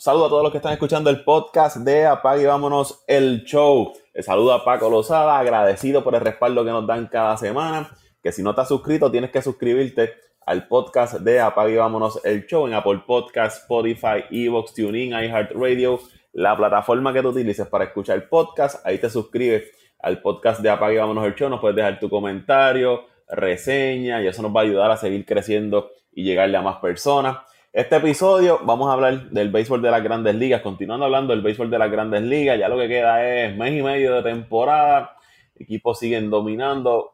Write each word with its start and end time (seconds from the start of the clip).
Saludo 0.00 0.24
a 0.24 0.28
todos 0.30 0.42
los 0.42 0.50
que 0.50 0.56
están 0.56 0.72
escuchando 0.72 1.10
el 1.10 1.24
podcast 1.24 1.76
de 1.76 2.06
Apague 2.06 2.44
y 2.44 2.46
Vámonos 2.46 3.04
el 3.06 3.44
Show. 3.44 3.92
Les 4.14 4.24
saludo 4.24 4.54
a 4.54 4.64
Paco 4.64 4.88
Lozada, 4.88 5.38
agradecido 5.38 6.02
por 6.02 6.14
el 6.14 6.22
respaldo 6.22 6.64
que 6.64 6.70
nos 6.70 6.86
dan 6.86 7.06
cada 7.08 7.36
semana. 7.36 7.90
Que 8.22 8.32
si 8.32 8.42
no 8.42 8.54
has 8.56 8.66
suscrito, 8.66 9.10
tienes 9.10 9.30
que 9.30 9.42
suscribirte 9.42 10.14
al 10.46 10.68
podcast 10.68 11.20
de 11.20 11.40
Apague 11.40 11.74
y 11.74 11.76
Vámonos 11.76 12.18
el 12.24 12.46
Show 12.46 12.66
en 12.66 12.72
Apple 12.72 13.02
Podcast, 13.06 13.58
Spotify, 13.58 14.24
Evox, 14.30 14.72
TuneIn, 14.72 15.10
iHeartRadio, 15.10 16.00
la 16.32 16.56
plataforma 16.56 17.12
que 17.12 17.20
tú 17.20 17.28
utilices 17.28 17.66
para 17.66 17.84
escuchar 17.84 18.16
el 18.16 18.22
podcast. 18.22 18.80
Ahí 18.86 18.96
te 18.96 19.10
suscribes 19.10 19.70
al 19.98 20.22
podcast 20.22 20.62
de 20.62 20.70
Apague 20.70 20.94
y 20.94 20.96
Vámonos 20.96 21.26
el 21.26 21.34
Show. 21.34 21.50
Nos 21.50 21.60
puedes 21.60 21.76
dejar 21.76 22.00
tu 22.00 22.08
comentario, 22.08 23.04
reseña 23.28 24.22
y 24.22 24.28
eso 24.28 24.40
nos 24.40 24.56
va 24.56 24.60
a 24.60 24.64
ayudar 24.64 24.90
a 24.92 24.96
seguir 24.96 25.26
creciendo 25.26 25.90
y 26.10 26.24
llegarle 26.24 26.56
a 26.56 26.62
más 26.62 26.76
personas. 26.76 27.49
Este 27.72 27.94
episodio 27.94 28.58
vamos 28.64 28.88
a 28.88 28.94
hablar 28.94 29.30
del 29.30 29.48
béisbol 29.48 29.80
de 29.80 29.92
las 29.92 30.02
grandes 30.02 30.34
ligas, 30.34 30.60
continuando 30.60 31.04
hablando 31.04 31.32
del 31.32 31.40
béisbol 31.40 31.70
de 31.70 31.78
las 31.78 31.88
grandes 31.88 32.20
ligas, 32.22 32.58
ya 32.58 32.68
lo 32.68 32.76
que 32.76 32.88
queda 32.88 33.24
es 33.24 33.56
mes 33.56 33.78
y 33.78 33.80
medio 33.80 34.12
de 34.16 34.24
temporada, 34.24 35.16
equipos 35.54 36.00
siguen 36.00 36.30
dominando 36.30 37.12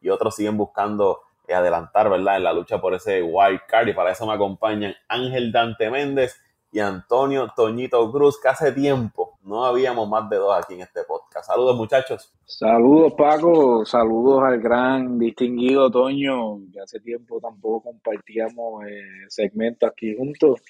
y 0.00 0.08
otros 0.10 0.36
siguen 0.36 0.56
buscando 0.56 1.22
adelantar, 1.52 2.08
¿verdad? 2.08 2.36
En 2.36 2.44
la 2.44 2.52
lucha 2.52 2.80
por 2.80 2.94
ese 2.94 3.20
wild 3.20 3.62
card. 3.66 3.88
Y 3.88 3.94
para 3.94 4.12
eso 4.12 4.24
me 4.28 4.34
acompañan 4.34 4.94
Ángel 5.08 5.50
Dante 5.50 5.90
Méndez 5.90 6.40
y 6.70 6.78
Antonio 6.78 7.52
Toñito 7.56 8.08
Cruz, 8.12 8.40
que 8.40 8.46
hace 8.46 8.70
tiempo 8.70 9.35
no 9.46 9.64
habíamos 9.64 10.08
más 10.08 10.28
de 10.28 10.36
dos 10.36 10.54
aquí 10.56 10.74
en 10.74 10.80
este 10.80 11.04
podcast. 11.04 11.46
Saludos 11.46 11.76
muchachos. 11.76 12.34
Saludos 12.44 13.14
Paco, 13.16 13.84
saludos 13.84 14.42
al 14.42 14.60
gran 14.60 15.18
distinguido 15.18 15.90
Toño, 15.90 16.58
que 16.72 16.80
hace 16.80 17.00
tiempo 17.00 17.40
tampoco 17.40 17.90
compartíamos 17.90 18.84
eh, 18.86 19.26
segmentos 19.28 19.88
aquí 19.88 20.16
juntos. 20.16 20.60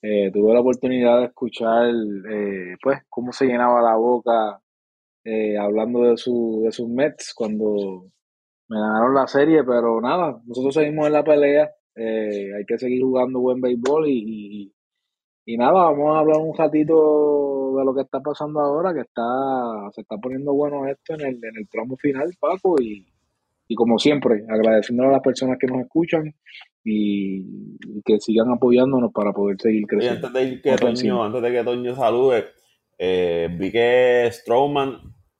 Eh, 0.00 0.30
tuve 0.32 0.54
la 0.54 0.60
oportunidad 0.60 1.18
de 1.18 1.26
escuchar 1.26 1.90
eh, 2.30 2.76
pues 2.82 3.00
cómo 3.08 3.32
se 3.32 3.46
llenaba 3.46 3.82
la 3.82 3.96
boca 3.96 4.62
hablando 5.60 6.02
de, 6.04 6.16
su, 6.16 6.62
de 6.64 6.72
sus 6.72 6.88
Mets 6.88 7.34
cuando 7.34 8.06
me 8.68 8.80
ganaron 8.80 9.14
la 9.14 9.26
serie, 9.26 9.62
pero 9.64 10.00
nada, 10.00 10.40
nosotros 10.46 10.74
seguimos 10.74 11.06
en 11.06 11.12
la 11.12 11.22
pelea, 11.22 11.70
hay 11.94 12.64
que 12.66 12.78
seguir 12.78 13.02
jugando 13.02 13.38
buen 13.38 13.60
béisbol 13.60 14.08
y 14.08 14.72
y 15.46 15.56
nada, 15.56 15.72
vamos 15.72 16.14
a 16.14 16.20
hablar 16.20 16.38
un 16.38 16.56
ratito 16.56 17.59
de 17.76 17.84
lo 17.84 17.94
que 17.94 18.02
está 18.02 18.20
pasando 18.20 18.60
ahora, 18.60 18.92
que 18.94 19.00
está 19.00 19.22
se 19.92 20.02
está 20.02 20.16
poniendo 20.18 20.52
bueno 20.52 20.86
esto 20.86 21.14
en 21.14 21.20
el, 21.20 21.34
en 21.36 21.56
el 21.56 21.68
tramo 21.68 21.96
final, 21.96 22.30
Paco, 22.38 22.76
y, 22.80 23.06
como 23.74 23.98
siempre, 23.98 24.44
agradeciendo 24.48 25.04
a 25.04 25.12
las 25.12 25.22
personas 25.22 25.56
que 25.58 25.68
nos 25.68 25.82
escuchan 25.82 26.34
y, 26.84 27.76
que 28.04 28.18
sigan 28.18 28.50
apoyándonos 28.50 29.12
para 29.12 29.32
poder 29.32 29.60
seguir 29.60 29.86
creciendo. 29.86 30.26
antes 30.26 30.50
de 30.50 30.60
que 30.60 30.76
Toño, 30.76 31.24
antes 31.24 31.42
de 31.42 31.52
que 31.52 31.64
Toño 31.64 31.94
salude, 31.94 32.46
eh, 32.98 33.48
vi 33.58 33.70
que 33.70 34.28
Strowman 34.32 34.98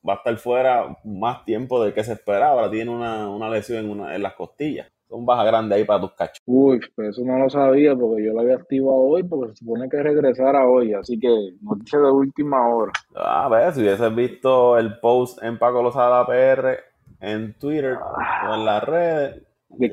va 0.08 0.14
a 0.14 0.16
estar 0.16 0.36
fuera 0.38 0.96
más 1.04 1.44
tiempo 1.44 1.82
del 1.82 1.92
que 1.92 2.04
se 2.04 2.12
esperaba, 2.12 2.52
ahora 2.52 2.70
tiene 2.70 2.90
una, 2.90 3.28
una 3.28 3.50
lesión 3.50 3.84
en, 3.84 3.90
una, 3.90 4.14
en 4.14 4.22
las 4.22 4.34
costillas 4.34 4.90
un 5.10 5.26
baja 5.26 5.44
grande 5.44 5.74
ahí 5.74 5.84
para 5.84 6.00
tus 6.00 6.12
cachos. 6.12 6.42
Uy, 6.46 6.80
pues 6.94 7.08
eso 7.08 7.22
no 7.24 7.38
lo 7.38 7.50
sabía 7.50 7.94
porque 7.96 8.24
yo 8.24 8.32
lo 8.32 8.40
había 8.40 8.56
activado 8.56 8.98
hoy 8.98 9.22
porque 9.22 9.50
se 9.50 9.56
supone 9.56 9.88
que 9.88 10.02
regresara 10.02 10.66
hoy, 10.66 10.94
así 10.94 11.18
que 11.18 11.28
noticia 11.60 11.98
de 11.98 12.10
última 12.10 12.68
hora. 12.68 12.92
A 13.14 13.48
ver, 13.48 13.72
si 13.72 13.80
hubieses 13.80 14.14
visto 14.14 14.78
el 14.78 14.98
post 15.00 15.42
en 15.42 15.58
Paco 15.58 15.82
Lozada 15.82 16.26
PR 16.26 16.78
en 17.20 17.54
Twitter 17.54 17.98
o 17.98 18.54
en 18.54 18.64
las 18.64 18.82
redes, 18.84 19.42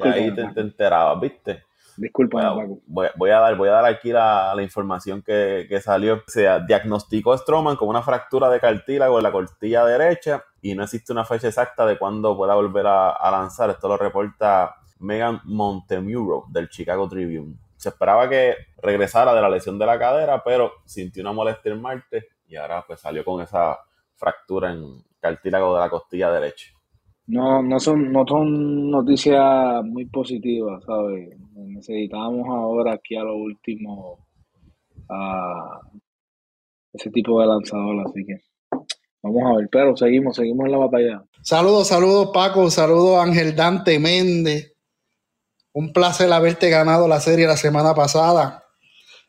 ahí 0.03 0.33
te, 0.33 0.47
te, 0.53 0.61
enterabas, 0.61 1.19
¿viste? 1.19 1.63
Disculpa, 1.97 2.55
Paco. 2.55 2.79
Voy, 2.85 3.29
a 3.31 3.39
dar, 3.39 3.57
voy 3.57 3.69
a 3.69 3.73
dar 3.73 3.85
aquí 3.85 4.11
la, 4.11 4.55
información 4.61 5.23
que, 5.23 5.65
que, 5.67 5.81
salió. 5.81 6.21
Se 6.27 6.47
diagnosticó 6.67 7.35
Stroman 7.35 7.75
con 7.75 7.89
una 7.89 8.03
fractura 8.03 8.49
de 8.49 8.59
cartílago 8.59 9.17
en 9.17 9.23
la 9.23 9.31
cortilla 9.31 9.83
derecha 9.83 10.43
y 10.61 10.75
no 10.75 10.83
existe 10.83 11.11
una 11.11 11.25
fecha 11.25 11.47
exacta 11.47 11.87
de 11.87 11.97
cuándo 11.97 12.37
pueda 12.37 12.53
volver 12.53 12.85
a, 12.85 13.09
a 13.09 13.31
lanzar. 13.31 13.71
Esto 13.71 13.87
lo 13.87 13.97
reporta 13.97 14.75
Megan 14.99 15.41
Montemuro 15.45 16.45
del 16.49 16.69
Chicago 16.69 17.07
Tribune. 17.07 17.55
Se 17.75 17.89
esperaba 17.89 18.27
que 18.29 18.55
regresara 18.81 19.33
de 19.33 19.41
la 19.41 19.49
lesión 19.49 19.77
de 19.77 19.85
la 19.85 19.99
cadera, 19.99 20.43
pero 20.43 20.71
sintió 20.85 21.21
una 21.21 21.31
molestia 21.31 21.71
el 21.71 21.79
martes 21.79 22.25
y 22.47 22.55
ahora 22.55 22.83
pues 22.85 22.99
salió 22.99 23.23
con 23.23 23.41
esa 23.41 23.77
fractura 24.15 24.71
en 24.71 25.03
cartílago 25.19 25.75
de 25.75 25.79
la 25.79 25.89
costilla 25.89 26.31
derecha. 26.31 26.71
No, 27.27 27.61
no 27.61 27.79
son, 27.79 28.11
no 28.11 28.25
son 28.25 28.89
noticias 28.89 29.83
muy 29.83 30.05
positivas, 30.05 30.81
¿sabes? 30.85 31.37
Necesitamos 31.55 32.47
ahora 32.47 32.93
aquí 32.93 33.17
a 33.17 33.23
lo 33.23 33.35
último 33.35 34.25
a 35.09 35.81
ese 36.93 37.09
tipo 37.11 37.41
de 37.41 37.47
lanzador, 37.47 38.07
así 38.07 38.25
que 38.25 38.37
vamos 39.21 39.43
a 39.43 39.57
ver, 39.57 39.67
pero 39.69 39.95
seguimos, 39.97 40.37
seguimos 40.37 40.65
en 40.65 40.71
la 40.71 40.77
batalla. 40.77 41.23
Saludos, 41.41 41.89
saludos 41.89 42.31
Paco, 42.33 42.69
saludos 42.69 43.19
Ángel 43.19 43.55
Dante 43.55 43.99
Méndez, 43.99 44.76
un 45.77 45.93
placer 45.93 46.33
haberte 46.33 46.71
ganado 46.71 47.07
la 47.07 47.19
serie 47.19 47.45
la 47.45 47.55
semana 47.55 47.93
pasada. 47.93 48.63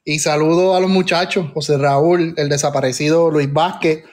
Y 0.02 0.18
saludo 0.18 0.74
a 0.74 0.80
los 0.80 0.88
muchachos, 0.88 1.50
José 1.52 1.76
Raúl, 1.76 2.32
el 2.38 2.48
desaparecido 2.48 3.30
Luis 3.30 3.52
Vázquez, 3.52 4.04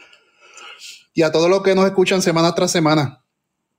y 1.14 1.22
a 1.22 1.32
todos 1.32 1.50
los 1.50 1.64
que 1.64 1.76
nos 1.76 1.86
escuchan 1.86 2.22
semana 2.22 2.54
tras 2.54 2.72
semana. 2.72 3.24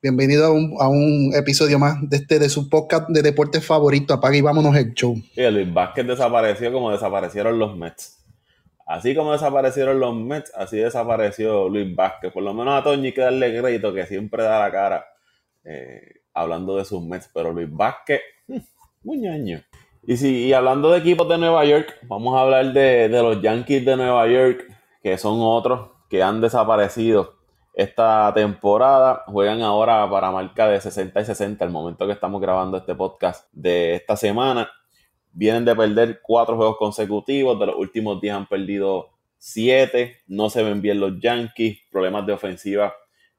Bienvenido 0.00 0.46
a 0.46 0.88
un, 0.88 1.32
episodio 1.34 1.78
más 1.78 1.98
de 2.08 2.16
este 2.16 2.38
de 2.38 2.48
su 2.48 2.70
podcast 2.70 3.10
de 3.10 3.20
deportes 3.20 3.62
favorito. 3.62 4.14
Apaga 4.14 4.38
y 4.38 4.40
vámonos 4.40 4.74
el 4.74 4.94
show. 4.94 5.14
Sí, 5.34 5.50
Luis 5.50 5.70
Vázquez 5.70 6.06
desapareció 6.06 6.72
como 6.72 6.90
desaparecieron 6.90 7.58
los 7.58 7.76
Mets. 7.76 8.24
Así 8.86 9.14
como 9.14 9.32
desaparecieron 9.32 10.00
los 10.00 10.16
Mets, 10.16 10.50
así 10.54 10.78
desapareció 10.78 11.68
Luis 11.68 11.94
Vázquez. 11.94 12.32
Por 12.32 12.42
lo 12.42 12.54
menos 12.54 12.80
a 12.80 12.82
Toño 12.82 13.02
hay 13.02 13.12
que 13.12 13.20
darle 13.20 13.60
crédito 13.60 13.92
que 13.92 14.06
siempre 14.06 14.44
da 14.44 14.58
la 14.60 14.70
cara 14.72 15.06
eh, 15.62 16.22
hablando 16.32 16.78
de 16.78 16.86
sus 16.86 17.04
Mets. 17.04 17.28
Pero 17.34 17.52
Luis 17.52 17.68
Vázquez 17.70 18.22
muy. 19.06 19.62
Y 20.04 20.16
si 20.16 20.52
hablando 20.52 20.90
de 20.90 20.98
equipos 20.98 21.28
de 21.28 21.38
Nueva 21.38 21.64
York, 21.64 21.96
vamos 22.02 22.36
a 22.36 22.40
hablar 22.40 22.72
de, 22.72 23.08
los 23.08 23.40
Yankees 23.40 23.84
de 23.84 23.96
Nueva 23.96 24.26
York, 24.26 24.66
que 25.00 25.16
son 25.16 25.38
otros 25.40 25.90
que 26.10 26.24
han 26.24 26.40
desaparecido 26.40 27.36
esta 27.72 28.32
temporada. 28.34 29.22
Juegan 29.28 29.62
ahora 29.62 30.10
para 30.10 30.32
marca 30.32 30.66
de 30.66 30.80
60 30.80 31.20
y 31.20 31.24
60, 31.24 31.64
el 31.64 31.70
momento 31.70 32.04
que 32.06 32.12
estamos 32.12 32.40
grabando 32.40 32.78
este 32.78 32.96
podcast 32.96 33.48
de 33.52 33.94
esta 33.94 34.16
semana. 34.16 34.68
Vienen 35.32 35.64
de 35.64 35.76
perder 35.76 36.20
cuatro 36.20 36.56
juegos 36.56 36.76
consecutivos, 36.76 37.60
de 37.60 37.66
los 37.66 37.76
últimos 37.76 38.20
días 38.20 38.36
han 38.36 38.46
perdido 38.46 39.10
siete, 39.38 40.16
no 40.26 40.50
se 40.50 40.64
ven 40.64 40.82
bien 40.82 40.98
los 40.98 41.20
Yankees, 41.20 41.78
problemas 41.92 42.26
de 42.26 42.32
ofensiva 42.32 42.92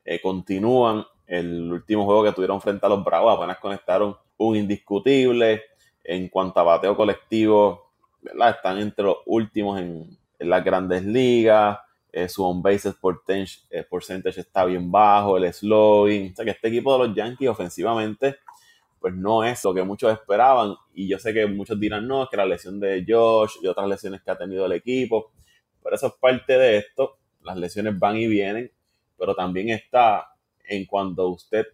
eh, 0.06 0.22
continúan. 0.22 1.04
El 1.28 1.72
último 1.72 2.06
juego 2.06 2.24
que 2.24 2.32
tuvieron 2.32 2.62
frente 2.62 2.86
a 2.86 2.90
los 2.90 3.04
Bravos 3.04 3.38
apenas 3.38 3.60
conectaron 3.60 4.16
un 4.38 4.56
indiscutible. 4.56 5.64
En 6.04 6.30
cuanto 6.30 6.62
a 6.62 6.64
bateo 6.64 6.96
colectivo, 6.96 7.92
¿verdad? 8.22 8.52
están 8.52 8.80
entre 8.80 9.04
los 9.04 9.18
últimos 9.26 9.80
en, 9.80 10.18
las 10.40 10.64
grandes 10.64 11.04
ligas. 11.04 11.80
Eh, 12.14 12.30
su 12.30 12.44
on 12.44 12.62
bases 12.62 12.96
eh, 13.70 13.86
percentage 13.90 14.40
está 14.40 14.64
bien 14.64 14.90
bajo, 14.90 15.38
el 15.38 15.54
slowing. 15.54 16.32
O 16.32 16.36
sea 16.36 16.46
que 16.46 16.52
este 16.52 16.70
equipo 16.70 16.98
de 16.98 17.08
los 17.08 17.16
Yankees 17.16 17.50
ofensivamente 17.50 18.38
pues 19.00 19.14
no 19.14 19.44
es 19.44 19.64
lo 19.64 19.74
que 19.74 19.84
muchos 19.84 20.12
esperaban. 20.12 20.76
Y 20.94 21.08
yo 21.08 21.20
sé 21.20 21.34
que 21.34 21.46
muchos 21.46 21.80
dirán, 21.80 22.08
no, 22.08 22.24
es 22.24 22.30
que 22.30 22.38
la 22.38 22.46
lesión 22.46 22.80
de 22.80 23.06
Josh 23.08 23.58
y 23.62 23.68
otras 23.68 23.88
lesiones 23.88 24.22
que 24.22 24.32
ha 24.32 24.38
tenido 24.38 24.66
el 24.66 24.72
equipo. 24.74 25.32
Pero 25.84 25.96
eso 25.96 26.08
es 26.08 26.14
parte 26.14 26.58
de 26.58 26.78
esto. 26.78 27.18
Las 27.44 27.58
lesiones 27.58 27.98
van 27.98 28.18
y 28.18 28.28
vienen. 28.28 28.72
Pero 29.18 29.36
también 29.36 29.70
está 29.70 30.28
en 30.68 30.86
cuando 30.86 31.30
usted 31.30 31.66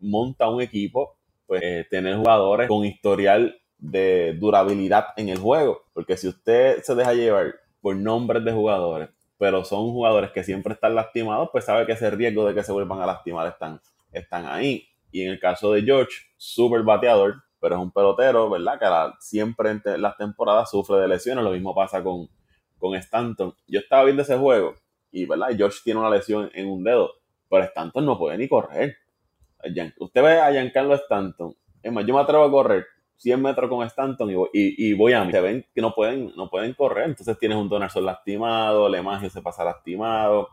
monta 0.00 0.48
un 0.48 0.60
equipo 0.60 1.16
pues, 1.46 1.62
eh, 1.62 1.86
tener 1.90 2.16
jugadores 2.16 2.68
con 2.68 2.84
historial 2.84 3.56
de 3.78 4.34
durabilidad 4.38 5.06
en 5.16 5.28
el 5.28 5.38
juego. 5.38 5.82
Porque 5.92 6.16
si 6.16 6.28
usted 6.28 6.82
se 6.82 6.94
deja 6.94 7.14
llevar 7.14 7.54
por 7.80 7.96
nombres 7.96 8.44
de 8.44 8.52
jugadores, 8.52 9.08
pero 9.38 9.64
son 9.64 9.90
jugadores 9.90 10.30
que 10.30 10.44
siempre 10.44 10.74
están 10.74 10.94
lastimados, 10.94 11.48
pues 11.50 11.64
sabe 11.64 11.84
que 11.84 11.92
ese 11.92 12.10
riesgo 12.10 12.46
de 12.46 12.54
que 12.54 12.62
se 12.62 12.72
vuelvan 12.72 13.00
a 13.00 13.06
lastimar 13.06 13.48
están, 13.48 13.80
están 14.12 14.46
ahí. 14.46 14.86
Y 15.10 15.22
en 15.22 15.32
el 15.32 15.40
caso 15.40 15.72
de 15.72 15.82
George, 15.82 16.12
súper 16.36 16.82
bateador, 16.82 17.42
pero 17.60 17.76
es 17.76 17.80
un 17.82 17.90
pelotero, 17.90 18.48
¿verdad? 18.48 18.78
Que 18.78 19.16
siempre 19.20 19.70
en 19.70 19.82
las 20.00 20.16
temporadas 20.16 20.70
sufre 20.70 20.96
de 20.98 21.08
lesiones. 21.08 21.44
Lo 21.44 21.50
mismo 21.50 21.74
pasa 21.74 22.02
con, 22.02 22.28
con 22.78 22.94
Stanton. 22.94 23.54
Yo 23.66 23.80
estaba 23.80 24.04
viendo 24.04 24.22
ese 24.22 24.36
juego 24.36 24.74
y, 25.10 25.26
¿verdad? 25.26 25.48
George 25.56 25.78
tiene 25.84 26.00
una 26.00 26.10
lesión 26.10 26.50
en 26.54 26.68
un 26.68 26.82
dedo, 26.82 27.12
pero 27.52 27.64
Stanton 27.64 28.06
no 28.06 28.18
puede 28.18 28.38
ni 28.38 28.48
correr. 28.48 28.96
Usted 29.98 30.22
ve 30.22 30.40
a 30.40 30.50
Giancarlo 30.50 30.94
Stanton. 30.94 31.54
Es 31.82 31.92
más, 31.92 32.06
yo 32.06 32.14
me 32.14 32.20
atrevo 32.22 32.44
a 32.44 32.50
correr 32.50 32.86
100 33.16 33.42
metros 33.42 33.68
con 33.68 33.86
Stanton 33.86 34.30
y 34.54 34.94
voy, 34.94 35.12
a 35.12 35.22
mí. 35.22 35.30
Se 35.30 35.40
ven 35.42 35.66
que 35.74 35.82
no 35.82 35.94
pueden, 35.94 36.32
no 36.34 36.48
pueden 36.48 36.72
correr. 36.72 37.10
Entonces 37.10 37.38
tienes 37.38 37.58
un 37.58 37.68
Donaldson 37.68 38.06
lastimado, 38.06 38.88
Lemagio 38.88 39.28
se 39.28 39.42
pasa 39.42 39.64
lastimado. 39.64 40.48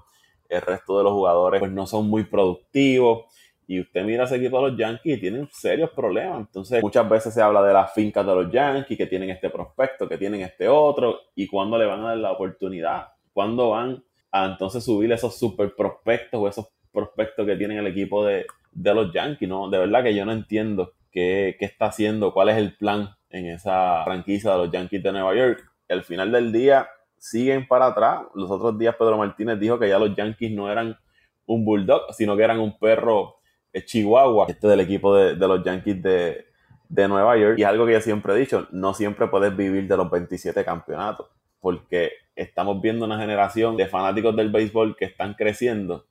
El 0.49 0.61
resto 0.61 0.97
de 0.97 1.05
los 1.05 1.13
jugadores 1.13 1.61
pues 1.61 1.71
no 1.71 1.87
son 1.87 2.09
muy 2.09 2.25
productivos. 2.25 3.33
Y 3.65 3.79
usted 3.79 4.03
mira 4.03 4.25
ese 4.25 4.35
equipo 4.35 4.61
de 4.61 4.71
los 4.71 4.77
Yankees 4.77 5.17
y 5.19 5.21
tienen 5.21 5.47
serios 5.53 5.91
problemas. 5.91 6.39
Entonces, 6.39 6.83
muchas 6.83 7.07
veces 7.07 7.33
se 7.33 7.41
habla 7.41 7.63
de 7.63 7.71
las 7.71 7.93
fincas 7.93 8.25
de 8.25 8.35
los 8.35 8.51
Yankees, 8.51 8.97
que 8.97 9.05
tienen 9.05 9.29
este 9.29 9.49
prospecto, 9.49 10.09
que 10.09 10.17
tienen 10.17 10.41
este 10.41 10.67
otro, 10.67 11.17
y 11.33 11.47
cuándo 11.47 11.77
le 11.77 11.85
van 11.85 12.01
a 12.01 12.09
dar 12.09 12.17
la 12.17 12.31
oportunidad, 12.33 13.07
cuándo 13.31 13.69
van 13.69 14.03
a 14.31 14.45
entonces 14.45 14.83
subir 14.83 15.11
esos 15.11 15.37
super 15.37 15.75
prospectos 15.75 16.39
o 16.41 16.47
esos 16.47 16.67
prospectos 16.91 17.45
que 17.45 17.56
tienen 17.56 17.77
el 17.77 17.88
equipo 17.88 18.25
de, 18.25 18.45
los 18.74 19.13
Yankees, 19.13 19.47
¿no? 19.47 19.69
De 19.69 19.77
verdad 19.77 20.03
que 20.03 20.15
yo 20.15 20.25
no 20.25 20.31
entiendo 20.31 20.94
qué, 21.12 21.56
qué 21.59 21.65
está 21.65 21.88
haciendo, 21.88 22.33
cuál 22.33 22.50
es 22.50 22.57
el 22.57 22.75
plan 22.75 23.09
en 23.30 23.47
esa 23.47 24.03
franquicia 24.03 24.51
de 24.51 24.57
los 24.57 24.71
Yankees 24.71 25.03
de 25.03 25.12
Nueva 25.12 25.36
York. 25.36 25.63
Al 25.89 26.03
final 26.03 26.31
del 26.31 26.51
día 26.51 26.88
siguen 27.18 27.68
para 27.68 27.88
atrás. 27.88 28.21
Los 28.36 28.50
otros 28.50 28.77
días 28.77 28.95
Pedro 28.95 29.18
Martínez 29.18 29.59
dijo 29.59 29.77
que 29.80 29.89
ya 29.89 30.00
los 30.00 30.15
Yankees 30.15 30.51
no 30.51 30.71
eran 30.71 30.97
un 31.45 31.65
bulldog, 31.65 32.13
sino 32.13 32.38
que 32.38 32.44
eran 32.44 32.59
un 32.59 32.77
perro 32.77 33.39
chihuahua, 33.85 34.47
este 34.50 34.68
del 34.68 34.80
equipo 34.80 35.15
de, 35.15 35.35
los 35.35 35.63
Yankees 35.63 36.01
de, 36.01 36.45
de, 36.88 37.07
Nueva 37.07 37.38
York. 37.38 37.59
Y 37.59 37.63
algo 37.63 37.85
que 37.85 37.94
yo 37.94 38.01
siempre 38.01 38.33
he 38.33 38.38
dicho, 38.38 38.68
no 38.71 38.94
siempre 38.94 39.27
puedes 39.27 39.56
vivir 39.56 39.88
de 39.88 39.97
los 39.97 40.09
27 40.09 40.63
campeonatos, 40.65 41.27
porque 41.59 42.12
estamos 42.35 42.81
viendo 42.81 43.06
una 43.06 43.19
generación 43.19 43.77
de 43.77 43.88
fanáticos 43.88 44.35
del 44.35 44.51
béisbol 44.51 44.95
que 44.95 45.06
están 45.06 45.33
creciendo, 45.33 46.06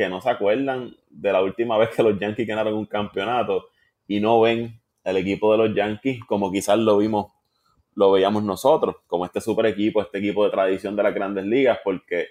que 0.00 0.08
no 0.08 0.22
se 0.22 0.30
acuerdan 0.30 0.96
de 1.10 1.30
la 1.30 1.42
última 1.42 1.76
vez 1.76 1.90
que 1.90 2.02
los 2.02 2.18
Yankees 2.18 2.48
ganaron 2.48 2.72
un 2.72 2.86
campeonato 2.86 3.66
y 4.08 4.18
no 4.18 4.40
ven 4.40 4.80
el 5.04 5.18
equipo 5.18 5.52
de 5.52 5.58
los 5.58 5.76
Yankees 5.76 6.24
como 6.24 6.50
quizás 6.50 6.78
lo 6.78 6.96
vimos, 6.96 7.30
lo 7.96 8.10
veíamos 8.10 8.42
nosotros, 8.42 8.96
como 9.06 9.26
este 9.26 9.42
super 9.42 9.66
equipo, 9.66 10.00
este 10.00 10.16
equipo 10.16 10.42
de 10.46 10.52
tradición 10.52 10.96
de 10.96 11.02
las 11.02 11.14
grandes 11.14 11.44
ligas, 11.44 11.80
porque 11.84 12.28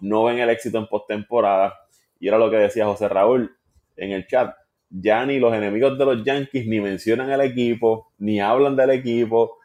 no 0.00 0.24
ven 0.24 0.38
el 0.38 0.48
éxito 0.48 0.78
en 0.78 0.86
postemporada. 0.86 1.74
Y 2.18 2.28
era 2.28 2.38
lo 2.38 2.50
que 2.50 2.56
decía 2.56 2.86
José 2.86 3.06
Raúl 3.06 3.54
en 3.98 4.12
el 4.12 4.26
chat. 4.26 4.54
Ya 4.88 5.26
ni 5.26 5.38
los 5.38 5.52
enemigos 5.52 5.98
de 5.98 6.04
los 6.06 6.24
Yankees 6.24 6.66
ni 6.66 6.80
mencionan 6.80 7.30
el 7.30 7.42
equipo, 7.42 8.12
ni 8.16 8.40
hablan 8.40 8.76
del 8.76 8.92
equipo. 8.92 9.58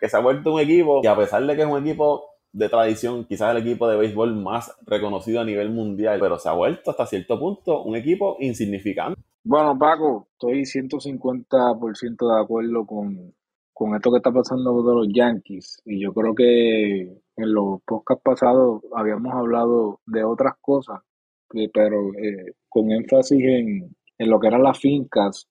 Que 0.00 0.08
se 0.08 0.16
ha 0.16 0.20
vuelto 0.20 0.54
un 0.54 0.60
equipo 0.60 1.02
que 1.02 1.06
a 1.08 1.14
pesar 1.14 1.46
de 1.46 1.54
que 1.54 1.62
es 1.62 1.68
un 1.68 1.86
equipo 1.86 2.24
de 2.56 2.70
tradición, 2.70 3.26
quizás 3.26 3.54
el 3.54 3.62
equipo 3.62 3.86
de 3.86 3.98
béisbol 3.98 4.34
más 4.34 4.74
reconocido 4.86 5.40
a 5.42 5.44
nivel 5.44 5.68
mundial, 5.68 6.18
pero 6.18 6.38
se 6.38 6.48
ha 6.48 6.52
vuelto 6.52 6.90
hasta 6.90 7.04
cierto 7.04 7.38
punto 7.38 7.82
un 7.82 7.96
equipo 7.96 8.38
insignificante. 8.40 9.20
Bueno, 9.44 9.78
Paco, 9.78 10.28
estoy 10.32 10.62
150% 10.62 12.34
de 12.34 12.40
acuerdo 12.42 12.86
con, 12.86 13.34
con 13.74 13.94
esto 13.94 14.10
que 14.10 14.16
está 14.16 14.32
pasando 14.32 14.82
de 14.82 14.94
los 14.94 15.08
Yankees. 15.14 15.82
Y 15.84 16.02
yo 16.02 16.14
creo 16.14 16.34
que 16.34 17.02
en 17.02 17.52
los 17.52 17.82
podcasts 17.84 18.22
pasados 18.24 18.82
habíamos 18.94 19.34
hablado 19.34 20.00
de 20.06 20.24
otras 20.24 20.54
cosas, 20.62 21.00
pero 21.74 22.14
eh, 22.14 22.54
con 22.70 22.90
énfasis 22.90 23.38
en, 23.38 23.94
en, 24.16 24.30
lo 24.30 24.40
que 24.40 24.46
eran 24.46 24.62
las 24.62 24.78
fincas. 24.78 25.46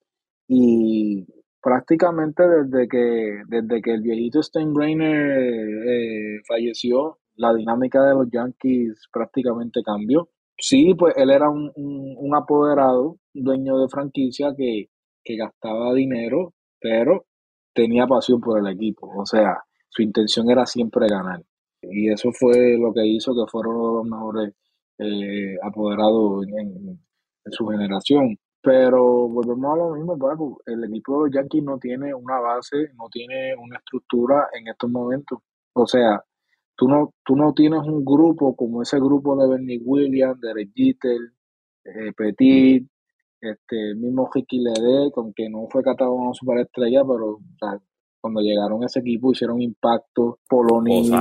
Y 0.48 1.24
prácticamente 1.66 2.44
desde 2.48 2.88
que, 2.88 3.42
desde 3.48 3.82
que 3.82 3.92
el 3.96 4.04
viejito 4.04 4.44
Steinbrenner 4.44 5.88
eh, 5.88 6.42
falleció, 6.48 7.18
la 7.38 7.56
dinámica 7.56 8.04
de 8.04 8.14
los 8.14 8.28
Yankees 8.32 9.08
prácticamente 9.12 9.82
cambió. 9.84 10.30
Sí, 10.60 10.94
pues 10.94 11.16
él 11.18 11.32
era 11.32 11.50
un, 11.50 11.72
un, 11.76 12.36
apoderado, 12.36 13.18
dueño 13.34 13.80
de 13.80 13.90
franquicia 13.90 14.54
que, 14.56 14.90
que 15.24 15.38
gastaba 15.38 15.92
dinero, 15.96 16.54
pero 16.80 17.26
tenía 17.74 18.06
pasión 18.06 18.40
por 18.40 18.60
el 18.60 18.68
equipo. 18.72 19.10
O 19.18 19.26
sea, 19.26 19.58
su 19.90 20.04
intención 20.04 20.48
era 20.52 20.68
siempre 20.68 21.08
ganar. 21.10 21.42
Y 21.82 22.12
eso 22.12 22.30
fue 22.32 22.78
lo 22.78 22.94
que 22.94 23.08
hizo 23.08 23.34
que 23.34 23.52
fueron 23.52 23.96
los 23.96 24.06
mejores 24.06 24.54
eh, 25.00 25.56
apoderados 25.64 26.46
en, 26.46 27.00
su 27.50 27.66
generación. 27.66 28.38
Pero 28.66 29.28
volvemos 29.28 29.74
a 29.74 29.78
lo 29.78 29.94
mismo, 29.94 30.18
Paco. 30.18 30.60
El 30.66 30.84
equipo 30.86 31.14
de 31.14 31.30
los 31.30 31.36
Yankees 31.36 31.64
no 31.64 31.78
tiene 31.78 32.16
una 32.16 32.40
base, 32.40 32.90
no 32.98 33.08
tiene 33.12 33.56
una 33.56 33.78
estructura 33.78 34.48
en 34.54 34.68
estos 34.68 34.90
momentos. 34.90 35.38
O 35.74 35.86
sea, 35.86 36.20
tú 36.76 36.88
no, 36.88 37.14
tú 37.24 37.36
no 37.36 37.54
tienes 37.54 37.82
un 37.82 38.04
grupo 38.04 38.56
como 38.56 38.82
ese 38.82 38.98
grupo 38.98 39.36
de 39.36 39.48
Bernie 39.48 39.80
Williams, 39.86 40.42
de 40.42 40.68
Jeter, 40.74 41.18
eh, 41.84 42.12
Petit, 42.18 42.88
este, 43.40 43.92
el 43.92 43.98
mismo 43.98 44.32
Ricky 44.34 44.58
Lede, 44.60 45.12
con 45.12 45.32
que 45.34 45.48
no 45.48 45.68
fue 45.70 45.84
catalogado 45.84 46.18
como 46.18 46.34
superestrella, 46.34 47.04
pero 47.06 47.38
cuando 48.20 48.42
llegaron 48.42 48.82
a 48.82 48.88
ese 48.88 49.02
equipo 49.02 49.32
hicieron 49.32 49.62
impacto, 49.62 50.40
Polonini, 50.50 51.12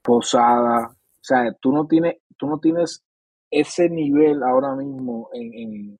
Posada. 0.00 0.90
O 0.90 1.24
sea, 1.26 1.52
tú 1.60 1.72
no 1.72 1.88
tienes, 1.88 2.18
tú 2.36 2.46
no 2.46 2.60
tienes 2.60 3.02
ese 3.50 3.90
nivel 3.90 4.44
ahora 4.44 4.76
mismo 4.76 5.28
en, 5.32 5.54
en, 5.54 5.98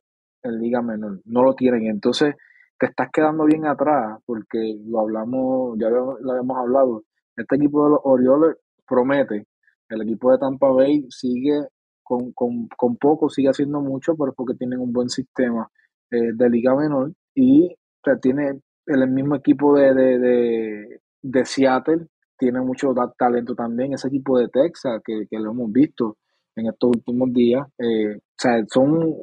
Liga 0.53 0.83
Menor. 0.83 1.21
No 1.25 1.43
lo 1.43 1.55
tienen. 1.55 1.87
Entonces, 1.87 2.35
te 2.79 2.87
estás 2.87 3.09
quedando 3.13 3.45
bien 3.45 3.67
atrás, 3.67 4.19
porque 4.27 4.77
lo 4.87 5.01
hablamos, 5.01 5.79
ya 5.79 5.89
lo 5.89 6.17
habíamos 6.31 6.59
hablado. 6.59 7.05
Este 7.37 7.57
equipo 7.57 7.85
de 7.85 7.91
los 7.91 8.01
Orioles 8.05 8.57
promete. 8.87 9.47
El 9.89 10.03
equipo 10.03 10.33
de 10.33 10.39
Tampa 10.39 10.69
Bay 10.69 11.07
sigue 11.11 11.61
con, 12.03 12.33
con, 12.33 12.97
poco, 12.97 13.29
sigue 13.29 13.49
haciendo 13.49 13.81
mucho, 13.81 14.15
pero 14.17 14.33
porque 14.35 14.55
tienen 14.55 14.81
un 14.81 14.93
buen 14.93 15.09
sistema 15.09 15.69
eh, 16.11 16.33
de 16.35 16.51
Liga 16.51 16.75
Menor. 16.75 17.13
Y 17.35 17.75
tiene 18.21 18.61
el 18.87 19.11
mismo 19.11 19.37
equipo 19.37 19.77
de, 19.77 19.95
de, 19.95 21.01
de, 21.23 21.45
Seattle, 21.45 22.07
tiene 22.39 22.61
mucho 22.61 22.93
talento 23.19 23.55
también. 23.55 23.95
Ese 23.95 24.09
equipo 24.09 24.39
de 24.39 24.49
Texas, 24.49 25.01
que, 25.05 25.27
que 25.29 25.39
lo 25.39 25.53
hemos 25.53 25.73
visto 25.73 26.19
en 26.57 26.67
estos 26.67 26.91
últimos 26.91 27.33
días. 27.33 27.67
Eh, 27.79 28.17
o 28.17 28.21
sea, 28.37 28.63
son, 28.69 29.15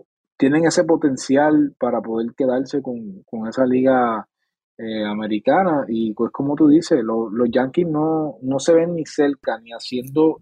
tienen 0.41 0.65
ese 0.65 0.85
potencial 0.85 1.75
para 1.77 2.01
poder 2.01 2.33
quedarse 2.35 2.81
con, 2.81 3.23
esa 3.47 3.63
liga 3.63 4.27
eh, 4.75 5.05
americana. 5.05 5.85
Y 5.87 6.15
pues 6.15 6.31
como 6.31 6.55
tú 6.55 6.67
dices, 6.67 6.99
los 7.03 7.47
Yankees 7.51 7.87
no, 7.87 8.37
no 8.41 8.57
se 8.57 8.73
ven 8.73 8.95
ni 8.95 9.05
cerca, 9.05 9.59
ni 9.59 9.69
haciendo 9.69 10.39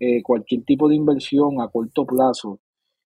eh, 0.00 0.22
cualquier 0.22 0.64
tipo 0.64 0.88
de 0.88 0.94
inversión 0.94 1.60
a 1.60 1.68
corto 1.68 2.06
plazo. 2.06 2.60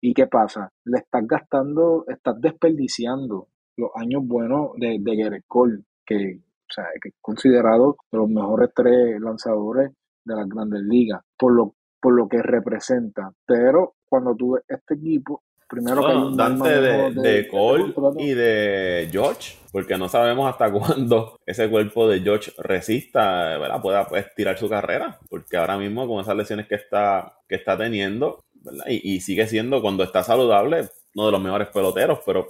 ¿Y 0.01 0.15
qué 0.15 0.25
pasa? 0.25 0.71
Le 0.85 0.97
estás 0.97 1.21
gastando, 1.27 2.03
estás 2.07 2.41
desperdiciando 2.41 3.49
los 3.77 3.91
años 3.93 4.25
buenos 4.25 4.71
de, 4.77 4.97
de 4.99 5.15
Gerrit 5.15 5.45
Cole, 5.47 5.83
que, 6.03 6.39
o 6.39 6.73
sea, 6.73 6.85
es 6.95 7.13
considerado 7.21 7.97
de 8.11 8.17
los 8.17 8.27
mejores 8.27 8.71
tres 8.75 9.21
lanzadores 9.21 9.91
de 10.25 10.35
las 10.35 10.49
grandes 10.49 10.81
ligas. 10.81 11.21
Por 11.37 11.53
lo 11.53 11.75
por 12.01 12.15
lo 12.15 12.27
que 12.27 12.41
representa. 12.41 13.31
Pero 13.45 13.93
cuando 14.09 14.35
tú 14.35 14.55
ves 14.55 14.63
este 14.67 14.95
equipo, 14.95 15.41
primero 15.69 16.05
que 16.05 16.35
Dante 16.37 16.81
de, 16.81 17.11
de, 17.11 17.47
Cole 17.47 17.93
y 18.17 18.33
de 18.33 19.09
George, 19.11 19.55
porque 19.71 19.97
no 19.97 20.07
sabemos 20.09 20.49
hasta 20.49 20.71
cuándo 20.71 21.39
ese 21.45 21.69
cuerpo 21.69 22.07
de 22.07 22.21
George 22.21 22.51
resista, 22.57 23.57
¿verdad? 23.57 23.81
Pueda 23.81 24.07
pues, 24.07 24.27
tirar 24.35 24.57
su 24.57 24.69
carrera, 24.69 25.19
porque 25.29 25.57
ahora 25.57 25.77
mismo 25.77 26.07
con 26.07 26.21
esas 26.21 26.35
lesiones 26.35 26.67
que 26.67 26.75
está, 26.75 27.39
que 27.47 27.55
está 27.55 27.77
teniendo, 27.77 28.43
¿verdad? 28.53 28.85
Y, 28.87 29.19
sigue 29.21 29.47
siendo, 29.47 29.81
cuando 29.81 30.03
está 30.03 30.23
saludable, 30.23 30.89
uno 31.15 31.25
de 31.25 31.31
los 31.31 31.41
mejores 31.41 31.67
peloteros, 31.69 32.19
pero 32.25 32.47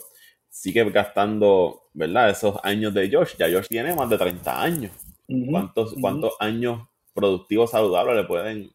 sigue 0.50 0.90
gastando, 0.90 1.90
¿verdad? 1.94 2.30
Esos 2.30 2.58
años 2.64 2.94
de 2.94 3.10
George. 3.10 3.36
Ya 3.40 3.48
George 3.48 3.70
tiene 3.70 3.96
más 3.96 4.10
de 4.10 4.18
30 4.18 4.62
años. 4.62 4.92
¿Cuántos, 5.50 5.96
¿Cuántos 6.00 6.34
años 6.40 6.88
productivos 7.14 7.72
saludables 7.72 8.16
le 8.18 8.24
pueden 8.26 8.72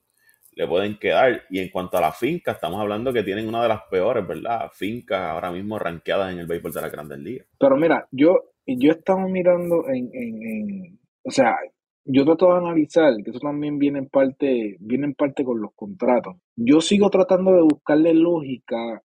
le 0.59 0.67
pueden 0.67 0.99
quedar. 0.99 1.45
Y 1.51 1.61
en 1.61 1.71
cuanto 1.71 1.97
a 1.97 2.01
la 2.01 2.13
finca, 2.13 2.51
estamos 2.51 2.81
hablando 2.81 3.13
que 3.13 3.23
tienen 3.23 3.47
una 3.47 3.63
de 3.63 3.69
las 3.69 3.83
peores, 3.89 4.27
¿verdad? 4.27 4.69
Fincas 4.73 5.21
ahora 5.21 5.53
mismo 5.53 5.79
ranqueadas 5.79 6.33
en 6.33 6.41
el 6.41 6.49
béisbol 6.49 6.73
de 6.73 6.81
la 6.81 6.89
Grandes 6.89 7.19
Ligas. 7.21 7.47
Pero 7.57 7.77
mira, 7.77 8.09
yo, 8.11 8.51
yo 8.67 8.91
estaba 8.91 9.25
mirando 9.29 9.89
en, 9.89 10.11
en, 10.13 10.99
o 11.23 11.31
sea, 11.31 11.57
yo 12.05 12.25
trato 12.25 12.47
de 12.47 12.59
analizar 12.59 13.15
que 13.23 13.31
eso 13.31 13.39
también 13.39 13.79
viene 13.79 14.01
en 14.01 14.09
parte, 14.09 14.77
viene 14.81 15.07
en 15.07 15.15
parte 15.15 15.45
con 15.45 15.61
los 15.61 15.71
contratos. 15.77 16.35
Yo 16.57 16.81
sigo 16.81 17.09
tratando 17.09 17.53
de 17.53 17.63
buscarle 17.63 18.13
lógica 18.13 19.01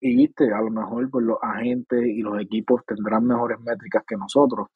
y 0.00 0.16
viste, 0.16 0.52
a 0.52 0.60
lo 0.60 0.70
mejor 0.70 1.10
pues 1.10 1.24
los 1.24 1.38
agentes 1.40 2.04
y 2.04 2.20
los 2.20 2.38
equipos 2.42 2.82
tendrán 2.86 3.24
mejores 3.24 3.58
métricas 3.60 4.02
que 4.06 4.16
nosotros, 4.16 4.68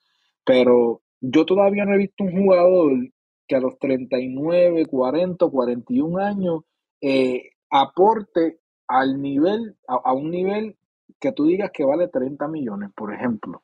pero 0.42 1.02
yo 1.20 1.44
todavía 1.44 1.84
no 1.84 1.94
he 1.94 1.98
visto 1.98 2.24
un 2.24 2.32
jugador 2.32 2.92
que 3.46 3.56
a 3.56 3.60
los 3.60 3.78
39, 3.78 4.86
40, 4.86 5.46
41 5.46 6.18
años 6.18 6.62
eh, 7.00 7.50
aporte 7.70 8.60
al 8.88 9.20
nivel, 9.20 9.76
a, 9.88 10.12
un 10.12 10.30
nivel 10.30 10.76
que 11.18 11.32
tú 11.32 11.44
digas 11.46 11.70
que 11.72 11.84
vale 11.84 12.08
30 12.08 12.48
millones, 12.48 12.90
por 12.94 13.12
ejemplo. 13.12 13.62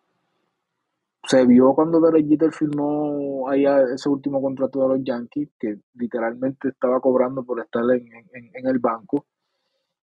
Se 1.22 1.44
vio 1.44 1.74
cuando 1.74 2.00
Derek 2.00 2.26
Jeter 2.26 2.52
firmó 2.52 3.48
ahí 3.48 3.64
ese 3.66 4.08
último 4.08 4.40
contrato 4.40 4.80
de 4.82 4.88
los 4.88 5.04
Yankees, 5.04 5.50
que 5.58 5.78
literalmente 5.94 6.68
estaba 6.68 6.98
cobrando 7.00 7.44
por 7.44 7.60
estar 7.60 7.82
en, 7.92 8.66
el 8.66 8.78
banco. 8.78 9.26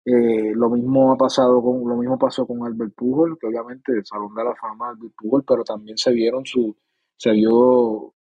Eh, 0.05 0.53
lo 0.55 0.69
mismo 0.69 1.11
ha 1.11 1.17
pasado 1.17 1.61
con, 1.61 1.87
lo 1.87 1.97
mismo 1.97 2.17
pasó 2.17 2.45
con 2.45 2.63
Albert 2.65 2.93
Pujol, 2.95 3.37
que 3.37 3.47
obviamente 3.47 3.91
el 3.91 4.05
Salón 4.05 4.33
de 4.35 4.43
la 4.43 4.55
Fama 4.55 4.89
Albert 4.89 5.13
Pujol, 5.17 5.43
pero 5.45 5.63
también 5.63 5.97
se 5.97 6.11
vieron 6.13 6.45
su, 6.45 6.73
se 7.17 7.31
vio 7.31 8.13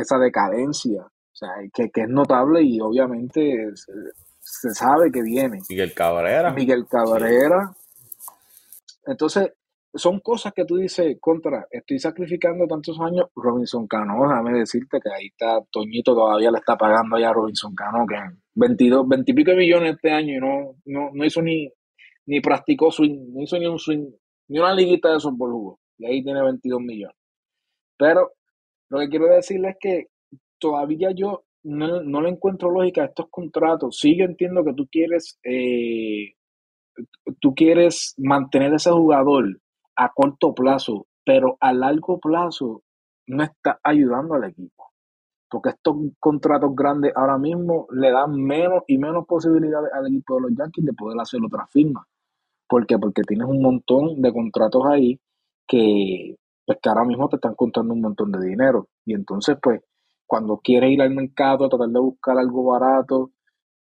esa 0.00 0.18
decadencia, 0.18 1.02
o 1.02 1.36
sea, 1.36 1.48
que, 1.72 1.90
es 1.94 2.08
notable 2.08 2.62
y 2.62 2.80
obviamente 2.80 3.70
se, 4.42 4.70
sabe 4.74 5.10
que 5.10 5.22
viene. 5.22 5.60
Miguel 5.68 5.94
Cabrera. 5.94 6.52
Miguel 6.52 6.86
Cabrera. 6.86 7.72
Entonces, 9.06 9.52
son 9.94 10.20
cosas 10.20 10.52
que 10.52 10.64
tú 10.64 10.76
dices, 10.76 11.16
contra, 11.20 11.66
estoy 11.70 11.98
sacrificando 11.98 12.66
tantos 12.66 12.98
años. 13.00 13.26
Robinson 13.34 13.86
Cano, 13.86 14.28
déjame 14.28 14.58
decirte 14.58 15.00
que 15.00 15.10
ahí 15.10 15.26
está, 15.26 15.60
Toñito 15.70 16.14
todavía 16.14 16.50
le 16.50 16.58
está 16.58 16.76
pagando 16.76 17.18
ya 17.18 17.30
a 17.30 17.32
Robinson 17.32 17.74
Cano, 17.74 18.06
que 18.06 18.16
22, 18.54 19.08
20 19.08 19.30
y 19.30 19.34
pico 19.34 19.52
millones 19.52 19.94
este 19.96 20.12
año 20.12 20.36
y 20.36 20.40
no, 20.40 20.76
no, 20.84 21.10
no 21.12 21.24
hizo 21.24 21.42
ni, 21.42 21.72
ni 22.26 22.40
practicó 22.40 22.90
swing, 22.90 23.32
no 23.32 23.42
hizo 23.42 23.58
ni 23.58 23.66
un 23.66 23.78
swing, 23.78 24.10
ni 24.48 24.58
una 24.58 24.74
liguita 24.74 25.12
de 25.12 25.20
softball 25.20 25.52
jugó. 25.52 25.80
Y 25.98 26.06
ahí 26.06 26.22
tiene 26.22 26.42
22 26.42 26.80
millones. 26.80 27.16
Pero 27.98 28.32
lo 28.90 28.98
que 28.98 29.08
quiero 29.08 29.26
decirle 29.26 29.70
es 29.70 29.76
que 29.80 30.06
todavía 30.58 31.12
yo 31.12 31.44
no, 31.62 32.02
no 32.02 32.20
le 32.20 32.30
encuentro 32.30 32.70
lógica 32.70 33.02
a 33.02 33.06
estos 33.06 33.26
contratos. 33.30 33.98
Sí, 33.98 34.16
yo 34.16 34.24
entiendo 34.24 34.64
que 34.64 34.74
tú 34.74 34.88
quieres, 34.90 35.38
eh, 35.44 36.34
tú 37.40 37.54
quieres 37.54 38.14
mantener 38.18 38.74
ese 38.74 38.90
jugador 38.90 39.60
a 39.96 40.10
corto 40.12 40.54
plazo, 40.54 41.06
pero 41.24 41.56
a 41.60 41.72
largo 41.72 42.18
plazo 42.18 42.82
no 43.26 43.44
está 43.44 43.78
ayudando 43.82 44.34
al 44.34 44.44
equipo. 44.44 44.90
Porque 45.48 45.70
estos 45.70 45.96
contratos 46.18 46.74
grandes 46.74 47.12
ahora 47.16 47.38
mismo 47.38 47.86
le 47.92 48.10
dan 48.10 48.34
menos 48.36 48.82
y 48.86 48.98
menos 48.98 49.26
posibilidades 49.26 49.92
al 49.92 50.06
equipo 50.06 50.36
de 50.36 50.42
los 50.42 50.50
Yankees 50.56 50.84
de 50.84 50.92
poder 50.92 51.20
hacer 51.20 51.40
otra 51.44 51.66
firma. 51.66 52.06
¿Por 52.68 52.86
qué? 52.86 52.98
Porque 52.98 53.22
tienes 53.22 53.48
un 53.48 53.60
montón 53.60 54.20
de 54.22 54.32
contratos 54.32 54.82
ahí 54.86 55.18
que, 55.66 56.36
pues, 56.70 56.78
que 56.80 56.88
ahora 56.88 57.04
mismo 57.04 57.28
te 57.28 57.34
están 57.34 57.56
contando 57.56 57.94
un 57.94 58.00
montón 58.00 58.30
de 58.30 58.46
dinero. 58.46 58.86
Y 59.04 59.14
entonces, 59.14 59.56
pues, 59.60 59.80
cuando 60.24 60.58
quieres 60.62 60.92
ir 60.92 61.02
al 61.02 61.10
mercado, 61.10 61.68
tratar 61.68 61.88
de 61.88 61.98
buscar 61.98 62.38
algo 62.38 62.62
barato, 62.62 63.32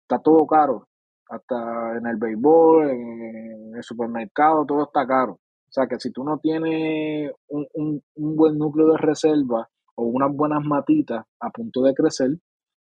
está 0.01 0.17
todo 0.19 0.47
caro. 0.47 0.87
Hasta 1.29 1.97
en 1.97 2.07
el 2.07 2.17
béisbol, 2.17 2.89
en 2.89 3.75
el 3.75 3.83
supermercado, 3.83 4.65
todo 4.65 4.85
está 4.85 5.05
caro. 5.05 5.33
O 5.33 5.71
sea 5.71 5.85
que 5.85 5.99
si 5.99 6.11
tú 6.11 6.23
no 6.23 6.39
tienes 6.39 7.31
un, 7.49 7.67
un, 7.75 8.01
un 8.15 8.35
buen 8.35 8.57
núcleo 8.57 8.87
de 8.87 8.97
reserva 8.97 9.69
o 9.93 10.05
unas 10.05 10.35
buenas 10.35 10.65
matitas 10.65 11.23
a 11.39 11.49
punto 11.51 11.83
de 11.83 11.93
crecer, 11.93 12.31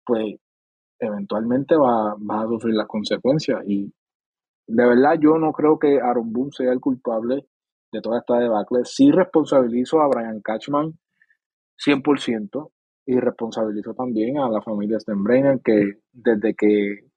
pues 0.03 0.36
eventualmente 0.98 1.75
va, 1.75 2.15
vas 2.17 2.46
a 2.46 2.48
sufrir 2.48 2.74
las 2.74 2.88
consecuencias. 2.88 3.60
Y 3.67 3.93
de 4.65 4.88
verdad 4.88 5.13
yo 5.22 5.38
no 5.38 5.51
creo 5.51 5.77
que 5.77 6.00
Aaron 6.01 6.34
Boone 6.34 6.51
sea 6.53 6.72
el 6.72 6.79
culpable 6.79 7.46
de 7.91 8.01
toda 8.01 8.19
esta 8.19 8.39
debacle. 8.39 8.86
Sí 8.86 9.12
responsabilizo 9.12 10.01
a 10.01 10.07
Brian 10.07 10.41
Cashman 10.41 10.98
100% 11.77 12.71
y 13.05 13.19
responsabilizo 13.19 13.93
también 13.93 14.38
a 14.38 14.50
la 14.50 14.62
familia 14.62 15.00
Steinbrenner 15.00 15.60
que 15.63 16.00
desde 16.12 16.53
que 16.55 17.10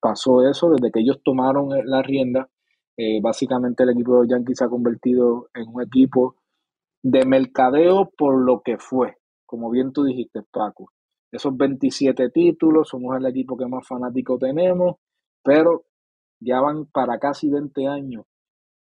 pasó 0.00 0.48
eso, 0.48 0.70
desde 0.70 0.90
que 0.90 1.00
ellos 1.00 1.20
tomaron 1.24 1.70
la 1.84 2.02
rienda, 2.02 2.48
eh, 2.96 3.20
básicamente 3.22 3.84
el 3.84 3.90
equipo 3.90 4.14
de 4.14 4.18
los 4.20 4.28
Yankees 4.28 4.58
se 4.58 4.64
ha 4.64 4.68
convertido 4.68 5.48
en 5.54 5.68
un 5.68 5.82
equipo 5.82 6.36
de 7.02 7.24
mercadeo 7.24 8.10
por 8.16 8.40
lo 8.44 8.60
que 8.62 8.76
fue, 8.78 9.16
como 9.46 9.70
bien 9.70 9.92
tú 9.92 10.04
dijiste, 10.04 10.42
Paco. 10.50 10.92
Esos 11.32 11.56
27 11.56 12.28
títulos, 12.30 12.88
somos 12.88 13.16
el 13.16 13.24
equipo 13.26 13.56
que 13.56 13.66
más 13.66 13.86
fanáticos 13.86 14.38
tenemos, 14.40 14.96
pero 15.42 15.84
ya 16.40 16.60
van 16.60 16.86
para 16.86 17.18
casi 17.18 17.48
20 17.48 17.86
años 17.86 18.24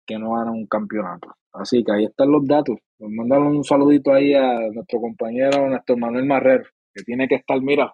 que 0.08 0.18
no 0.18 0.32
ganan 0.32 0.54
un 0.54 0.66
campeonato. 0.66 1.36
Así 1.52 1.84
que 1.84 1.92
ahí 1.92 2.04
están 2.06 2.32
los 2.32 2.46
datos. 2.46 2.78
Nos 2.98 3.10
mandan 3.10 3.42
un 3.42 3.62
saludito 3.62 4.12
ahí 4.12 4.34
a 4.34 4.58
nuestro 4.72 5.00
compañero 5.00 5.68
Néstor 5.68 5.98
Manuel 5.98 6.24
Marrero, 6.24 6.64
que 6.92 7.04
tiene 7.04 7.28
que 7.28 7.36
estar, 7.36 7.60
mira, 7.60 7.92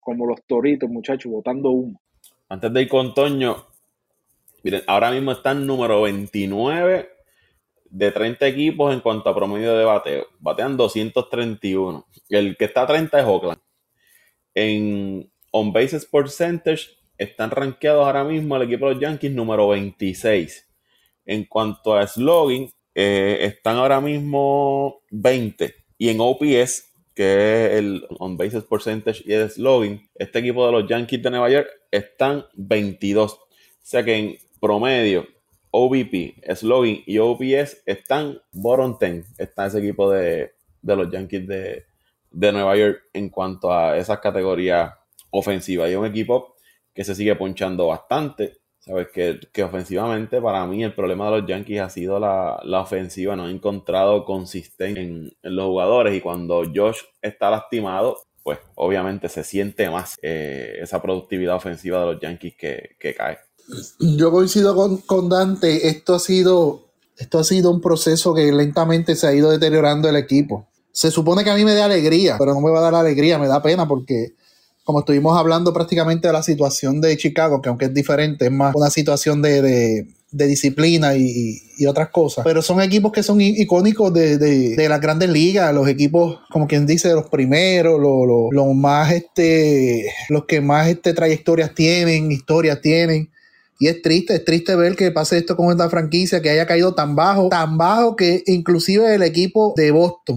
como 0.00 0.26
los 0.26 0.44
toritos, 0.46 0.90
muchachos, 0.90 1.32
botando 1.32 1.70
humo. 1.70 2.00
Antes 2.48 2.72
de 2.72 2.82
ir 2.82 2.88
con 2.88 3.14
Toño, 3.14 3.56
Miren, 4.62 4.82
ahora 4.86 5.10
mismo 5.10 5.32
están 5.32 5.66
número 5.66 6.02
29 6.02 7.10
de 7.90 8.12
30 8.12 8.46
equipos 8.46 8.94
en 8.94 9.00
cuanto 9.00 9.28
a 9.28 9.34
promedio 9.34 9.76
de 9.76 9.84
bateo. 9.84 10.26
Batean 10.38 10.76
231. 10.76 12.06
El 12.28 12.56
que 12.56 12.66
está 12.66 12.82
a 12.82 12.86
30 12.86 13.18
es 13.18 13.26
Oakland. 13.26 13.60
En 14.54 15.30
on 15.50 15.72
bases 15.72 16.06
percentage 16.06 16.90
están 17.18 17.50
rankeados 17.50 18.06
ahora 18.06 18.24
mismo 18.24 18.56
el 18.56 18.62
equipo 18.62 18.86
de 18.86 18.94
los 18.94 19.02
Yankees 19.02 19.32
número 19.32 19.68
26. 19.68 20.71
En 21.24 21.44
cuanto 21.44 21.94
a 21.94 22.06
slogan, 22.06 22.68
eh, 22.94 23.38
están 23.42 23.76
ahora 23.76 24.00
mismo 24.00 25.02
20. 25.10 25.74
Y 25.98 26.08
en 26.08 26.20
OPS, 26.20 26.92
que 27.14 27.66
es 27.66 27.72
el 27.78 28.06
on 28.18 28.36
bases 28.36 28.64
percentage 28.64 29.22
y 29.24 29.32
el 29.32 29.50
slogan, 29.50 30.08
este 30.14 30.40
equipo 30.40 30.66
de 30.66 30.72
los 30.72 30.88
Yankees 30.88 31.22
de 31.22 31.30
Nueva 31.30 31.50
York 31.50 31.68
están 31.90 32.44
22. 32.54 33.32
O 33.34 33.38
sea 33.82 34.04
que 34.04 34.16
en 34.16 34.36
promedio, 34.60 35.26
OVP, 35.70 36.34
slogan 36.54 37.02
y 37.06 37.18
OPS 37.18 37.82
están 37.86 38.40
bottom 38.52 38.98
10. 38.98 39.38
Está 39.38 39.66
ese 39.66 39.78
equipo 39.78 40.10
de, 40.10 40.52
los 40.82 41.10
Yankees 41.10 41.46
de, 41.46 41.86
Nueva 42.30 42.76
York 42.76 43.04
en 43.12 43.30
cuanto 43.30 43.72
a 43.72 43.96
esas 43.96 44.18
categorías 44.20 44.92
ofensivas. 45.30 45.90
Y 45.90 45.94
un 45.94 46.06
equipo 46.06 46.54
que 46.94 47.04
se 47.04 47.14
sigue 47.14 47.34
ponchando 47.36 47.86
bastante. 47.86 48.58
Sabes 48.84 49.08
que, 49.12 49.62
ofensivamente 49.62 50.40
para 50.40 50.66
mí 50.66 50.82
el 50.82 50.92
problema 50.92 51.26
de 51.30 51.40
los 51.40 51.48
Yankees 51.48 51.80
ha 51.80 51.88
sido 51.88 52.18
la, 52.18 52.80
ofensiva. 52.80 53.36
No 53.36 53.48
he 53.48 53.52
encontrado 53.52 54.24
consistencia 54.24 55.02
en, 55.02 55.32
los 55.42 55.66
jugadores 55.66 56.16
y 56.16 56.20
cuando 56.20 56.64
Josh 56.74 56.98
está 57.20 57.48
lastimado, 57.48 58.18
pues 58.42 58.58
obviamente 58.74 59.28
se 59.28 59.44
siente 59.44 59.88
más 59.88 60.18
eh, 60.20 60.78
esa 60.80 61.00
productividad 61.00 61.54
ofensiva 61.54 62.00
de 62.00 62.12
los 62.12 62.20
Yankees 62.20 62.56
que, 62.56 62.96
que 62.98 63.14
cae. 63.14 63.38
Yo 64.00 64.32
coincido 64.32 64.74
con, 65.06 65.28
Dante, 65.28 65.88
esto 65.88 66.14
ha 66.14 66.18
sido 66.18 66.88
esto 67.16 67.38
ha 67.38 67.44
sido 67.44 67.70
un 67.70 67.80
proceso 67.80 68.34
que 68.34 68.50
lentamente 68.50 69.14
se 69.14 69.28
ha 69.28 69.34
ido 69.34 69.50
deteriorando 69.50 70.08
el 70.08 70.16
equipo. 70.16 70.66
Se 70.90 71.12
supone 71.12 71.44
que 71.44 71.50
a 71.50 71.54
mí 71.54 71.64
me 71.64 71.74
da 71.74 71.84
alegría, 71.84 72.36
pero 72.36 72.52
no 72.52 72.60
me 72.60 72.70
va 72.72 72.80
a 72.80 72.82
dar 72.82 72.94
alegría, 72.96 73.38
me 73.38 73.46
da 73.46 73.62
pena 73.62 73.86
porque 73.86 74.34
como 74.92 75.00
estuvimos 75.00 75.38
hablando 75.38 75.72
prácticamente 75.72 76.26
de 76.26 76.34
la 76.34 76.42
situación 76.42 77.00
de 77.00 77.16
Chicago, 77.16 77.62
que 77.62 77.70
aunque 77.70 77.86
es 77.86 77.94
diferente, 77.94 78.44
es 78.44 78.52
más 78.52 78.74
una 78.74 78.90
situación 78.90 79.40
de, 79.40 80.06
disciplina 80.30 81.16
y, 81.16 81.62
otras 81.86 82.10
cosas. 82.10 82.44
Pero 82.44 82.60
son 82.60 82.82
equipos 82.82 83.10
que 83.10 83.22
son 83.22 83.40
icónicos 83.40 84.12
de, 84.12 84.86
las 84.86 85.00
grandes 85.00 85.30
ligas, 85.30 85.72
los 85.72 85.88
equipos, 85.88 86.40
como 86.50 86.66
quien 86.68 86.84
dice, 86.84 87.10
los 87.14 87.30
primeros, 87.30 87.98
los, 87.98 88.74
más, 88.74 89.10
este, 89.12 90.12
los 90.28 90.44
que 90.44 90.60
más 90.60 90.88
este, 90.88 91.14
trayectorias 91.14 91.74
tienen, 91.74 92.30
historias 92.30 92.82
tienen. 92.82 93.31
Y 93.82 93.88
es 93.88 94.00
triste, 94.00 94.36
es 94.36 94.44
triste 94.44 94.76
ver 94.76 94.94
que 94.94 95.10
pase 95.10 95.38
esto 95.38 95.56
con 95.56 95.72
esta 95.72 95.90
franquicia, 95.90 96.40
que 96.40 96.50
haya 96.50 96.68
caído 96.68 96.94
tan 96.94 97.16
bajo, 97.16 97.48
tan 97.48 97.76
bajo 97.76 98.14
que 98.14 98.44
inclusive 98.46 99.12
el 99.12 99.24
equipo 99.24 99.74
de 99.76 99.90
Boston, 99.90 100.36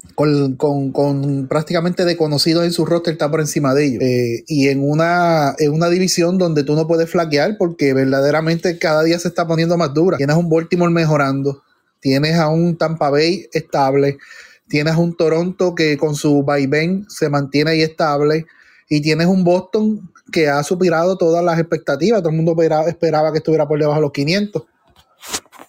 con, 0.56 1.46
prácticamente 1.46 2.04
desconocidos 2.04 2.64
en 2.64 2.72
su 2.72 2.84
roster, 2.84 3.12
está 3.12 3.30
por 3.30 3.38
encima 3.38 3.72
de 3.72 3.86
ellos. 3.86 4.02
Eh, 4.02 4.42
y 4.48 4.66
en 4.66 4.82
una, 4.82 5.54
en 5.60 5.72
una 5.72 5.88
división 5.88 6.38
donde 6.38 6.64
tú 6.64 6.74
no 6.74 6.88
puedes 6.88 7.08
flaquear 7.08 7.56
porque 7.56 7.94
verdaderamente 7.94 8.80
cada 8.80 9.04
día 9.04 9.16
se 9.20 9.28
está 9.28 9.46
poniendo 9.46 9.76
más 9.76 9.94
dura. 9.94 10.16
Tienes 10.16 10.34
un 10.34 10.50
Baltimore 10.50 10.92
mejorando, 10.92 11.62
tienes 12.00 12.34
a 12.34 12.48
un 12.48 12.76
Tampa 12.76 13.10
Bay 13.10 13.46
estable, 13.52 14.18
tienes 14.66 14.96
un 14.96 15.16
Toronto 15.16 15.76
que 15.76 15.96
con 15.96 16.16
su 16.16 16.42
vaivén 16.42 17.06
se 17.08 17.28
mantiene 17.28 17.70
ahí 17.70 17.82
estable 17.82 18.44
y 18.88 19.02
tienes 19.02 19.28
un 19.28 19.44
Boston 19.44 20.10
que 20.32 20.48
ha 20.48 20.62
superado 20.62 21.16
todas 21.16 21.44
las 21.44 21.58
expectativas. 21.58 22.20
Todo 22.20 22.30
el 22.30 22.36
mundo 22.36 22.56
esperaba, 22.86 23.32
que 23.32 23.38
estuviera 23.38 23.66
por 23.66 23.78
debajo 23.78 24.00
de 24.00 24.02
los 24.02 24.12
500. 24.12 24.62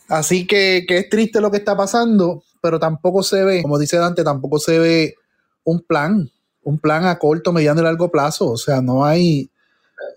Así 0.09 0.47
que, 0.47 0.85
es 0.87 1.09
triste 1.09 1.41
lo 1.41 1.51
que 1.51 1.57
está 1.57 1.75
pasando, 1.75 2.43
pero 2.61 2.79
tampoco 2.79 3.23
se 3.23 3.43
ve, 3.43 3.61
como 3.61 3.77
dice 3.77 3.97
Dante, 3.97 4.23
tampoco 4.23 4.59
se 4.59 4.79
ve 4.79 5.15
un 5.63 5.81
plan, 5.81 6.29
un 6.63 6.79
plan 6.79 7.05
a 7.05 7.19
corto, 7.19 7.51
mediano 7.51 7.81
y 7.81 7.83
largo 7.83 8.09
plazo. 8.09 8.49
O 8.49 8.57
sea, 8.57 8.81
no 8.81 9.05
hay, 9.05 9.49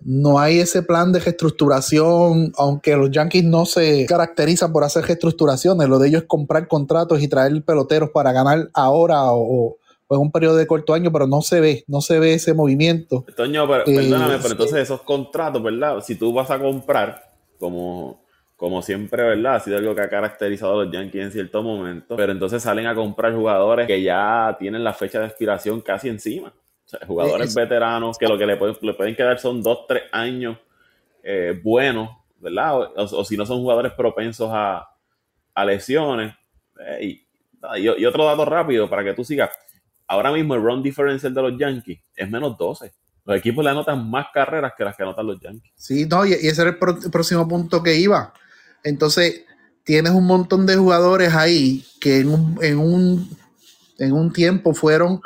no 0.01 0.39
hay 0.39 0.59
ese 0.59 0.81
plan 0.81 1.11
de 1.11 1.19
reestructuración, 1.19 2.53
aunque 2.57 2.95
los 2.95 3.11
Yankees 3.11 3.43
no 3.43 3.65
se 3.65 4.05
caracterizan 4.05 4.71
por 4.71 4.83
hacer 4.83 5.05
reestructuraciones, 5.05 5.89
lo 5.89 5.99
de 5.99 6.07
ellos 6.07 6.21
es 6.23 6.27
comprar 6.27 6.67
contratos 6.67 7.21
y 7.21 7.27
traer 7.27 7.63
peloteros 7.63 8.11
para 8.11 8.31
ganar 8.31 8.69
ahora 8.73 9.31
o, 9.31 9.77
pues 10.11 10.19
un 10.19 10.29
periodo 10.29 10.57
de 10.57 10.67
corto 10.67 10.93
año, 10.93 11.09
pero 11.09 11.25
no 11.25 11.41
se 11.41 11.61
ve, 11.61 11.85
no 11.87 12.01
se 12.01 12.19
ve 12.19 12.33
ese 12.33 12.53
movimiento. 12.53 13.23
Toño, 13.33 13.65
pero, 13.65 13.83
eh, 13.87 13.95
perdóname, 13.95 14.39
pero 14.39 14.49
entonces 14.49 14.79
esos 14.79 15.03
contratos, 15.03 15.63
¿verdad? 15.63 16.01
Si 16.01 16.15
tú 16.15 16.33
vas 16.33 16.51
a 16.51 16.59
comprar, 16.59 17.31
como, 17.57 18.21
como 18.57 18.81
siempre, 18.81 19.23
¿verdad? 19.23 19.55
Ha 19.55 19.59
sido 19.61 19.77
algo 19.77 19.95
que 19.95 20.01
ha 20.01 20.09
caracterizado 20.09 20.73
a 20.73 20.83
los 20.83 20.93
Yankees 20.93 21.23
en 21.27 21.31
cierto 21.31 21.63
momento, 21.63 22.17
pero 22.17 22.33
entonces 22.33 22.61
salen 22.61 22.87
a 22.87 22.93
comprar 22.93 23.33
jugadores 23.33 23.87
que 23.87 24.01
ya 24.01 24.53
tienen 24.59 24.83
la 24.83 24.91
fecha 24.91 25.21
de 25.21 25.27
expiración 25.27 25.79
casi 25.79 26.09
encima. 26.09 26.49
O 26.49 26.89
sea, 26.89 26.99
jugadores 27.07 27.55
veteranos 27.55 28.17
que 28.17 28.27
lo 28.27 28.37
que 28.37 28.45
le 28.45 28.57
pueden, 28.57 28.75
le 28.81 28.93
pueden 28.93 29.15
quedar 29.15 29.39
son 29.39 29.63
dos, 29.63 29.87
tres 29.87 30.03
años 30.11 30.57
eh, 31.23 31.57
buenos, 31.63 32.09
¿verdad? 32.37 32.91
O, 32.97 33.23
si 33.23 33.37
no 33.37 33.45
son 33.45 33.61
jugadores 33.61 33.93
propensos 33.93 34.49
a, 34.51 34.89
lesiones. 35.65 36.33
Eh, 36.85 37.05
y, 37.05 37.81
y, 37.81 38.05
otro 38.05 38.25
dato 38.25 38.43
rápido 38.43 38.89
para 38.89 39.05
que 39.05 39.13
tú 39.13 39.23
sigas 39.23 39.51
ahora 40.11 40.31
mismo 40.33 40.55
el 40.55 40.61
run 40.61 40.83
differential 40.83 41.33
de 41.33 41.41
los 41.41 41.57
Yankees 41.57 41.99
es 42.13 42.29
menos 42.29 42.57
12. 42.57 42.91
Los 43.23 43.37
equipos 43.37 43.63
le 43.63 43.71
anotan 43.71 44.09
más 44.09 44.27
carreras 44.33 44.73
que 44.77 44.83
las 44.83 44.97
que 44.97 45.03
anotan 45.03 45.25
los 45.25 45.39
Yankees. 45.39 45.71
Sí, 45.77 46.05
no, 46.05 46.25
y, 46.25 46.33
ese 46.33 46.61
era 46.61 46.71
el, 46.71 46.77
próximo 46.77 47.47
punto 47.47 47.81
que 47.81 47.95
iba. 47.95 48.33
Entonces, 48.83 49.45
tienes 49.85 50.11
un 50.11 50.27
montón 50.27 50.65
de 50.65 50.75
jugadores 50.75 51.33
ahí 51.33 51.85
que 52.01 52.19
en 52.19 52.29
un, 52.29 52.59
en 52.61 52.77
un, 52.77 53.37
en 53.99 54.11
un 54.11 54.33
tiempo 54.33 54.73
fueron 54.73 55.21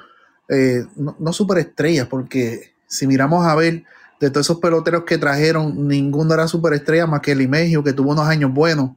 eh, 0.49 0.85
no, 0.95 1.15
no 1.17 1.33
superestrellas, 1.33 2.07
porque 2.07 2.75
si 2.87 3.07
miramos 3.07 3.43
a 3.43 3.55
ver 3.55 3.85
de 4.19 4.29
todos 4.29 4.45
esos 4.45 4.59
peloteros 4.59 5.03
que 5.03 5.17
trajeron, 5.17 5.87
ninguno 5.87 6.35
era 6.35 6.47
superestrella 6.47 7.07
más 7.07 7.21
que 7.21 7.31
el 7.31 7.41
Imegio, 7.41 7.83
que 7.83 7.93
tuvo 7.93 8.11
unos 8.11 8.27
años 8.27 8.53
buenos. 8.53 8.91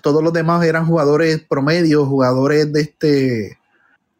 Todos 0.00 0.22
los 0.22 0.32
demás 0.32 0.64
eran 0.64 0.86
jugadores 0.86 1.44
promedios, 1.46 2.08
jugadores 2.08 2.72
de 2.72 2.80
este 2.80 3.57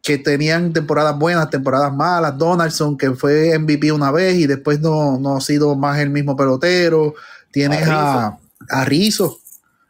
que 0.01 0.17
tenían 0.17 0.73
temporadas 0.73 1.17
buenas, 1.17 1.49
temporadas 1.49 1.93
malas. 1.93 2.37
Donaldson, 2.37 2.97
que 2.97 3.11
fue 3.11 3.57
MVP 3.57 3.91
una 3.91 4.11
vez 4.11 4.37
y 4.37 4.47
después 4.47 4.79
no, 4.79 5.19
no 5.19 5.37
ha 5.37 5.41
sido 5.41 5.75
más 5.75 5.99
el 5.99 6.09
mismo 6.09 6.35
pelotero. 6.35 7.15
Tienes 7.51 7.87
a, 7.87 8.37
a 8.69 8.85
Rizzo, 8.85 9.39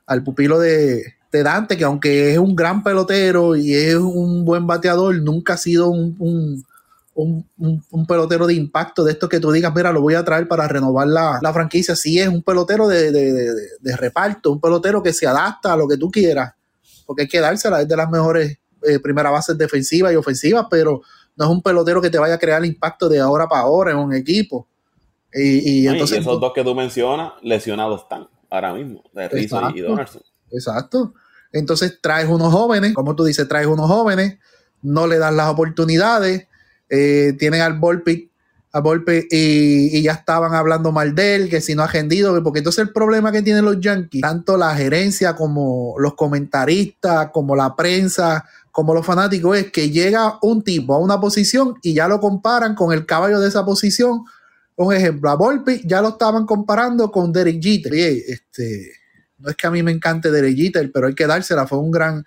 al 0.06 0.24
pupilo 0.24 0.60
de, 0.60 1.16
de 1.32 1.44
Dante, 1.44 1.78
que 1.78 1.84
aunque 1.84 2.34
es 2.34 2.39
un 2.39 2.56
gran 2.56 2.84
pelotero 2.84 3.56
y 3.56 3.74
es 3.74 3.96
un 3.96 4.46
buen 4.46 4.66
bateador, 4.66 5.16
nunca 5.22 5.54
ha 5.54 5.58
sido 5.58 5.89
un, 5.89 6.16
un, 6.20 6.66
un, 7.13 7.84
un, 7.92 8.08
pelotero 8.08 8.48
de 8.48 8.54
impacto 8.56 9.04
de 9.04 9.12
esto 9.12 9.30
que 9.30 9.39
tú 9.39 9.51
digas, 9.51 9.74
mira, 9.75 9.92
lo 9.92 10.01
voy 10.01 10.16
a 10.16 10.24
traer 10.24 10.48
para 10.48 10.68
renovar 10.68 11.08
la, 11.08 11.39
la 11.42 11.54
franquicia. 11.54 11.96
Sí, 11.96 12.20
es 12.20 12.28
un 12.28 12.42
pelotero 12.42 12.88
de, 12.88 13.12
de, 13.12 13.34
de, 13.34 13.54
de, 13.80 13.98
reparto, 13.98 14.51
un 14.51 14.62
pelotero 14.62 15.04
que 15.04 15.13
se 15.13 15.28
adapta 15.28 15.74
a 15.74 15.78
lo 15.78 15.88
que 15.88 15.98
tú 15.98 16.10
quieras, 16.10 16.54
porque 17.06 17.24
hay 17.24 17.28
que 17.28 17.39
dársela, 17.39 17.82
es 17.82 17.88
de 17.88 17.98
las 17.98 18.10
mejores 18.10 18.58
eh, 18.83 19.00
primeras 19.00 19.31
bases 19.31 19.57
defensivas 19.57 20.13
y 20.13 20.15
ofensivas, 20.15 20.67
pero 20.69 21.01
no 21.36 21.45
es 21.45 21.51
un 21.51 21.62
pelotero 21.62 22.01
que 22.01 22.09
te 22.09 22.19
vaya 22.19 22.36
a 22.36 22.39
crear 22.39 22.63
impacto 22.65 23.09
de 23.09 23.19
ahora 23.19 23.48
para 23.48 23.62
ahora 23.62 23.91
en 23.91 23.98
un 23.98 24.13
equipo. 24.13 24.67
Y, 25.33 25.83
y 25.83 25.88
entonces. 25.88 26.19
esos 26.19 26.39
dos 26.39 26.53
que 26.53 26.63
tú 26.63 26.74
mencionas, 26.74 27.33
lesionados 27.41 28.01
están 28.03 28.27
ahora 28.50 28.74
mismo, 28.74 29.03
de 29.13 29.29
Rizzo 29.29 29.71
y. 29.75 29.81
Donaldson. 29.81 30.21
Exacto. 30.51 31.13
Entonces 31.51 32.00
traes 32.01 32.27
unos 32.27 32.51
jóvenes, 32.51 32.93
como 32.93 33.15
tú 33.15 33.24
dices, 33.24 33.48
traes 33.48 33.67
unos 33.67 33.88
jóvenes, 33.88 34.38
no 34.81 35.07
le 35.07 35.17
das 35.17 35.33
las 35.33 35.50
oportunidades, 35.50 36.48
eh, 36.89 37.33
tienen 37.38 37.62
al 37.62 37.79
Volpe 37.79 38.29
y, 39.31 39.98
y 39.98 40.01
ya 40.03 40.12
estaban 40.13 40.53
hablando 40.53 40.91
mal 40.91 41.15
de 41.15 41.36
él, 41.36 41.50
que 41.50 41.62
si 41.62 41.74
no 41.74 41.83
ha 41.83 41.88
rendido, 41.88 42.41
porque 42.43 42.59
entonces 42.59 42.83
el 42.86 42.93
problema 42.93 43.31
que 43.31 43.41
tienen 43.41 43.65
los 43.65 43.79
Yankees, 43.79 44.21
tanto 44.21 44.57
la 44.57 44.75
gerencia 44.75 45.36
como 45.36 45.95
los 45.98 46.13
comentaristas, 46.13 47.29
como 47.31 47.55
la 47.55 47.75
prensa, 47.75 48.45
como 48.71 48.93
los 48.93 49.05
fanáticos, 49.05 49.57
es 49.57 49.71
que 49.71 49.89
llega 49.89 50.38
un 50.41 50.63
tipo 50.63 50.93
a 50.93 50.99
una 50.99 51.19
posición 51.19 51.75
y 51.81 51.93
ya 51.93 52.07
lo 52.07 52.19
comparan 52.19 52.75
con 52.75 52.93
el 52.93 53.05
caballo 53.05 53.39
de 53.39 53.49
esa 53.49 53.65
posición. 53.65 54.23
Un 54.75 54.93
ejemplo, 54.93 55.29
a 55.29 55.35
Volpi 55.35 55.81
ya 55.85 56.01
lo 56.01 56.09
estaban 56.09 56.45
comparando 56.45 57.11
con 57.11 57.33
Derek 57.33 57.61
Jeter. 57.61 57.93
Este, 57.93 58.93
no 59.38 59.49
es 59.49 59.55
que 59.55 59.67
a 59.67 59.71
mí 59.71 59.83
me 59.83 59.91
encante 59.91 60.31
Derek 60.31 60.55
Jeter, 60.55 60.91
pero 60.91 61.07
hay 61.07 61.15
que 61.15 61.27
dársela, 61.27 61.67
fue 61.67 61.79
un 61.79 61.91
gran, 61.91 62.25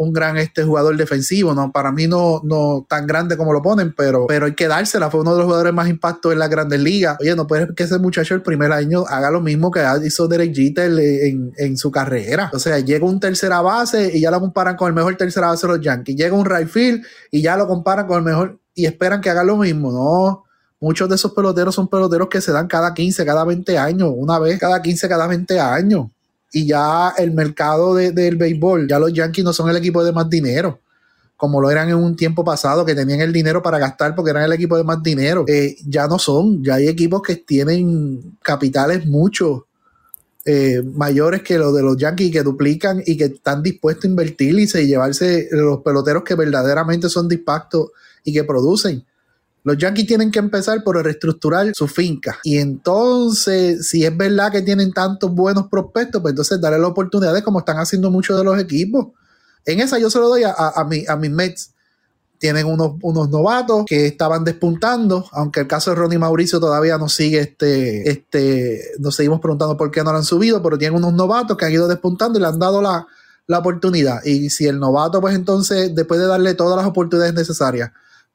un 0.00 0.14
gran 0.14 0.38
este 0.38 0.64
jugador 0.64 0.96
defensivo, 0.96 1.52
¿no? 1.52 1.72
Para 1.72 1.92
mí 1.92 2.06
no, 2.06 2.40
no 2.42 2.86
tan 2.88 3.06
grande 3.06 3.36
como 3.36 3.52
lo 3.52 3.60
ponen, 3.60 3.94
pero, 3.94 4.26
pero 4.26 4.46
hay 4.46 4.54
que 4.54 4.66
dársela, 4.66 5.10
fue 5.10 5.20
uno 5.20 5.32
de 5.32 5.40
los 5.40 5.44
jugadores 5.44 5.74
más 5.74 5.90
impactos 5.90 6.32
en 6.32 6.38
las 6.38 6.48
grandes 6.48 6.80
ligas. 6.80 7.18
Oye, 7.20 7.36
no 7.36 7.46
puede 7.46 7.66
ser 7.66 7.74
que 7.74 7.82
ese 7.82 7.98
muchacho 7.98 8.34
el 8.34 8.40
primer 8.40 8.72
año 8.72 9.04
haga 9.06 9.30
lo 9.30 9.42
mismo 9.42 9.70
que 9.70 9.84
hizo 10.02 10.26
Derek 10.26 10.54
Jeter 10.54 10.90
en, 10.98 11.52
en 11.54 11.76
su 11.76 11.90
carrera. 11.90 12.50
O 12.54 12.58
sea, 12.58 12.78
llega 12.78 13.04
un 13.04 13.20
tercera 13.20 13.60
base 13.60 14.10
y 14.14 14.22
ya 14.22 14.30
lo 14.30 14.40
comparan 14.40 14.74
con 14.74 14.88
el 14.88 14.94
mejor 14.94 15.14
tercera 15.16 15.48
base 15.48 15.66
de 15.66 15.74
los 15.74 15.84
Yankees. 15.84 16.16
Llega 16.16 16.34
un 16.34 16.46
right 16.46 16.70
y 17.30 17.42
ya 17.42 17.58
lo 17.58 17.66
comparan 17.66 18.06
con 18.06 18.16
el 18.16 18.24
mejor 18.24 18.58
y 18.74 18.86
esperan 18.86 19.20
que 19.20 19.28
haga 19.28 19.44
lo 19.44 19.58
mismo, 19.58 19.92
¿no? 19.92 20.44
Muchos 20.80 21.10
de 21.10 21.16
esos 21.16 21.34
peloteros 21.34 21.74
son 21.74 21.88
peloteros 21.88 22.28
que 22.30 22.40
se 22.40 22.52
dan 22.52 22.68
cada 22.68 22.94
15, 22.94 23.26
cada 23.26 23.44
20 23.44 23.76
años, 23.76 24.10
una 24.16 24.38
vez 24.38 24.58
cada 24.58 24.80
15, 24.80 25.08
cada 25.10 25.26
20 25.26 25.60
años 25.60 26.06
y 26.52 26.66
ya 26.66 27.14
el 27.16 27.32
mercado 27.32 27.94
de, 27.94 28.12
del 28.12 28.36
béisbol, 28.36 28.88
ya 28.88 28.98
los 28.98 29.12
Yankees 29.12 29.44
no 29.44 29.52
son 29.52 29.70
el 29.70 29.76
equipo 29.76 30.02
de 30.04 30.12
más 30.12 30.28
dinero, 30.28 30.80
como 31.36 31.60
lo 31.60 31.70
eran 31.70 31.88
en 31.88 31.96
un 31.96 32.16
tiempo 32.16 32.44
pasado, 32.44 32.84
que 32.84 32.94
tenían 32.94 33.20
el 33.20 33.32
dinero 33.32 33.62
para 33.62 33.78
gastar 33.78 34.14
porque 34.14 34.30
eran 34.30 34.44
el 34.44 34.52
equipo 34.52 34.76
de 34.76 34.84
más 34.84 35.02
dinero. 35.02 35.44
Eh, 35.46 35.76
ya 35.86 36.06
no 36.06 36.18
son, 36.18 36.62
ya 36.62 36.74
hay 36.74 36.88
equipos 36.88 37.22
que 37.22 37.36
tienen 37.36 38.36
capitales 38.42 39.06
mucho 39.06 39.66
eh, 40.44 40.82
mayores 40.82 41.42
que 41.42 41.58
los 41.58 41.74
de 41.74 41.82
los 41.82 41.96
Yankees 41.96 42.32
que 42.32 42.42
duplican 42.42 43.02
y 43.04 43.16
que 43.16 43.26
están 43.26 43.62
dispuestos 43.62 44.06
a 44.06 44.08
invertirse 44.08 44.82
y 44.82 44.86
llevarse 44.86 45.48
los 45.50 45.80
peloteros 45.80 46.24
que 46.24 46.34
verdaderamente 46.34 47.08
son 47.08 47.28
de 47.28 47.36
impacto 47.36 47.92
y 48.24 48.32
que 48.32 48.44
producen. 48.44 49.04
Los 49.62 49.76
Yankees 49.76 50.06
tienen 50.06 50.30
que 50.30 50.38
empezar 50.38 50.82
por 50.82 51.02
reestructurar 51.02 51.70
su 51.74 51.86
finca. 51.86 52.38
Y 52.44 52.58
entonces, 52.58 53.88
si 53.88 54.04
es 54.04 54.16
verdad 54.16 54.50
que 54.50 54.62
tienen 54.62 54.92
tantos 54.92 55.30
buenos 55.32 55.68
prospectos, 55.68 56.22
pues 56.22 56.32
entonces 56.32 56.60
darle 56.60 56.78
las 56.78 56.90
oportunidades 56.90 57.42
como 57.42 57.58
están 57.58 57.76
haciendo 57.76 58.10
muchos 58.10 58.38
de 58.38 58.44
los 58.44 58.58
equipos. 58.58 59.08
En 59.66 59.80
esa 59.80 59.98
yo 59.98 60.08
se 60.08 60.18
lo 60.18 60.28
doy 60.28 60.44
a, 60.44 60.50
a, 60.50 60.80
a, 60.80 60.84
mi, 60.84 61.04
a 61.06 61.16
mis 61.16 61.30
Mets. 61.30 61.72
Tienen 62.38 62.64
unos, 62.64 62.92
unos 63.02 63.28
novatos 63.28 63.84
que 63.86 64.06
estaban 64.06 64.44
despuntando, 64.44 65.28
aunque 65.32 65.60
el 65.60 65.66
caso 65.66 65.90
de 65.90 65.96
Ronnie 65.96 66.18
Mauricio 66.18 66.58
todavía 66.58 66.96
nos 66.96 67.12
sigue, 67.12 67.40
este, 67.40 68.10
este, 68.10 68.80
nos 68.98 69.14
seguimos 69.14 69.40
preguntando 69.40 69.76
por 69.76 69.90
qué 69.90 70.02
no 70.02 70.10
lo 70.10 70.16
han 70.16 70.24
subido, 70.24 70.62
pero 70.62 70.78
tienen 70.78 70.96
unos 70.96 71.12
novatos 71.12 71.58
que 71.58 71.66
han 71.66 71.72
ido 71.72 71.86
despuntando 71.86 72.38
y 72.38 72.40
le 72.40 72.48
han 72.48 72.58
dado 72.58 72.80
la, 72.80 73.06
la 73.46 73.58
oportunidad. 73.58 74.24
Y 74.24 74.48
si 74.48 74.66
el 74.66 74.78
novato, 74.78 75.20
pues 75.20 75.34
entonces, 75.34 75.94
después 75.94 76.18
de 76.18 76.26
darle 76.28 76.54
todas 76.54 76.78
las 76.78 76.86
oportunidades 76.86 77.34
necesarias, 77.34 77.90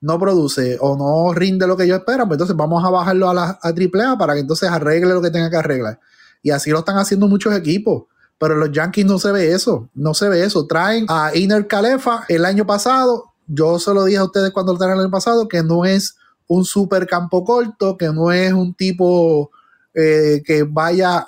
no 0.05 0.19
produce 0.19 0.77
o 0.79 0.95
no 0.95 1.33
rinde 1.33 1.65
lo 1.65 1.75
que 1.75 1.87
yo 1.87 1.95
espero, 1.95 2.27
pues 2.27 2.35
entonces 2.35 2.55
vamos 2.55 2.85
a 2.85 2.91
bajarlo 2.91 3.27
a 3.27 3.33
la 3.33 3.59
a 3.59 3.69
AAA 3.69 4.17
para 4.19 4.35
que 4.35 4.41
entonces 4.41 4.69
arregle 4.69 5.15
lo 5.15 5.21
que 5.21 5.31
tenga 5.31 5.49
que 5.49 5.57
arreglar. 5.57 5.99
Y 6.43 6.51
así 6.51 6.69
lo 6.69 6.79
están 6.79 6.97
haciendo 6.97 7.27
muchos 7.27 7.55
equipos. 7.55 8.03
Pero 8.37 8.55
los 8.55 8.71
Yankees 8.71 9.05
no 9.05 9.17
se 9.17 9.31
ve 9.31 9.51
eso, 9.51 9.89
no 9.95 10.13
se 10.13 10.29
ve 10.29 10.43
eso. 10.43 10.67
Traen 10.67 11.05
a 11.09 11.31
Iner 11.33 11.65
Calefa 11.65 12.25
el 12.27 12.45
año 12.45 12.67
pasado. 12.67 13.31
Yo 13.47 13.79
se 13.79 13.93
lo 13.95 14.03
dije 14.03 14.19
a 14.19 14.25
ustedes 14.25 14.51
cuando 14.51 14.73
lo 14.73 14.77
trajeron 14.77 14.99
el 14.99 15.05
año 15.05 15.11
pasado, 15.11 15.47
que 15.47 15.63
no 15.63 15.85
es 15.85 16.15
un 16.47 16.65
super 16.65 17.07
campo 17.07 17.43
corto, 17.43 17.97
que 17.97 18.09
no 18.09 18.31
es 18.31 18.53
un 18.53 18.75
tipo 18.75 19.49
eh, 19.95 20.43
que 20.45 20.63
vaya 20.63 21.25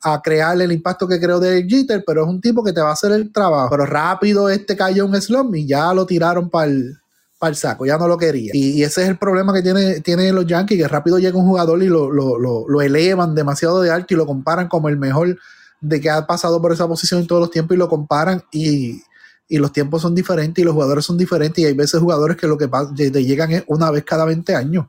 a 0.00 0.22
crearle 0.22 0.64
el 0.64 0.72
impacto 0.72 1.06
que 1.06 1.20
creó 1.20 1.40
de 1.40 1.66
Jeter, 1.68 2.02
pero 2.06 2.22
es 2.22 2.28
un 2.28 2.40
tipo 2.40 2.64
que 2.64 2.72
te 2.72 2.80
va 2.80 2.90
a 2.90 2.94
hacer 2.94 3.12
el 3.12 3.30
trabajo. 3.32 3.68
Pero 3.70 3.84
rápido 3.84 4.48
este 4.48 4.76
cayó 4.76 5.04
un 5.04 5.20
slump 5.20 5.54
y 5.56 5.66
ya 5.66 5.92
lo 5.92 6.06
tiraron 6.06 6.48
para 6.48 6.70
el 6.70 6.98
para 7.38 7.50
el 7.50 7.56
saco, 7.56 7.84
ya 7.86 7.98
no 7.98 8.08
lo 8.08 8.16
quería. 8.16 8.52
Y, 8.54 8.82
ese 8.82 9.02
es 9.02 9.08
el 9.08 9.18
problema 9.18 9.52
que 9.52 9.62
tiene, 9.62 10.00
tiene 10.00 10.32
los 10.32 10.46
Yankees, 10.46 10.78
que 10.78 10.88
rápido 10.88 11.18
llega 11.18 11.38
un 11.38 11.46
jugador 11.46 11.82
y 11.82 11.86
lo, 11.86 12.10
lo, 12.10 12.38
lo, 12.38 12.68
lo, 12.68 12.82
elevan 12.82 13.34
demasiado 13.34 13.82
de 13.82 13.90
alto 13.90 14.14
y 14.14 14.16
lo 14.16 14.26
comparan 14.26 14.68
como 14.68 14.88
el 14.88 14.96
mejor 14.96 15.36
de 15.80 16.00
que 16.00 16.10
ha 16.10 16.26
pasado 16.26 16.60
por 16.62 16.72
esa 16.72 16.88
posición 16.88 17.20
en 17.20 17.26
todos 17.26 17.40
los 17.40 17.50
tiempos 17.50 17.74
y 17.74 17.78
lo 17.78 17.88
comparan 17.88 18.42
y, 18.50 19.02
y 19.48 19.58
los 19.58 19.72
tiempos 19.72 20.02
son 20.02 20.14
diferentes 20.14 20.62
y 20.62 20.64
los 20.64 20.74
jugadores 20.74 21.04
son 21.04 21.18
diferentes 21.18 21.62
y 21.62 21.66
hay 21.66 21.74
veces 21.74 22.00
jugadores 22.00 22.36
que 22.36 22.46
lo 22.46 22.56
que 22.56 22.68
te 22.96 23.24
llegan 23.24 23.52
es 23.52 23.64
una 23.66 23.90
vez 23.90 24.04
cada 24.04 24.24
20 24.24 24.54
años. 24.54 24.86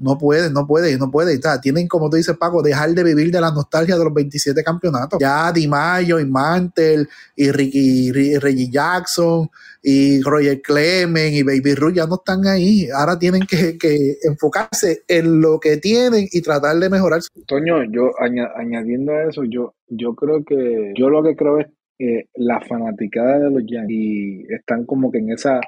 No 0.00 0.16
puede, 0.16 0.50
no 0.50 0.66
puede, 0.66 0.96
no 0.96 1.10
puede. 1.10 1.36
O 1.38 1.40
sea, 1.40 1.60
tienen, 1.60 1.88
como 1.88 2.08
tú 2.08 2.16
dices, 2.16 2.36
Paco, 2.36 2.62
dejar 2.62 2.90
de 2.90 3.02
vivir 3.02 3.32
de 3.32 3.40
la 3.40 3.50
nostalgia 3.50 3.96
de 3.96 4.04
los 4.04 4.14
27 4.14 4.62
campeonatos. 4.62 5.18
Ya 5.20 5.50
Di 5.52 5.66
Mayo 5.66 6.20
y 6.20 6.24
Mantel 6.24 7.08
y 7.34 7.50
Ricky, 7.50 8.38
Reggie 8.38 8.70
Jackson 8.70 9.50
y 9.82 10.20
Roger 10.22 10.62
Clemens 10.62 11.32
y 11.32 11.42
Baby 11.42 11.74
Ruth 11.74 11.94
ya 11.94 12.06
no 12.06 12.16
están 12.16 12.46
ahí. 12.46 12.88
Ahora 12.94 13.18
tienen 13.18 13.42
que, 13.42 13.76
que, 13.76 14.16
enfocarse 14.22 15.02
en 15.08 15.40
lo 15.40 15.58
que 15.58 15.78
tienen 15.78 16.26
y 16.30 16.42
tratar 16.42 16.76
de 16.76 16.90
mejorar. 16.90 17.20
Toño, 17.46 17.82
yo 17.90 18.12
añadiendo 18.20 19.12
a 19.12 19.24
eso, 19.24 19.42
yo, 19.44 19.74
yo 19.88 20.14
creo 20.14 20.44
que, 20.44 20.92
yo 20.96 21.10
lo 21.10 21.22
que 21.24 21.34
creo 21.34 21.58
es 21.58 21.66
que 21.98 22.28
la 22.34 22.60
fanaticada 22.60 23.40
de 23.40 23.50
los 23.50 23.62
Yankees 23.66 24.48
están 24.50 24.84
como 24.84 25.10
que 25.10 25.18
en 25.18 25.32
esa, 25.32 25.60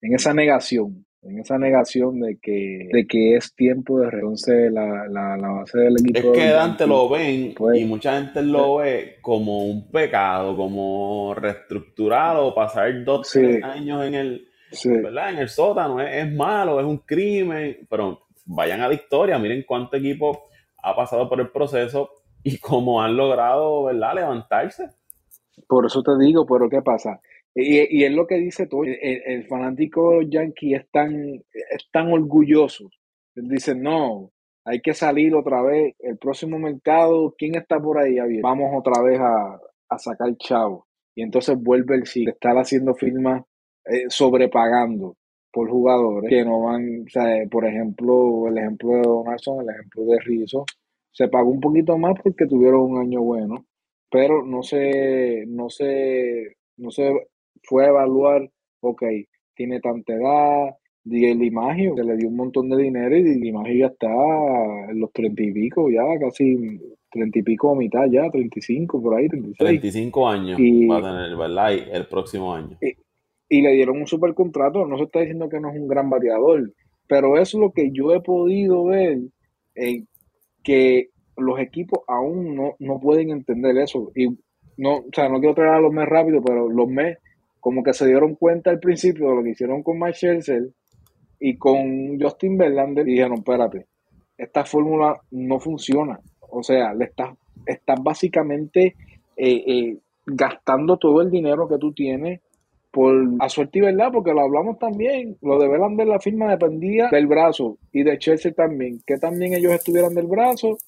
en 0.00 0.14
esa 0.14 0.34
negación 0.34 1.04
en 1.22 1.38
esa 1.40 1.58
negación 1.58 2.20
de 2.20 2.38
que, 2.40 2.88
de 2.92 3.06
que 3.06 3.36
es 3.36 3.54
tiempo 3.54 3.98
de 3.98 4.08
entonces 4.08 4.72
la, 4.72 5.08
la, 5.08 5.36
la 5.36 5.48
base 5.48 5.78
del 5.78 5.96
equipo. 6.00 6.32
Es 6.32 6.38
que 6.38 6.48
Dante 6.48 6.86
lo 6.86 7.08
ven 7.08 7.54
pues, 7.56 7.80
y 7.80 7.84
mucha 7.84 8.18
gente 8.18 8.42
lo 8.42 8.76
ve 8.76 9.16
como 9.20 9.64
un 9.66 9.90
pecado, 9.90 10.56
como 10.56 11.34
reestructurado, 11.34 12.54
pasar 12.54 13.04
dos 13.04 13.28
sí, 13.28 13.40
tres 13.40 13.64
años 13.64 14.04
en 14.04 14.14
el, 14.14 14.48
sí. 14.70 14.90
¿verdad? 14.90 15.30
en 15.30 15.38
el 15.38 15.48
sótano, 15.48 16.00
es, 16.00 16.26
es, 16.26 16.32
malo, 16.32 16.78
es 16.78 16.86
un 16.86 16.98
crimen, 16.98 17.86
pero 17.90 18.26
vayan 18.46 18.80
a 18.80 18.88
la 18.88 18.94
historia, 18.94 19.38
miren 19.38 19.64
cuánto 19.66 19.96
equipo 19.96 20.48
ha 20.82 20.94
pasado 20.94 21.28
por 21.28 21.40
el 21.40 21.50
proceso 21.50 22.10
y 22.42 22.58
cómo 22.58 23.02
han 23.02 23.16
logrado 23.16 23.84
¿verdad? 23.84 24.14
levantarse. 24.14 24.88
Por 25.66 25.86
eso 25.86 26.02
te 26.02 26.16
digo, 26.18 26.46
pero 26.46 26.68
¿qué 26.70 26.80
pasa? 26.80 27.20
Y, 27.54 28.00
y, 28.00 28.04
es 28.04 28.12
lo 28.12 28.26
que 28.26 28.36
dice 28.36 28.66
todo. 28.66 28.84
El, 28.84 28.98
el, 29.00 29.46
fanático 29.46 30.22
yankee 30.22 30.74
es 30.74 30.88
tan, 30.90 31.34
es 31.34 31.90
tan 31.90 32.12
orgulloso. 32.12 32.88
Él 33.34 33.48
dice, 33.48 33.74
no, 33.74 34.30
hay 34.64 34.80
que 34.80 34.94
salir 34.94 35.34
otra 35.34 35.62
vez. 35.62 35.94
El 35.98 36.18
próximo 36.18 36.58
mercado, 36.58 37.34
¿quién 37.36 37.56
está 37.56 37.80
por 37.80 37.98
ahí? 37.98 38.16
Vamos 38.40 38.70
otra 38.76 39.02
vez 39.02 39.18
a, 39.20 39.58
a 39.88 39.98
sacar 39.98 40.36
chavo. 40.36 40.86
Y 41.14 41.22
entonces 41.22 41.56
vuelve 41.60 41.96
el 41.96 42.06
sí, 42.06 42.24
estar 42.28 42.56
haciendo 42.56 42.94
firmas 42.94 43.42
eh, 43.86 44.04
sobrepagando 44.08 45.16
por 45.50 45.68
jugadores 45.68 46.28
que 46.28 46.44
no 46.44 46.62
van, 46.62 47.06
por 47.50 47.66
ejemplo, 47.66 48.46
el 48.48 48.58
ejemplo 48.58 48.90
de 48.90 49.02
Donaldson, 49.02 49.62
el 49.62 49.70
ejemplo 49.70 50.04
de 50.04 50.18
Rizzo, 50.20 50.64
se 51.10 51.26
pagó 51.28 51.50
un 51.50 51.60
poquito 51.60 51.96
más 51.98 52.14
porque 52.22 52.46
tuvieron 52.46 52.82
un 52.82 52.98
año 53.00 53.22
bueno 53.22 53.64
pero 54.10 54.44
no 54.44 54.62
se, 54.62 55.44
no 55.46 55.68
se, 55.68 56.56
no 56.76 56.90
se 56.90 57.12
fue 57.62 57.86
a 57.86 57.88
evaluar, 57.88 58.50
ok, 58.80 59.02
tiene 59.54 59.80
tanta 59.80 60.14
edad, 60.14 60.76
el 61.10 61.42
Imagio, 61.42 61.94
se 61.96 62.04
le 62.04 62.16
dio 62.16 62.28
un 62.28 62.36
montón 62.36 62.68
de 62.68 62.82
dinero 62.82 63.16
y 63.16 63.20
el 63.20 63.44
Imagio 63.44 63.74
ya 63.74 63.86
está 63.86 64.08
en 64.90 65.00
los 65.00 65.12
treinta 65.12 65.42
y 65.42 65.52
pico, 65.52 65.88
ya 65.90 66.02
casi 66.20 66.78
treinta 67.10 67.38
y 67.38 67.42
pico 67.42 67.72
a 67.72 67.76
mitad 67.76 68.06
ya, 68.10 68.30
treinta 68.30 68.58
y 68.58 68.62
cinco 68.62 69.02
por 69.02 69.16
ahí, 69.16 69.28
treinta 69.28 69.86
y 69.86 69.90
cinco 69.90 70.28
años 70.28 70.58
va 70.58 70.98
a 70.98 71.02
tener, 71.02 71.36
¿verdad? 71.36 71.72
el 71.72 72.06
próximo 72.06 72.54
año. 72.54 72.76
Y, 72.82 72.96
y, 73.48 73.62
le 73.62 73.72
dieron 73.72 73.98
un 73.98 74.06
super 74.06 74.34
contrato, 74.34 74.86
no 74.86 74.98
se 74.98 75.04
está 75.04 75.20
diciendo 75.20 75.48
que 75.48 75.60
no 75.60 75.70
es 75.70 75.78
un 75.78 75.88
gran 75.88 76.10
bateador, 76.10 76.72
pero 77.06 77.38
es 77.38 77.54
lo 77.54 77.72
que 77.72 77.90
yo 77.90 78.12
he 78.12 78.20
podido 78.20 78.84
ver, 78.84 79.18
en 79.74 80.06
que 80.62 81.08
los 81.36 81.58
equipos 81.58 82.00
aún 82.06 82.54
no, 82.54 82.74
no 82.78 83.00
pueden 83.00 83.30
entender 83.30 83.78
eso. 83.78 84.10
Y 84.14 84.28
no, 84.76 84.96
o 84.96 85.08
sea, 85.12 85.28
no 85.28 85.38
quiero 85.38 85.54
traer 85.54 85.74
a 85.74 85.80
los 85.80 85.92
mes 85.92 86.06
rápido, 86.06 86.42
pero 86.44 86.68
los 86.68 86.88
mes 86.88 87.16
como 87.60 87.82
que 87.82 87.92
se 87.92 88.06
dieron 88.06 88.34
cuenta 88.34 88.70
al 88.70 88.80
principio 88.80 89.28
de 89.28 89.36
lo 89.36 89.42
que 89.42 89.50
hicieron 89.50 89.82
con 89.82 89.98
Mike 89.98 90.14
Scherzer 90.14 90.68
y 91.40 91.56
con 91.56 92.20
Justin 92.20 92.56
Verlander 92.56 93.08
y 93.08 93.12
dijeron, 93.12 93.38
espérate, 93.38 93.86
esta 94.36 94.64
fórmula 94.64 95.20
no 95.30 95.58
funciona. 95.58 96.20
O 96.50 96.62
sea, 96.62 96.94
le 96.94 97.06
estás, 97.06 97.36
estás 97.66 98.02
básicamente 98.02 98.94
eh, 99.36 99.64
eh, 99.66 99.98
gastando 100.26 100.96
todo 100.96 101.20
el 101.22 101.30
dinero 101.30 101.68
que 101.68 101.78
tú 101.78 101.92
tienes 101.92 102.40
por 102.90 103.14
a 103.40 103.48
suerte 103.48 103.78
y 103.78 103.82
verdad, 103.82 104.10
porque 104.12 104.32
lo 104.32 104.40
hablamos 104.40 104.78
también, 104.78 105.36
lo 105.42 105.58
de 105.58 105.68
Verlander, 105.68 106.06
la 106.06 106.20
firma 106.20 106.50
dependía 106.50 107.08
del 107.10 107.26
brazo 107.26 107.78
y 107.92 108.02
de 108.02 108.18
Chelsea 108.18 108.52
también, 108.52 109.00
que 109.06 109.18
también 109.18 109.52
ellos 109.52 109.72
estuvieran 109.72 110.14
del 110.14 110.26
brazo, 110.26 110.78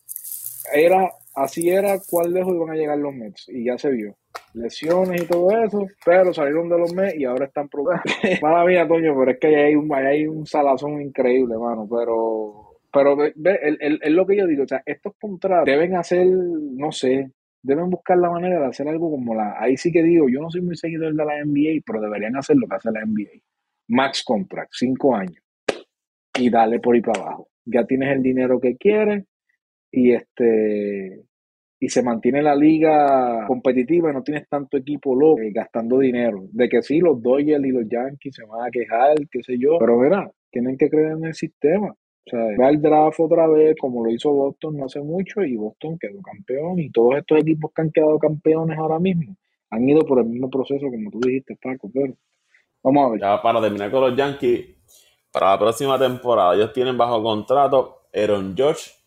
era 0.72 1.10
así 1.34 1.68
era 1.68 1.98
cuál 2.08 2.32
lejos 2.32 2.54
iban 2.54 2.70
a 2.70 2.74
llegar 2.74 2.98
los 2.98 3.14
Mets 3.14 3.48
y 3.48 3.64
ya 3.64 3.76
se 3.76 3.90
vio 3.90 4.16
lesiones 4.54 5.22
y 5.22 5.26
todo 5.26 5.50
eso, 5.64 5.86
pero 6.04 6.32
salieron 6.32 6.68
de 6.68 6.78
los 6.78 6.94
Mets 6.94 7.16
y 7.16 7.24
ahora 7.24 7.46
están 7.46 7.68
probando. 7.68 8.02
Mala 8.42 8.64
mía, 8.64 8.86
Toño, 8.86 9.14
pero 9.18 9.30
es 9.30 9.38
que 9.38 9.56
hay 9.56 9.74
un, 9.74 9.92
hay 9.94 10.26
un 10.26 10.46
salazón 10.46 11.00
increíble, 11.00 11.56
mano, 11.56 11.88
pero 11.88 12.70
pero 12.92 13.16
ve, 13.16 13.32
es 13.36 14.10
lo 14.10 14.26
que 14.26 14.36
yo 14.36 14.46
digo, 14.46 14.64
o 14.64 14.66
sea, 14.66 14.82
estos 14.84 15.14
contratos 15.20 15.66
deben 15.66 15.94
hacer, 15.94 16.26
no 16.26 16.90
sé, 16.90 17.30
deben 17.62 17.88
buscar 17.88 18.18
la 18.18 18.30
manera 18.30 18.58
de 18.58 18.66
hacer 18.66 18.88
algo 18.88 19.10
como 19.10 19.34
la, 19.34 19.54
ahí 19.60 19.76
sí 19.76 19.92
que 19.92 20.02
digo, 20.02 20.28
yo 20.28 20.40
no 20.40 20.50
soy 20.50 20.62
muy 20.62 20.76
seguidor 20.76 21.14
de 21.14 21.24
la 21.24 21.44
NBA, 21.44 21.82
pero 21.86 22.00
deberían 22.00 22.36
hacer 22.36 22.56
lo 22.56 22.66
que 22.66 22.76
hace 22.76 22.90
la 22.90 23.04
NBA. 23.04 23.42
Max 23.88 24.24
contract, 24.24 24.70
cinco 24.72 25.14
años, 25.14 25.42
y 26.36 26.50
dale 26.50 26.80
por 26.80 26.94
ahí 26.94 27.00
para 27.00 27.22
abajo. 27.22 27.48
Ya 27.64 27.84
tienes 27.84 28.10
el 28.12 28.22
dinero 28.22 28.60
que 28.60 28.76
quieres, 28.76 29.24
y 29.92 30.12
este 30.12 31.24
y 31.82 31.88
se 31.88 32.02
mantiene 32.02 32.42
la 32.42 32.54
liga 32.54 33.46
competitiva 33.46 34.10
y 34.10 34.14
no 34.14 34.22
tienes 34.22 34.46
tanto 34.48 34.76
equipo 34.76 35.16
loco 35.16 35.40
eh, 35.40 35.50
gastando 35.50 35.98
dinero. 35.98 36.44
De 36.52 36.68
que 36.68 36.82
sí, 36.82 37.00
los 37.00 37.20
Dodgers 37.22 37.64
y 37.64 37.70
los 37.70 37.88
Yankees 37.88 38.34
se 38.34 38.44
van 38.44 38.68
a 38.68 38.70
quejar, 38.70 39.16
qué 39.30 39.42
sé 39.42 39.58
yo, 39.58 39.78
pero 39.78 39.98
mira, 39.98 40.30
tienen 40.50 40.76
que 40.76 40.90
creer 40.90 41.12
en 41.12 41.24
el 41.24 41.34
sistema. 41.34 41.88
O 41.88 42.30
sea, 42.30 42.40
va 42.60 42.68
al 42.68 42.82
draft 42.82 43.18
otra 43.20 43.48
vez, 43.48 43.74
como 43.80 44.04
lo 44.04 44.10
hizo 44.10 44.30
Boston 44.30 44.76
no 44.76 44.84
hace 44.84 45.00
mucho, 45.00 45.42
y 45.42 45.56
Boston 45.56 45.96
quedó 45.98 46.20
campeón, 46.20 46.78
y 46.78 46.90
todos 46.90 47.16
estos 47.16 47.38
equipos 47.38 47.72
que 47.74 47.82
han 47.82 47.90
quedado 47.90 48.18
campeones 48.18 48.78
ahora 48.78 48.98
mismo 48.98 49.34
han 49.70 49.88
ido 49.88 50.00
por 50.00 50.18
el 50.18 50.26
mismo 50.26 50.50
proceso, 50.50 50.86
como 50.90 51.10
tú 51.10 51.20
dijiste, 51.20 51.56
Paco, 51.62 51.90
pero 51.92 52.12
vamos 52.82 53.06
a 53.06 53.10
ver. 53.12 53.20
Ya 53.20 53.40
para 53.40 53.60
terminar 53.60 53.90
con 53.90 54.02
los 54.02 54.16
Yankees, 54.16 54.66
para 55.32 55.52
la 55.52 55.58
próxima 55.58 55.98
temporada, 55.98 56.54
ellos 56.54 56.72
tienen 56.74 56.98
bajo 56.98 57.22
contrato 57.22 58.02
Aaron 58.12 58.54
George 58.54 58.99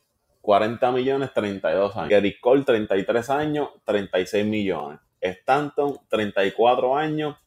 40 0.43 0.91
millones, 0.91 1.33
32 1.33 1.95
años. 1.95 2.09
Gary 2.09 2.37
Cole, 2.37 2.65
33 2.65 3.29
años, 3.29 3.69
36 3.85 4.45
millones. 4.45 4.99
Stanton, 5.21 5.97
34 6.09 6.97
años, 6.97 7.37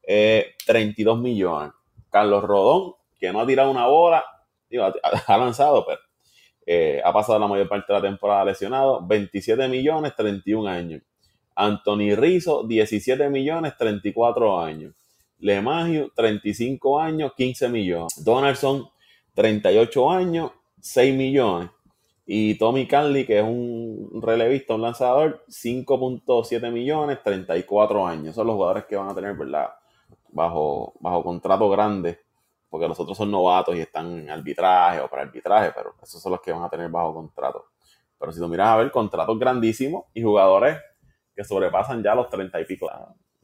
32 0.00 1.18
eh, 1.18 1.20
millones. 1.20 1.72
Carlos 2.08 2.44
Rodón, 2.44 2.94
que 3.18 3.32
no 3.32 3.40
ha 3.40 3.46
tirado 3.46 3.72
una 3.72 3.88
bola, 3.88 4.24
ha, 5.26 5.36
lanzado, 5.36 5.84
pero 5.84 5.98
eh, 6.64 7.02
ha 7.04 7.12
pasado 7.12 7.40
la 7.40 7.48
mayor 7.48 7.68
parte 7.68 7.92
de 7.92 7.98
la 7.98 8.06
temporada 8.06 8.44
lesionado, 8.44 9.04
27 9.04 9.66
millones, 9.66 10.14
31 10.14 10.68
años. 10.68 11.02
Anthony 11.56 12.14
Rizzo, 12.14 12.62
17 12.62 13.30
millones, 13.30 13.76
34 13.76 14.60
años. 14.60 14.94
Lemagio, 15.40 16.12
35 16.14 17.00
años, 17.00 17.32
15 17.36 17.68
millones. 17.68 18.12
Donaldson, 18.24 18.88
38 19.34 20.10
años, 20.12 20.52
6 20.80 21.16
millones. 21.16 21.70
Y 22.26 22.56
Tommy 22.56 22.86
Canley, 22.86 23.26
que 23.26 23.38
es 23.38 23.44
un 23.44 24.20
relevista, 24.22 24.74
un 24.74 24.82
lanzador, 24.82 25.44
5.7 25.48 26.72
millones, 26.72 27.22
34 27.22 28.06
años. 28.06 28.34
Son 28.34 28.46
los 28.46 28.56
jugadores 28.56 28.84
que 28.84 28.96
van 28.96 29.08
a 29.08 29.14
tener, 29.14 29.36
¿verdad? 29.36 29.70
Bajo, 30.28 30.94
bajo 31.00 31.22
contrato 31.22 31.68
grande, 31.68 32.18
porque 32.70 32.88
los 32.88 32.98
otros 32.98 33.16
son 33.16 33.30
novatos 33.30 33.76
y 33.76 33.80
están 33.80 34.20
en 34.20 34.30
arbitraje 34.30 35.00
o 35.00 35.08
para 35.08 35.22
arbitraje, 35.22 35.72
pero 35.76 35.94
esos 36.02 36.20
son 36.20 36.32
los 36.32 36.40
que 36.40 36.52
van 36.52 36.62
a 36.62 36.70
tener 36.70 36.88
bajo 36.88 37.14
contrato. 37.14 37.66
Pero 38.18 38.32
si 38.32 38.40
tú 38.40 38.48
miras 38.48 38.68
a 38.68 38.76
ver, 38.76 38.90
contratos 38.90 39.38
grandísimos 39.38 40.04
y 40.14 40.22
jugadores 40.22 40.78
que 41.36 41.44
sobrepasan 41.44 42.02
ya 42.02 42.14
los 42.14 42.30
30 42.30 42.60
y 42.60 42.64
pico. 42.64 42.90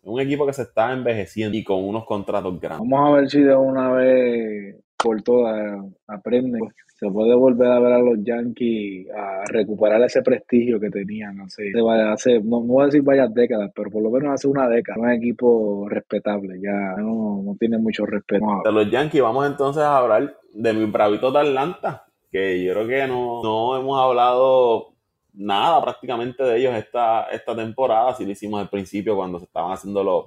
Un 0.02 0.20
equipo 0.20 0.46
que 0.46 0.54
se 0.54 0.62
está 0.62 0.92
envejeciendo 0.92 1.56
y 1.56 1.62
con 1.62 1.84
unos 1.84 2.06
contratos 2.06 2.58
grandes. 2.58 2.88
Vamos 2.88 3.10
a 3.10 3.12
ver 3.12 3.28
si 3.28 3.40
de 3.42 3.54
una 3.54 3.92
vez 3.92 4.76
por 4.96 5.22
todas 5.22 5.84
aprende 6.06 6.58
se 7.00 7.10
puede 7.10 7.34
volver 7.34 7.68
a 7.68 7.80
ver 7.80 7.94
a 7.94 7.98
los 7.98 8.18
Yankees 8.22 9.08
a 9.10 9.44
recuperar 9.46 10.02
ese 10.02 10.20
prestigio 10.20 10.78
que 10.78 10.90
tenían 10.90 11.40
hace, 11.40 11.72
hace 12.06 12.40
no, 12.40 12.60
voy 12.60 12.82
a 12.82 12.86
decir 12.86 13.00
varias 13.00 13.32
décadas, 13.32 13.72
pero 13.74 13.90
por 13.90 14.02
lo 14.02 14.10
menos 14.10 14.34
hace 14.34 14.46
una 14.46 14.68
década. 14.68 15.00
Un 15.00 15.10
equipo 15.10 15.88
respetable, 15.88 16.60
ya 16.60 16.96
no, 16.98 17.40
no 17.42 17.56
tiene 17.58 17.78
mucho 17.78 18.04
respeto. 18.04 18.44
De 18.62 18.70
los 18.70 18.90
Yankees, 18.90 19.22
vamos 19.22 19.46
entonces 19.46 19.82
a 19.82 19.96
hablar 19.96 20.36
de 20.52 20.72
mi 20.74 20.84
bravito 20.84 21.32
de 21.32 21.38
Atlanta, 21.38 22.04
que 22.30 22.62
yo 22.62 22.74
creo 22.74 22.86
que 22.86 23.06
no, 23.06 23.42
no 23.42 23.78
hemos 23.78 23.98
hablado 23.98 24.92
nada 25.32 25.82
prácticamente 25.82 26.42
de 26.42 26.58
ellos 26.58 26.74
esta, 26.74 27.30
esta 27.30 27.56
temporada, 27.56 28.12
si 28.12 28.26
lo 28.26 28.32
hicimos 28.32 28.60
al 28.60 28.68
principio 28.68 29.16
cuando 29.16 29.38
se 29.38 29.46
estaban 29.46 29.72
haciendo 29.72 30.04
los, 30.04 30.26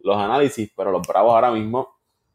los 0.00 0.18
análisis, 0.18 0.70
pero 0.76 0.92
los 0.92 1.06
Bravos 1.08 1.32
ahora 1.32 1.50
mismo 1.50 1.88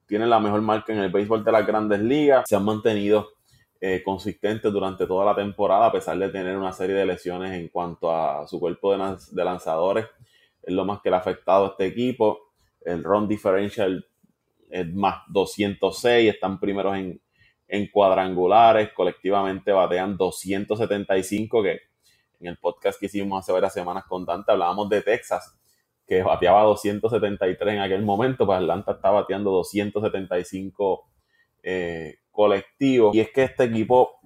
tienen 0.07 0.31
la 0.31 0.39
mejor 0.39 0.61
marca 0.61 0.91
en 0.91 0.99
el 0.99 1.11
béisbol 1.11 1.43
de 1.43 1.51
las 1.51 1.67
grandes 1.67 1.99
ligas, 1.99 2.45
se 2.47 2.55
han 2.55 2.65
mantenido 2.65 3.34
eh, 3.81 4.01
consistentes 4.03 4.71
durante 4.71 5.05
toda 5.05 5.25
la 5.25 5.35
temporada, 5.35 5.87
a 5.87 5.91
pesar 5.91 6.17
de 6.17 6.29
tener 6.29 6.57
una 6.57 6.71
serie 6.71 6.95
de 6.95 7.05
lesiones 7.05 7.51
en 7.51 7.67
cuanto 7.67 8.09
a 8.09 8.47
su 8.47 8.59
cuerpo 8.59 8.91
de, 8.91 9.43
lanzadores. 9.43 10.05
Es 10.63 10.73
lo 10.73 10.85
más 10.85 11.01
que 11.01 11.09
le 11.09 11.17
ha 11.17 11.19
afectado 11.19 11.65
a 11.65 11.67
este 11.69 11.85
equipo. 11.85 12.39
El 12.81 13.03
run 13.03 13.27
differential 13.27 14.05
es 14.69 14.93
más 14.93 15.23
206, 15.27 16.33
están 16.33 16.59
primeros 16.59 16.95
en, 16.95 17.21
en 17.67 17.87
cuadrangulares, 17.87 18.91
colectivamente 18.93 19.71
batean 19.71 20.17
275, 20.17 21.63
que 21.63 21.79
en 22.39 22.47
el 22.47 22.57
podcast 22.57 22.99
que 22.99 23.07
hicimos 23.07 23.39
hace 23.39 23.51
varias 23.51 23.73
semanas 23.73 24.05
con 24.07 24.25
Dante 24.25 24.51
hablábamos 24.51 24.89
de 24.89 25.01
Texas, 25.01 25.57
que 26.07 26.23
bateaba 26.23 26.63
273 26.63 27.73
en 27.73 27.81
aquel 27.81 28.03
momento, 28.03 28.45
pues 28.45 28.59
Atlanta 28.59 28.93
está 28.93 29.09
bateando 29.09 29.51
275 29.51 31.09
eh, 31.67 32.19
colectivos. 32.29 33.15
Y 33.15 33.21
es 33.21 33.31
que 33.31 33.43
este 33.43 33.63
equipo, 33.63 34.19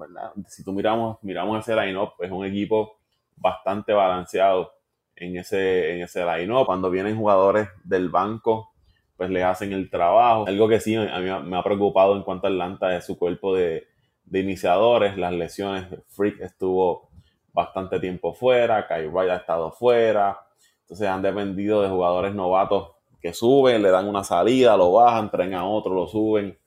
si 0.47 0.63
tú 0.63 0.73
miramos, 0.73 1.17
miramos 1.21 1.59
ese 1.59 1.73
line-up, 1.73 2.11
es 2.19 2.29
un 2.29 2.45
equipo 2.45 2.97
bastante 3.37 3.93
balanceado 3.93 4.73
en 5.15 5.37
ese, 5.37 5.95
en 5.95 6.01
ese 6.01 6.25
line-up. 6.25 6.65
Cuando 6.65 6.91
vienen 6.91 7.15
jugadores 7.15 7.69
del 7.85 8.09
banco, 8.09 8.73
pues 9.15 9.29
le 9.29 9.41
hacen 9.43 9.71
el 9.71 9.89
trabajo. 9.89 10.47
Algo 10.47 10.67
que 10.67 10.81
sí 10.81 10.95
a 10.95 11.19
mí 11.19 11.49
me 11.49 11.57
ha 11.57 11.63
preocupado 11.63 12.15
en 12.17 12.23
cuanto 12.23 12.47
a 12.47 12.49
Atlanta 12.49 12.93
es 12.95 13.05
su 13.05 13.17
cuerpo 13.17 13.55
de, 13.55 13.87
de 14.25 14.39
iniciadores, 14.39 15.17
las 15.17 15.31
lesiones. 15.31 15.87
Freak 16.09 16.41
estuvo 16.41 17.09
bastante 17.53 18.01
tiempo 18.01 18.33
fuera, 18.33 18.85
Kai 18.85 19.07
Wright 19.07 19.31
ha 19.31 19.37
estado 19.37 19.71
fuera. 19.71 20.37
Entonces 20.81 21.07
han 21.07 21.21
dependido 21.21 21.81
de 21.81 21.89
jugadores 21.89 22.35
novatos 22.35 22.91
que 23.21 23.33
suben, 23.33 23.81
le 23.81 23.91
dan 23.91 24.07
una 24.07 24.25
salida, 24.25 24.75
lo 24.75 24.91
bajan, 24.91 25.31
traen 25.31 25.53
a 25.53 25.65
otro, 25.65 25.93
lo 25.93 26.07
suben 26.07 26.57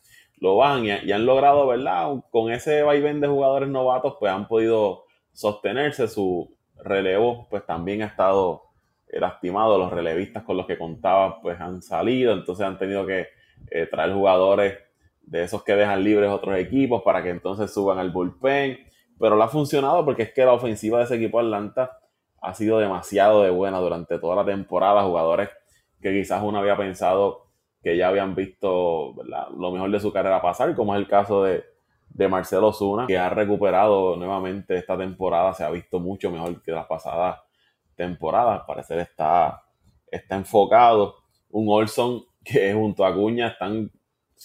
lo 0.43 0.57
van 0.57 0.85
y, 0.85 0.91
han 0.91 1.25
logrado, 1.25 1.69
¿verdad? 1.69 2.17
Con 2.33 2.51
ese 2.51 2.83
vaivén 2.83 3.21
de 3.21 3.29
jugadores 3.29 3.69
novatos, 3.69 4.17
pues 4.19 4.33
han 4.33 4.49
podido 4.49 5.05
sostenerse. 5.33 6.09
Su 6.09 6.53
relevo, 6.83 7.47
pues 7.49 7.65
también 7.65 8.03
ha 8.03 8.07
estado 8.07 8.65
lastimado. 9.07 9.79
Los 9.79 9.93
relevistas 9.93 10.43
con 10.43 10.57
los 10.57 10.67
que 10.67 10.77
contaba, 10.77 11.41
pues 11.41 11.61
han 11.61 11.81
salido. 11.81 12.33
Entonces 12.33 12.67
han 12.67 12.77
tenido 12.77 13.07
que 13.07 13.29
eh, 13.71 13.87
traer 13.87 14.15
jugadores 14.15 14.79
de 15.21 15.45
esos 15.45 15.63
que 15.63 15.77
dejan 15.77 16.03
libres 16.03 16.29
otros 16.29 16.59
equipos 16.59 17.03
para 17.03 17.23
que 17.23 17.31
entonces 17.31 17.73
suban 17.73 17.99
al 17.99 18.11
bullpen. 18.11 18.81
Pero 19.21 19.37
le 19.37 19.45
ha 19.45 19.49
funcionado 19.49 20.05
porque 20.05 20.25
es 20.25 20.33
que 20.33 20.45
la 20.45 20.55
ofensiva 20.55 20.99
de 20.99 21.05
ese 21.05 21.15
equipo 21.15 21.39
Atlanta 21.39 22.01
ha 22.41 22.53
sido 22.53 22.81
demasiado 22.81 23.45
de 23.45 23.51
buena 23.51 23.79
durante 23.79 24.19
toda 24.19 24.35
la 24.35 24.45
temporada. 24.45 25.05
Jugadores 25.05 25.51
que 26.01 26.13
quizás 26.13 26.43
uno 26.43 26.59
había 26.59 26.77
pensado 26.77 27.52
que 27.83 27.97
ya 27.97 28.09
habían 28.09 28.35
visto 28.35 29.15
lo 29.57 29.73
mejor 29.73 29.91
de 29.91 30.01
su 30.01 30.13
carrera 30.13 30.41
pasar, 30.41 30.75
como 30.75 30.95
es 30.95 31.01
el 31.01 31.09
caso 31.09 31.43
de, 31.43 31.65
de 32.11 32.29
Marcelo 32.29 32.73
Zuna, 32.73 33.07
que 33.07 33.19
ha 33.19 33.29
recuperado 33.29 34.17
nuevamente 34.17 34.77
esta 34.77 34.97
temporada, 34.97 35.53
se 35.55 35.65
ha 35.65 35.71
visto 35.71 35.99
mucho 35.99 36.31
mejor 36.31 36.63
que 36.63 36.73
las 36.73 36.87
pasadas 36.87 37.41
temporada. 37.95 38.55
Al 38.55 38.67
parecer 38.67 38.99
está, 38.99 39.63
está 40.11 40.37
enfocado. 40.37 41.17
Un 41.51 41.67
Olson 41.69 42.25
que 42.45 42.73
junto 42.73 43.05
a 43.05 43.09
Acuña 43.09 43.49
están, 43.49 43.91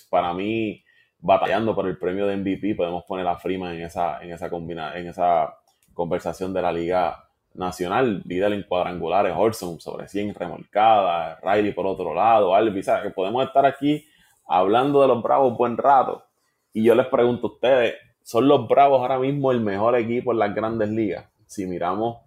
para 0.10 0.34
mí, 0.34 0.84
batallando 1.20 1.74
por 1.74 1.88
el 1.88 1.98
premio 1.98 2.28
de 2.28 2.38
MVP. 2.38 2.76
Podemos 2.76 3.04
poner 3.06 3.28
a 3.28 3.38
Freeman 3.38 3.76
en 3.76 3.84
esa, 3.84 4.22
en 4.22 4.32
esa, 4.32 4.50
combina, 4.50 4.98
en 4.98 5.08
esa 5.08 5.58
conversación 5.94 6.54
de 6.54 6.62
la 6.62 6.72
Liga 6.72 7.27
Nacional. 7.58 8.22
Líder 8.26 8.54
en 8.54 8.64
cuadrangulares, 8.64 9.34
Olson 9.36 9.80
sobre 9.80 10.08
100 10.08 10.34
remolcadas, 10.36 11.40
Riley 11.42 11.74
por 11.74 11.86
otro 11.86 12.14
lado, 12.14 12.56
Albi. 12.56 12.82
Que 12.82 13.10
podemos 13.10 13.46
estar 13.46 13.66
aquí 13.66 14.08
hablando 14.48 15.02
de 15.02 15.08
los 15.08 15.22
Bravos 15.22 15.58
buen 15.58 15.78
rato. 15.78 16.24
Y 16.74 16.84
yo 16.84 16.96
les 16.96 17.08
pregunto 17.08 17.48
a 17.48 17.52
ustedes, 17.52 17.96
¿son 18.24 18.48
los 18.48 18.68
Bravos 18.68 19.02
ahora 19.02 19.20
mismo 19.20 19.52
el 19.52 19.62
mejor 19.62 19.96
equipo 19.98 20.32
en 20.32 20.40
las 20.40 20.54
grandes 20.54 20.90
ligas? 20.90 21.26
Si 21.46 21.66
miramos 21.66 22.18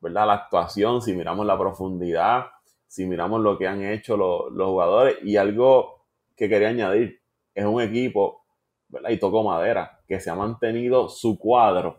¿verdad? 0.00 0.26
la 0.26 0.34
actuación, 0.34 1.02
si 1.02 1.14
miramos 1.14 1.44
la 1.44 1.58
profundidad, 1.58 2.46
si 2.86 3.06
miramos 3.06 3.40
lo 3.40 3.58
que 3.58 3.66
han 3.66 3.82
hecho 3.84 4.16
los, 4.16 4.52
los 4.52 4.68
jugadores 4.68 5.16
y 5.22 5.36
algo 5.36 6.06
que 6.36 6.48
quería 6.48 6.68
añadir, 6.68 7.20
es 7.54 7.64
un 7.64 7.82
equipo, 7.82 8.44
¿verdad? 8.88 9.10
y 9.10 9.18
toco 9.18 9.42
madera, 9.42 10.00
que 10.06 10.20
se 10.20 10.30
ha 10.30 10.34
mantenido 10.34 11.08
su 11.08 11.38
cuadro, 11.38 11.98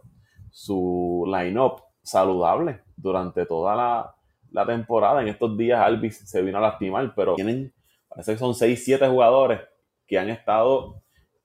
su 0.50 1.26
line-up 1.28 1.89
saludable 2.10 2.82
durante 2.96 3.46
toda 3.46 3.76
la, 3.76 4.16
la, 4.52 4.66
temporada. 4.66 5.22
En 5.22 5.28
estos 5.28 5.58
días 5.58 5.80
Alvis 5.80 6.18
se 6.30 6.42
vino 6.42 6.58
a 6.58 6.62
lastimar, 6.62 7.14
pero 7.16 7.36
tienen, 7.36 7.74
parece 8.08 8.34
que 8.34 8.38
son 8.38 8.56
6, 8.56 8.84
7 8.84 9.08
jugadores 9.08 9.62
que 10.08 10.18
han 10.18 10.30
estado 10.30 11.02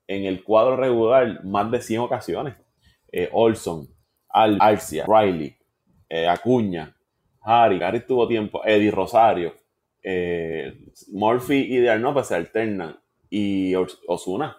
en 0.07 0.24
el 0.24 0.42
cuadro 0.42 0.77
regular 0.77 1.44
más 1.44 1.70
de 1.70 1.81
100 1.81 2.00
ocasiones. 2.00 2.55
Eh, 3.11 3.29
Olson, 3.33 3.88
Al 4.29 4.59
Arcia, 4.61 5.07
Riley, 5.07 5.57
eh, 6.09 6.27
Acuña, 6.27 6.94
Harry, 7.42 7.83
Harry 7.83 8.00
tuvo 8.00 8.27
tiempo, 8.27 8.62
Eddie 8.64 8.90
Rosario, 8.90 9.55
eh, 10.03 10.87
Murphy 11.12 11.74
y 11.74 11.77
De 11.79 11.98
pues 12.12 12.27
se 12.27 12.35
alternan, 12.35 12.98
y 13.31 13.74
Osuna. 13.74 14.57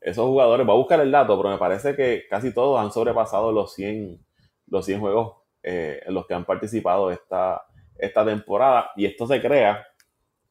Esos 0.00 0.26
jugadores, 0.26 0.68
va 0.68 0.72
a 0.72 0.76
buscar 0.76 1.00
el 1.00 1.10
dato, 1.10 1.36
pero 1.36 1.50
me 1.50 1.58
parece 1.58 1.96
que 1.96 2.24
casi 2.28 2.52
todos 2.52 2.78
han 2.78 2.92
sobrepasado 2.92 3.50
los 3.52 3.74
100, 3.74 4.20
los 4.66 4.84
100 4.86 5.00
juegos 5.00 5.36
eh, 5.62 6.00
en 6.06 6.14
los 6.14 6.26
que 6.26 6.34
han 6.34 6.44
participado 6.44 7.10
esta, 7.10 7.62
esta 7.98 8.24
temporada. 8.24 8.90
Y 8.96 9.06
esto 9.06 9.26
se 9.26 9.40
crea, 9.40 9.86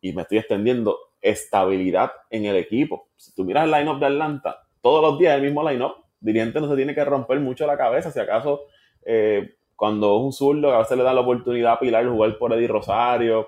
y 0.01 0.13
me 0.13 0.23
estoy 0.23 0.39
extendiendo, 0.39 0.97
estabilidad 1.21 2.11
en 2.29 2.45
el 2.45 2.57
equipo. 2.57 3.07
Si 3.15 3.33
tú 3.33 3.43
miras 3.43 3.65
el 3.65 3.71
line-up 3.71 3.99
de 3.99 4.07
Atlanta, 4.07 4.67
todos 4.81 5.01
los 5.01 5.17
días 5.17 5.35
el 5.35 5.43
mismo 5.43 5.67
line-up. 5.67 5.95
Dirigente 6.19 6.61
no 6.61 6.69
se 6.69 6.75
tiene 6.75 6.93
que 6.93 7.03
romper 7.03 7.39
mucho 7.39 7.65
la 7.65 7.77
cabeza. 7.77 8.11
Si 8.11 8.19
acaso 8.19 8.63
eh, 9.05 9.55
cuando 9.75 10.17
es 10.17 10.23
un 10.23 10.33
zurdo, 10.33 10.73
a 10.73 10.79
veces 10.79 10.97
le 10.97 11.03
da 11.03 11.13
la 11.13 11.21
oportunidad 11.21 11.73
a 11.73 11.79
Pilar 11.79 12.07
jugar 12.07 12.37
por 12.37 12.53
Eddie 12.53 12.67
Rosario 12.67 13.47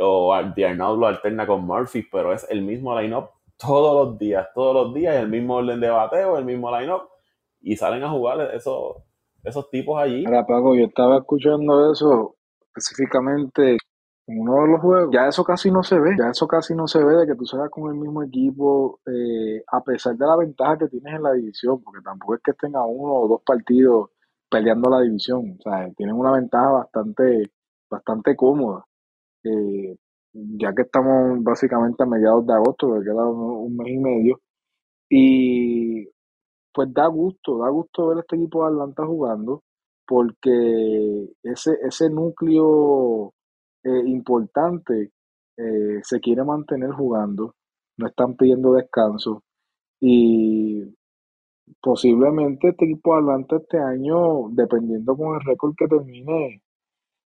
o 0.00 0.36
Di 0.54 0.62
lo 0.76 1.06
alterna 1.06 1.46
con 1.46 1.64
Murphy, 1.64 2.06
pero 2.10 2.32
es 2.32 2.46
el 2.48 2.62
mismo 2.62 2.98
line-up 2.98 3.30
todos 3.56 4.06
los 4.06 4.18
días, 4.18 4.48
todos 4.54 4.74
los 4.74 4.94
días, 4.94 5.16
el 5.16 5.28
mismo 5.28 5.56
orden 5.56 5.80
de 5.80 5.90
bateo, 5.90 6.38
el 6.38 6.44
mismo 6.44 6.76
line-up, 6.76 7.08
y 7.60 7.76
salen 7.76 8.04
a 8.04 8.08
jugar 8.08 8.54
esos, 8.54 8.96
esos 9.48 9.70
tipos 9.70 10.00
allí. 10.00 10.24
Ahora, 10.24 10.46
Paco, 10.46 10.74
yo 10.74 10.86
estaba 10.86 11.18
escuchando 11.18 11.92
eso 11.92 12.36
específicamente 12.60 13.76
en 14.26 14.40
uno 14.40 14.62
de 14.62 14.68
los 14.68 14.80
juegos. 14.80 15.10
Ya 15.12 15.26
eso 15.26 15.42
casi 15.44 15.70
no 15.70 15.82
se 15.82 15.98
ve, 15.98 16.14
ya 16.18 16.30
eso 16.30 16.46
casi 16.46 16.74
no 16.74 16.86
se 16.86 17.02
ve 17.02 17.16
de 17.16 17.26
que 17.26 17.34
tú 17.34 17.44
salgas 17.44 17.70
con 17.70 17.90
el 17.90 17.98
mismo 17.98 18.22
equipo, 18.22 19.00
eh, 19.06 19.62
a 19.72 19.82
pesar 19.82 20.16
de 20.16 20.26
la 20.26 20.36
ventaja 20.36 20.78
que 20.78 20.88
tienes 20.88 21.14
en 21.14 21.22
la 21.22 21.32
división, 21.32 21.82
porque 21.82 22.02
tampoco 22.02 22.34
es 22.34 22.40
que 22.42 22.50
estén 22.52 22.76
a 22.76 22.84
uno 22.84 23.14
o 23.14 23.28
dos 23.28 23.42
partidos 23.44 24.10
peleando 24.50 24.90
la 24.90 25.00
división. 25.00 25.56
O 25.58 25.62
sea, 25.62 25.90
tienen 25.96 26.14
una 26.14 26.32
ventaja 26.32 26.70
bastante, 26.70 27.50
bastante 27.90 28.36
cómoda. 28.36 28.84
Eh, 29.44 29.96
ya 30.32 30.74
que 30.74 30.82
estamos 30.82 31.42
básicamente 31.42 32.02
a 32.02 32.06
mediados 32.06 32.46
de 32.46 32.54
agosto, 32.54 32.94
que 32.94 33.04
queda 33.04 33.26
un, 33.26 33.76
mes 33.76 33.88
y 33.88 33.98
medio. 33.98 34.40
Y 35.10 36.07
pues 36.78 36.94
da 36.94 37.08
gusto, 37.08 37.58
da 37.58 37.70
gusto 37.70 38.06
ver 38.06 38.18
este 38.18 38.36
equipo 38.36 38.62
de 38.62 38.68
Atlanta 38.68 39.04
jugando, 39.04 39.64
porque 40.06 41.26
ese, 41.42 41.72
ese 41.82 42.08
núcleo 42.08 43.34
eh, 43.82 44.02
importante 44.06 45.10
eh, 45.56 45.98
se 46.04 46.20
quiere 46.20 46.44
mantener 46.44 46.92
jugando, 46.92 47.56
no 47.96 48.06
están 48.06 48.36
pidiendo 48.36 48.74
descanso. 48.74 49.42
Y 50.00 50.84
posiblemente 51.82 52.68
este 52.68 52.84
equipo 52.84 53.14
adelante 53.14 53.56
este 53.56 53.78
año, 53.78 54.48
dependiendo 54.50 55.16
con 55.16 55.34
el 55.34 55.40
récord 55.44 55.74
que 55.76 55.88
termine, 55.88 56.62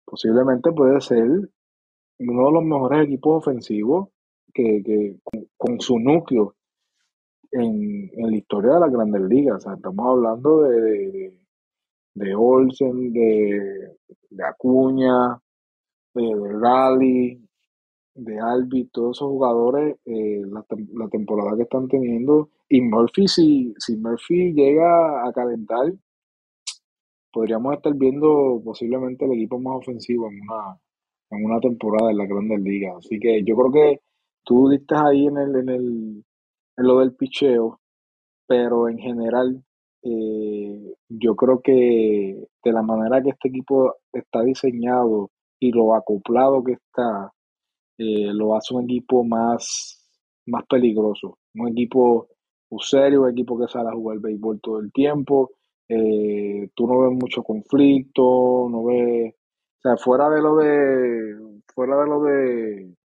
posiblemente 0.04 0.74
puede 0.74 1.00
ser 1.00 1.24
uno 2.20 2.46
de 2.48 2.52
los 2.52 2.64
mejores 2.66 3.06
equipos 3.06 3.38
ofensivos 3.48 4.10
que, 4.54 5.16
con, 5.56 5.80
su 5.80 6.00
núcleo 6.00 6.57
en, 7.62 8.12
la 8.16 8.38
historia 8.38 8.74
de 8.74 8.80
las 8.80 8.92
grandes 8.92 9.22
ligas. 9.22 9.66
estamos 9.66 10.06
hablando 10.08 10.62
de, 10.64 11.34
de, 12.14 12.36
Olsen, 12.36 13.14
de, 13.14 13.98
Acuña, 14.44 15.40
de, 16.14 16.24
de 16.24 16.54
Rally, 16.60 17.48
de 18.18 18.40
Albi, 18.40 18.86
todos 18.86 19.18
esos 19.18 19.30
jugadores, 19.30 19.98
eh, 20.06 20.42
la, 20.46 21.08
temporada 21.10 21.56
que 21.56 21.64
están 21.64 21.88
teniendo. 21.88 22.50
Y 22.70 22.82
Murphy, 22.82 23.28
si, 23.28 23.74
si 23.78 23.96
Murphy 23.96 24.54
llega 24.54 25.28
a 25.28 25.32
calentar, 25.32 25.94
podríamos 27.32 27.76
estar 27.76 27.94
viendo 27.94 28.62
posiblemente 28.64 29.26
el 29.26 29.34
equipo 29.34 29.60
más 29.60 29.78
ofensivo 29.78 30.28
en 30.30 30.42
una, 30.42 30.80
en 31.30 31.46
una 31.46 31.60
temporada 31.60 32.12
en 32.12 32.18
la 32.18 32.26
Grandes 32.26 32.60
Ligas. 32.62 32.98
Así 32.98 33.20
que 33.20 33.44
yo 33.44 33.56
creo 33.56 33.72
que 33.72 34.02
tú 34.44 34.70
diste 34.70 34.96
ahí 34.96 35.28
en 35.28 35.38
el, 35.38 35.56
en 35.56 35.70
el, 35.70 36.26
en 36.78 36.88
lo 36.88 37.00
del 37.00 37.16
picheo, 37.16 37.80
pero 38.48 38.90
en 38.90 39.00
general, 39.00 39.64
eh, 40.04 40.94
yo 41.10 41.36
creo 41.36 41.62
que 41.62 42.48
de 42.64 42.72
la 42.72 42.82
manera 42.82 43.22
que 43.22 43.32
este 43.32 43.50
equipo 43.50 43.96
está 44.14 44.42
diseñado 44.44 45.32
y 45.60 45.72
lo 45.72 45.96
acoplado 45.96 46.64
que 46.64 46.74
está, 46.74 47.34
eh, 47.98 48.32
lo 48.34 48.56
hace 48.56 48.74
un 48.76 48.84
equipo 48.86 49.24
más, 49.24 50.08
más 50.46 50.66
peligroso. 50.68 51.40
Un 51.56 51.70
equipo 51.70 52.30
serio, 52.80 53.24
un 53.24 53.32
equipo 53.32 53.58
que 53.60 53.68
sale 53.68 53.90
a 53.90 53.94
jugar 53.94 54.20
béisbol 54.20 54.60
todo 54.62 54.80
el 54.80 54.92
tiempo. 54.92 55.52
Eh, 55.90 56.70
tú 56.76 56.88
no 56.88 57.00
ves 57.02 57.12
mucho 57.14 57.44
conflicto, 57.44 58.68
no 58.70 58.84
ves. 58.86 59.34
O 59.80 59.82
sea, 59.82 59.98
fuera 59.98 60.30
de 60.30 60.42
lo 60.42 60.56
de. 60.58 61.62
Fuera 61.74 61.98
de 62.02 62.08
lo 62.08 62.24
de. 62.24 62.96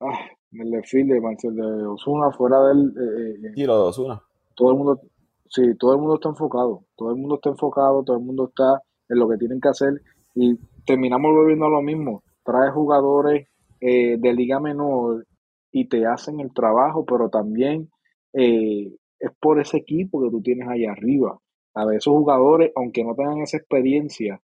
Ah, 0.00 0.28
el 0.52 0.70
desfile 0.70 1.14
de 1.14 1.20
Marcel 1.20 1.54
de 1.54 1.86
Osuna, 1.86 2.30
fuera 2.30 2.62
del. 2.68 2.92
Eh, 2.98 3.52
Tiro 3.54 3.74
de 3.74 3.88
Osuna. 3.88 4.22
Todo 4.54 4.72
el 4.72 4.76
mundo. 4.78 5.00
Sí, 5.48 5.62
todo 5.78 5.94
el 5.94 5.98
mundo 5.98 6.14
está 6.14 6.28
enfocado. 6.30 6.84
Todo 6.96 7.10
el 7.10 7.16
mundo 7.16 7.34
está 7.36 7.50
enfocado, 7.50 8.02
todo 8.02 8.16
el 8.16 8.24
mundo 8.24 8.48
está 8.48 8.80
en 9.08 9.18
lo 9.18 9.28
que 9.28 9.36
tienen 9.36 9.60
que 9.60 9.68
hacer. 9.68 10.00
Y 10.34 10.56
terminamos 10.86 11.32
volviendo 11.32 11.66
a 11.66 11.70
lo 11.70 11.82
mismo 11.82 12.22
trae 12.44 12.70
jugadores 12.70 13.48
eh, 13.80 14.16
de 14.18 14.32
liga 14.34 14.60
menor 14.60 15.26
y 15.70 15.88
te 15.88 16.06
hacen 16.06 16.40
el 16.40 16.52
trabajo, 16.52 17.04
pero 17.04 17.28
también 17.28 17.90
eh, 18.32 18.92
es 19.18 19.30
por 19.40 19.60
ese 19.60 19.78
equipo 19.78 20.22
que 20.22 20.30
tú 20.30 20.42
tienes 20.42 20.68
ahí 20.68 20.84
arriba. 20.84 21.38
A 21.74 21.86
ver, 21.86 21.96
esos 21.96 22.12
jugadores, 22.12 22.72
aunque 22.76 23.04
no 23.04 23.14
tengan 23.14 23.40
esa 23.40 23.56
experiencia 23.56 24.40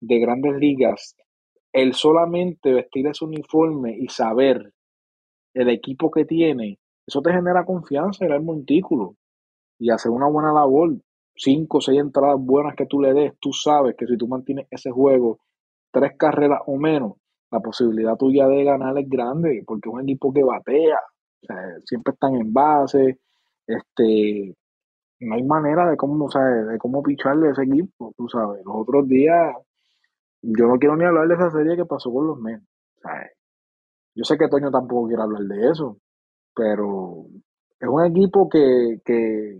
de 0.00 0.18
grandes 0.18 0.56
ligas, 0.56 1.16
el 1.72 1.94
solamente 1.94 2.72
vestir 2.72 3.06
ese 3.06 3.24
uniforme 3.24 3.96
y 3.96 4.08
saber 4.08 4.72
el 5.54 5.68
equipo 5.68 6.10
que 6.10 6.24
tiene, 6.24 6.78
eso 7.06 7.20
te 7.20 7.32
genera 7.32 7.64
confianza 7.64 8.24
en 8.24 8.32
el 8.32 8.42
montículo 8.42 9.16
y 9.78 9.90
hacer 9.90 10.10
una 10.10 10.28
buena 10.28 10.52
labor. 10.52 10.96
Cinco 11.34 11.78
o 11.78 11.80
seis 11.80 11.98
entradas 11.98 12.36
buenas 12.38 12.76
que 12.76 12.86
tú 12.86 13.00
le 13.00 13.14
des, 13.14 13.32
tú 13.40 13.52
sabes 13.52 13.96
que 13.96 14.06
si 14.06 14.16
tú 14.18 14.28
mantienes 14.28 14.66
ese 14.70 14.90
juego 14.90 15.38
tres 15.90 16.12
carreras 16.18 16.60
o 16.66 16.76
menos, 16.76 17.14
la 17.50 17.60
posibilidad 17.60 18.16
tuya 18.16 18.46
de 18.48 18.64
ganar 18.64 18.96
es 18.98 19.08
grande, 19.08 19.62
porque 19.66 19.88
es 19.88 19.94
un 19.94 20.02
equipo 20.02 20.32
que 20.32 20.42
batea, 20.42 20.98
siempre 21.84 22.12
están 22.14 22.34
en 22.34 22.52
base, 22.52 23.18
este, 23.66 24.54
no 25.20 25.34
hay 25.34 25.42
manera 25.42 25.88
de 25.90 25.96
cómo, 25.96 26.30
¿sabes? 26.30 26.66
de 26.66 26.78
cómo 26.78 27.02
picharle 27.02 27.48
a 27.48 27.52
ese 27.52 27.62
equipo, 27.62 28.12
tú 28.16 28.28
sabes. 28.28 28.62
Los 28.64 28.74
otros 28.76 29.06
días, 29.08 29.54
yo 30.42 30.66
no 30.66 30.78
quiero 30.78 30.96
ni 30.96 31.04
hablar 31.04 31.28
de 31.28 31.34
esa 31.34 31.50
serie 31.50 31.76
que 31.76 31.84
pasó 31.84 32.12
con 32.12 32.26
los 32.26 32.38
Mets, 32.38 32.64
Yo 34.14 34.24
sé 34.24 34.36
que 34.36 34.48
Toño 34.48 34.70
tampoco 34.70 35.08
quiere 35.08 35.22
hablar 35.22 35.42
de 35.42 35.70
eso, 35.70 35.98
pero 36.54 37.26
es 37.80 37.88
un 37.88 38.04
equipo 38.04 38.48
que, 38.48 38.98
que, 39.04 39.56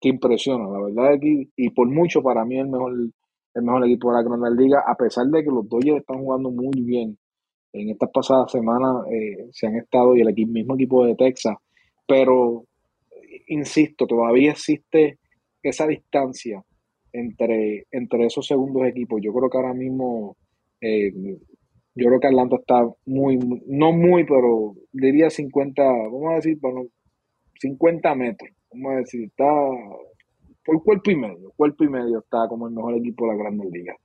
que 0.00 0.08
impresiona, 0.08 0.68
la 0.68 0.80
verdad, 0.82 1.18
y 1.20 1.70
por 1.70 1.88
mucho 1.88 2.22
para 2.22 2.44
mí 2.44 2.58
el 2.58 2.68
mejor 2.68 2.92
el 3.54 3.62
mejor 3.62 3.84
equipo 3.84 4.10
de 4.10 4.16
la 4.16 4.22
Grandes 4.22 4.52
Liga, 4.52 4.84
a 4.86 4.94
pesar 4.94 5.26
de 5.26 5.42
que 5.42 5.50
los 5.50 5.68
Dodgers 5.68 6.00
están 6.00 6.18
jugando 6.18 6.50
muy 6.50 6.80
bien. 6.82 7.18
En 7.72 7.90
estas 7.90 8.10
pasadas 8.10 8.50
semanas 8.50 9.06
eh, 9.12 9.48
se 9.52 9.66
han 9.66 9.76
estado, 9.76 10.16
y 10.16 10.20
el 10.20 10.34
mismo 10.48 10.74
equipo 10.74 11.04
de 11.04 11.14
Texas, 11.14 11.56
pero 12.06 12.64
insisto, 13.46 14.06
todavía 14.06 14.52
existe 14.52 15.18
esa 15.62 15.86
distancia 15.86 16.64
entre, 17.12 17.86
entre 17.90 18.26
esos 18.26 18.46
segundos 18.46 18.86
equipos. 18.86 19.20
Yo 19.22 19.32
creo 19.32 19.48
que 19.50 19.58
ahora 19.58 19.74
mismo, 19.74 20.36
eh, 20.80 21.12
yo 21.94 22.06
creo 22.06 22.20
que 22.20 22.28
Atlanta 22.28 22.56
está 22.56 22.88
muy, 23.06 23.38
no 23.66 23.92
muy, 23.92 24.24
pero 24.24 24.74
diría 24.92 25.30
50, 25.30 25.82
vamos 25.82 26.32
a 26.32 26.34
decir, 26.36 26.58
bueno, 26.60 26.86
50 27.60 28.14
metros. 28.14 28.50
Vamos 28.72 28.92
a 28.92 28.96
decir, 28.96 29.24
está 29.24 29.44
por 30.64 30.82
cuerpo 30.84 31.10
y 31.10 31.16
medio. 31.16 31.52
Cuerpo 31.56 31.84
y 31.84 31.88
medio 31.88 32.20
está 32.20 32.46
como 32.48 32.68
el 32.68 32.74
mejor 32.74 32.96
equipo 32.96 33.26
de 33.26 33.32
la 33.32 33.38
Grandes 33.38 33.70
Ligas. 33.72 33.96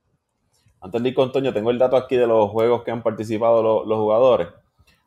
Antes 0.82 1.04
de 1.04 1.10
ir 1.10 1.16
con 1.16 1.32
Toño, 1.32 1.54
tengo 1.54 1.72
el 1.72 1.78
dato 1.78 1.96
aquí 1.96 2.16
de 2.16 2.28
los 2.28 2.50
juegos 2.50 2.84
que 2.84 2.92
han 2.92 3.04
participado 3.04 3.62
los, 3.62 3.88
los 3.88 3.98
jugadores. 4.00 4.48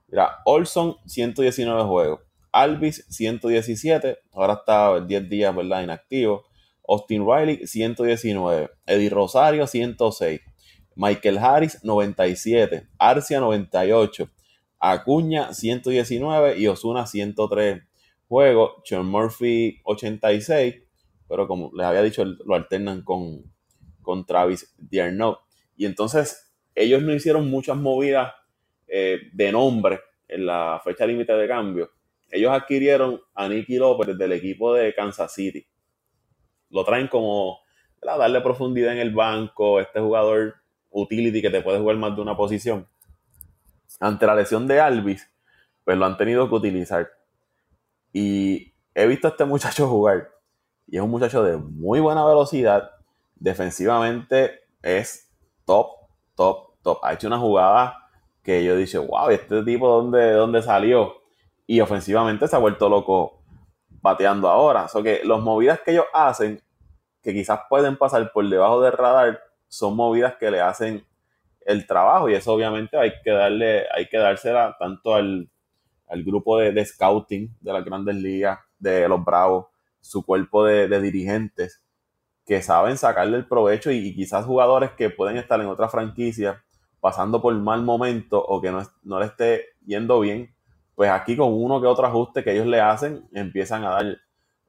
Mira, 0.08 0.38
Olson, 0.44 0.96
119 1.06 1.82
juegos. 1.84 2.20
Alvis, 2.52 3.04
117. 3.08 4.18
Ahora 4.32 4.54
está 4.54 5.00
10 5.00 5.28
días, 5.28 5.54
¿verdad? 5.54 5.82
Inactivo. 5.82 6.44
Austin 6.88 7.26
Riley, 7.26 7.66
119. 7.66 8.70
Eddie 8.86 9.10
Rosario, 9.10 9.66
106. 9.66 10.40
Michael 10.98 11.38
Harris, 11.38 11.84
97. 11.84 12.88
Arcia, 12.98 13.38
98. 13.38 14.28
Acuña, 14.80 15.54
119. 15.54 16.58
Y 16.58 16.66
Osuna, 16.66 17.06
103 17.06 17.84
juegos. 18.26 18.82
Sean 18.84 19.06
Murphy, 19.06 19.80
86. 19.84 20.74
Pero 21.28 21.46
como 21.46 21.70
les 21.72 21.86
había 21.86 22.02
dicho, 22.02 22.24
lo 22.24 22.54
alternan 22.56 23.02
con, 23.02 23.44
con 24.02 24.26
Travis 24.26 24.74
Diarnaud. 24.76 25.36
Y 25.76 25.86
entonces 25.86 26.52
ellos 26.74 27.00
no 27.00 27.14
hicieron 27.14 27.48
muchas 27.48 27.76
movidas 27.76 28.34
eh, 28.88 29.20
de 29.32 29.52
nombre 29.52 30.00
en 30.26 30.46
la 30.46 30.80
fecha 30.82 31.06
límite 31.06 31.32
de 31.32 31.46
cambio. 31.46 31.92
Ellos 32.28 32.50
adquirieron 32.50 33.20
a 33.34 33.48
Nicky 33.48 33.76
López 33.76 34.18
del 34.18 34.32
equipo 34.32 34.74
de 34.74 34.92
Kansas 34.94 35.32
City. 35.32 35.64
Lo 36.70 36.84
traen 36.84 37.06
como 37.06 37.60
darle 38.02 38.40
profundidad 38.40 38.92
en 38.92 38.98
el 38.98 39.14
banco, 39.14 39.78
este 39.78 40.00
jugador 40.00 40.56
utility 40.90 41.42
que 41.42 41.50
te 41.50 41.62
puede 41.62 41.78
jugar 41.78 41.96
más 41.96 42.14
de 42.14 42.22
una 42.22 42.36
posición. 42.36 42.86
Ante 44.00 44.26
la 44.26 44.34
lesión 44.34 44.66
de 44.66 44.80
Alvis, 44.80 45.28
pues 45.84 45.96
lo 45.96 46.04
han 46.04 46.16
tenido 46.16 46.48
que 46.48 46.54
utilizar. 46.54 47.08
Y 48.12 48.74
he 48.94 49.06
visto 49.06 49.28
a 49.28 49.30
este 49.30 49.44
muchacho 49.44 49.88
jugar. 49.88 50.30
Y 50.86 50.96
es 50.96 51.02
un 51.02 51.10
muchacho 51.10 51.42
de 51.42 51.56
muy 51.56 52.00
buena 52.00 52.24
velocidad. 52.24 52.90
Defensivamente 53.36 54.60
es 54.82 55.30
top, 55.64 55.88
top, 56.34 56.74
top. 56.82 56.98
Ha 57.02 57.12
hecho 57.12 57.26
una 57.26 57.38
jugada 57.38 58.08
que 58.42 58.64
yo 58.64 58.76
dije, 58.76 58.98
wow, 58.98 59.28
este 59.30 59.62
tipo 59.62 59.88
dónde, 59.88 60.32
dónde 60.32 60.62
salió? 60.62 61.14
Y 61.66 61.80
ofensivamente 61.80 62.48
se 62.48 62.56
ha 62.56 62.58
vuelto 62.58 62.88
loco 62.88 63.42
bateando 64.00 64.48
ahora. 64.48 64.86
O 64.92 65.02
que 65.02 65.20
los 65.24 65.42
movidas 65.42 65.80
que 65.84 65.92
ellos 65.92 66.06
hacen, 66.12 66.62
que 67.22 67.34
quizás 67.34 67.60
pueden 67.68 67.96
pasar 67.96 68.32
por 68.32 68.48
debajo 68.48 68.80
del 68.80 68.92
radar, 68.92 69.40
son 69.68 69.96
movidas 69.96 70.36
que 70.36 70.50
le 70.50 70.60
hacen 70.60 71.04
el 71.64 71.86
trabajo. 71.86 72.28
Y 72.28 72.34
eso 72.34 72.52
obviamente 72.52 72.96
hay 72.96 73.12
que 73.22 73.30
darle, 73.30 73.84
hay 73.94 74.08
que 74.08 74.18
dársela 74.18 74.76
tanto 74.78 75.14
al, 75.14 75.50
grupo 76.24 76.58
de, 76.58 76.84
scouting 76.84 77.54
de 77.60 77.72
las 77.72 77.84
grandes 77.84 78.16
ligas, 78.16 78.58
de 78.78 79.08
los 79.08 79.24
Bravos, 79.24 79.66
su 80.00 80.24
cuerpo 80.24 80.64
de, 80.64 81.00
dirigentes, 81.00 81.82
que 82.46 82.62
saben 82.62 82.96
sacarle 82.96 83.36
el 83.36 83.46
provecho 83.46 83.90
y, 83.90 84.14
quizás 84.14 84.46
jugadores 84.46 84.90
que 84.92 85.10
pueden 85.10 85.36
estar 85.36 85.60
en 85.60 85.66
otra 85.66 85.88
franquicia 85.88 86.64
pasando 87.00 87.40
por 87.40 87.54
mal 87.54 87.82
momento 87.82 88.42
o 88.42 88.60
que 88.60 88.72
no, 88.72 88.82
no 89.02 89.20
le 89.20 89.26
esté 89.26 89.66
yendo 89.84 90.18
bien, 90.20 90.54
pues 90.94 91.10
aquí 91.10 91.36
con 91.36 91.52
uno 91.52 91.80
que 91.80 91.86
otro 91.86 92.06
ajuste 92.06 92.42
que 92.42 92.52
ellos 92.52 92.66
le 92.66 92.80
hacen 92.80 93.28
empiezan 93.32 93.84
a 93.84 93.90
dar 93.90 94.18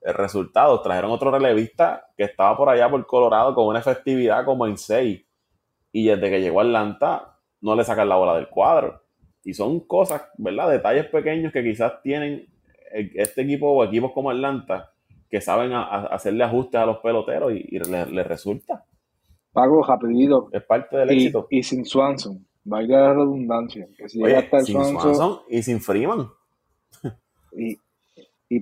resultados. 0.01 0.81
Trajeron 0.81 1.11
otro 1.11 1.31
relevista 1.31 2.07
que 2.17 2.23
estaba 2.23 2.55
por 2.57 2.69
allá 2.69 2.89
por 2.89 3.05
Colorado 3.05 3.53
con 3.53 3.67
una 3.67 3.79
efectividad 3.79 4.45
como 4.45 4.67
en 4.67 4.77
6 4.77 5.25
y 5.91 6.07
desde 6.07 6.29
que 6.29 6.41
llegó 6.41 6.61
a 6.61 6.63
Atlanta 6.63 7.37
no 7.61 7.75
le 7.75 7.83
sacan 7.83 8.09
la 8.09 8.15
bola 8.15 8.35
del 8.35 8.47
cuadro. 8.47 9.01
Y 9.43 9.53
son 9.53 9.79
cosas, 9.81 10.23
¿verdad? 10.37 10.69
Detalles 10.69 11.07
pequeños 11.07 11.51
que 11.51 11.63
quizás 11.63 12.01
tienen 12.01 12.47
este 12.91 13.41
equipo 13.41 13.71
o 13.71 13.83
equipos 13.83 14.11
como 14.13 14.31
Atlanta 14.31 14.91
que 15.29 15.41
saben 15.41 15.71
hacerle 15.73 16.43
ajustes 16.43 16.81
a 16.81 16.85
los 16.85 16.97
peloteros 16.97 17.53
y, 17.53 17.79
les 17.79 18.27
resulta. 18.27 18.83
Pago 19.51 19.83
rapidito. 19.83 20.49
Es 20.51 20.63
parte 20.63 20.97
del 20.97 21.11
éxito. 21.11 21.47
Y 21.51 21.61
sin 21.61 21.85
Swanson, 21.85 22.45
vaya 22.63 22.99
la 22.99 23.13
redundancia. 23.13 23.87
Que 23.95 24.09
si 24.09 24.23
Oye, 24.23 24.49
sin 24.63 24.83
Swanson, 24.83 25.41
y 25.49 25.61
sin 25.61 25.79
Freeman. 25.79 26.29
Y, 27.51 27.77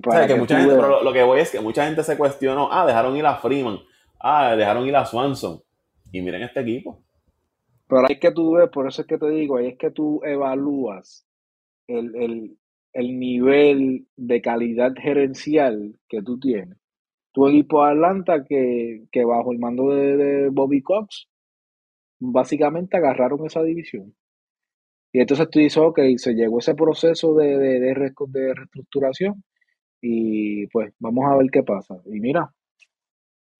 para 0.00 0.26
que, 0.26 0.34
mucha 0.34 0.58
gente, 0.58 0.74
pero 0.74 1.02
lo, 1.02 1.12
que 1.14 1.22
voy 1.22 1.40
es 1.40 1.50
que 1.50 1.60
mucha 1.60 1.86
gente 1.86 2.02
se 2.04 2.18
cuestionó, 2.18 2.68
ah, 2.70 2.86
dejaron 2.86 3.16
ir 3.16 3.24
a 3.24 3.36
Freeman, 3.36 3.78
ah, 4.20 4.54
dejaron 4.54 4.86
ir 4.86 4.94
a 4.94 5.06
Swanson. 5.06 5.62
Y 6.12 6.20
miren 6.20 6.42
este 6.42 6.60
equipo. 6.60 7.02
Pero 7.88 8.02
hay 8.06 8.18
que 8.18 8.32
tú 8.32 8.52
ves, 8.52 8.68
por 8.68 8.86
eso 8.86 9.00
es 9.02 9.08
que 9.08 9.16
te 9.16 9.30
digo, 9.30 9.56
ahí 9.56 9.68
es 9.68 9.78
que 9.78 9.90
tú 9.90 10.20
evalúas 10.24 11.26
el, 11.86 12.14
el, 12.16 12.58
el 12.92 13.18
nivel 13.18 14.06
de 14.16 14.42
calidad 14.42 14.92
gerencial 14.94 15.98
que 16.06 16.22
tú 16.22 16.38
tienes. 16.38 16.76
Tu 17.32 17.48
equipo 17.48 17.84
de 17.84 17.92
Atlanta 17.92 18.44
que, 18.44 19.06
que 19.10 19.24
bajo 19.24 19.52
el 19.52 19.58
mando 19.58 19.90
de, 19.90 20.48
Bobby 20.50 20.82
Cox, 20.82 21.28
básicamente 22.18 22.96
agarraron 22.96 23.46
esa 23.46 23.62
división. 23.62 24.14
Y 25.12 25.20
entonces 25.20 25.48
tú 25.48 25.58
dices, 25.60 25.78
ok, 25.78 26.00
se 26.16 26.34
llegó 26.34 26.58
ese 26.58 26.74
proceso 26.74 27.34
de, 27.34 27.56
de, 27.56 27.80
de, 27.80 27.94
reestructuración 27.94 29.42
y 30.00 30.66
pues 30.68 30.92
vamos 30.98 31.24
a 31.26 31.36
ver 31.36 31.46
qué 31.52 31.62
pasa. 31.62 31.96
Y 32.06 32.20
mira, 32.20 32.52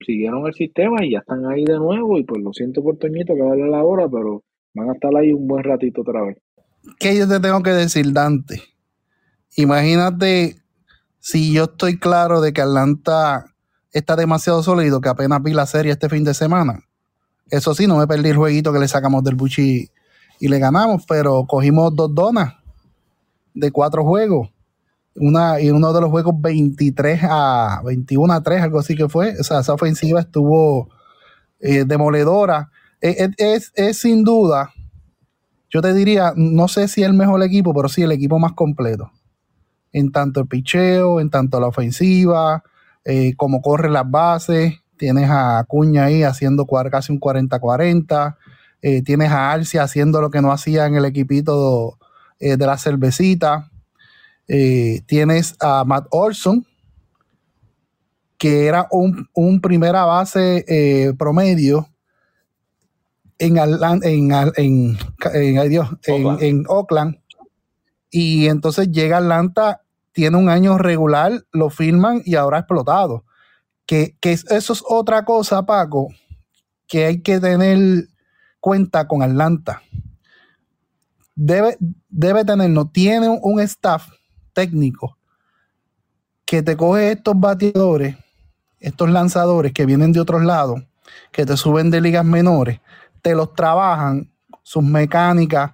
siguieron 0.00 0.46
el 0.46 0.54
sistema 0.54 1.04
y 1.04 1.12
ya 1.12 1.18
están 1.18 1.46
ahí 1.46 1.64
de 1.64 1.78
nuevo 1.78 2.18
y 2.18 2.24
pues 2.24 2.42
lo 2.42 2.52
siento 2.52 2.82
por 2.82 2.96
Toñito 2.96 3.34
que 3.34 3.42
vale 3.42 3.68
la 3.68 3.82
hora, 3.82 4.08
pero 4.08 4.42
van 4.74 4.90
a 4.90 4.92
estar 4.92 5.14
ahí 5.16 5.32
un 5.32 5.46
buen 5.46 5.64
ratito 5.64 6.02
otra 6.02 6.22
vez. 6.22 6.38
¿Qué 6.98 7.16
yo 7.16 7.28
te 7.28 7.40
tengo 7.40 7.62
que 7.62 7.70
decir, 7.70 8.12
Dante? 8.12 8.62
Imagínate 9.56 10.56
si 11.18 11.52
yo 11.52 11.64
estoy 11.64 11.98
claro 11.98 12.40
de 12.40 12.52
que 12.52 12.60
Atlanta 12.60 13.54
está 13.92 14.16
demasiado 14.16 14.62
sólido, 14.62 15.00
que 15.00 15.08
apenas 15.08 15.42
vi 15.42 15.52
la 15.52 15.66
serie 15.66 15.92
este 15.92 16.08
fin 16.08 16.24
de 16.24 16.34
semana. 16.34 16.84
Eso 17.50 17.74
sí, 17.74 17.86
no 17.86 17.96
me 17.96 18.06
perdí 18.06 18.28
el 18.30 18.36
jueguito 18.36 18.72
que 18.72 18.78
le 18.78 18.88
sacamos 18.88 19.24
del 19.24 19.34
Buchi 19.34 19.88
y 20.40 20.48
le 20.48 20.58
ganamos, 20.58 21.04
pero 21.06 21.44
cogimos 21.46 21.94
dos 21.96 22.14
donas 22.14 22.54
de 23.54 23.70
cuatro 23.72 24.04
juegos. 24.04 24.50
Una, 25.20 25.60
y 25.60 25.70
uno 25.70 25.92
de 25.92 26.00
los 26.00 26.10
juegos 26.10 26.34
23 26.40 27.20
a 27.24 27.82
21 27.84 28.32
a 28.32 28.42
3, 28.42 28.62
algo 28.62 28.78
así 28.78 28.94
que 28.94 29.08
fue. 29.08 29.34
O 29.38 29.42
sea, 29.42 29.60
esa 29.60 29.74
ofensiva 29.74 30.20
estuvo 30.20 30.88
eh, 31.60 31.84
demoledora. 31.84 32.70
Eh, 33.00 33.28
eh, 33.38 33.60
es, 33.74 33.98
sin 33.98 34.24
duda, 34.24 34.72
yo 35.70 35.82
te 35.82 35.92
diría, 35.92 36.32
no 36.36 36.68
sé 36.68 36.88
si 36.88 37.02
el 37.02 37.14
mejor 37.14 37.42
equipo, 37.42 37.74
pero 37.74 37.88
sí 37.88 38.02
el 38.02 38.12
equipo 38.12 38.38
más 38.38 38.52
completo 38.52 39.10
en 39.92 40.12
tanto 40.12 40.40
el 40.40 40.46
picheo, 40.46 41.18
en 41.18 41.30
tanto 41.30 41.58
la 41.60 41.66
ofensiva, 41.66 42.62
como 43.36 43.62
corre 43.62 43.88
las 43.88 44.08
bases. 44.08 44.74
Tienes 44.98 45.30
a 45.30 45.60
Acuña 45.60 46.04
ahí 46.04 46.22
haciendo 46.22 46.66
casi 46.90 47.10
un 47.10 47.20
40-40. 47.20 48.36
Eh, 48.82 49.02
tienes 49.02 49.30
a 49.30 49.50
Arcia 49.50 49.82
haciendo 49.82 50.20
lo 50.20 50.30
que 50.30 50.42
no 50.42 50.52
hacía 50.52 50.86
en 50.86 50.94
el 50.94 51.06
equipito 51.06 51.98
de 52.38 52.56
la 52.58 52.76
cervecita. 52.76 53.70
Tienes 54.48 55.54
a 55.60 55.84
Matt 55.84 56.06
Orson, 56.10 56.66
que 58.38 58.66
era 58.66 58.88
un, 58.90 59.60
primera 59.60 60.04
base 60.04 61.14
promedio 61.18 61.88
en, 63.38 63.58
en, 63.58 64.98
en 66.40 66.64
Oakland 66.68 67.18
y 68.10 68.48
entonces 68.48 68.90
llega 68.90 69.18
Atlanta, 69.18 69.82
tiene 70.12 70.36
un 70.36 70.48
año 70.48 70.78
regular, 70.78 71.44
lo 71.52 71.70
firman 71.70 72.22
y 72.24 72.34
ahora 72.34 72.58
ha 72.58 72.60
explotado. 72.60 73.24
Que, 73.86 74.16
eso 74.22 74.72
es 74.72 74.82
otra 74.86 75.24
cosa, 75.24 75.64
Paco, 75.64 76.08
que 76.86 77.06
hay 77.06 77.22
que 77.22 77.40
tener 77.40 78.08
cuenta 78.60 79.06
con 79.06 79.22
Atlanta. 79.22 79.82
Debe, 81.34 81.76
debe 82.08 82.44
tener, 82.44 82.70
no 82.70 82.90
tiene 82.90 83.28
un 83.28 83.60
staff 83.60 84.08
técnico 84.58 85.16
que 86.44 86.64
te 86.64 86.76
coge 86.76 87.12
estos 87.12 87.38
bateadores, 87.38 88.16
estos 88.80 89.08
lanzadores 89.08 89.72
que 89.72 89.86
vienen 89.86 90.10
de 90.10 90.18
otros 90.18 90.42
lados, 90.42 90.82
que 91.30 91.46
te 91.46 91.56
suben 91.56 91.90
de 91.90 92.00
ligas 92.00 92.24
menores, 92.24 92.80
te 93.22 93.36
los 93.36 93.54
trabajan, 93.54 94.32
sus 94.64 94.82
mecánicas, 94.82 95.72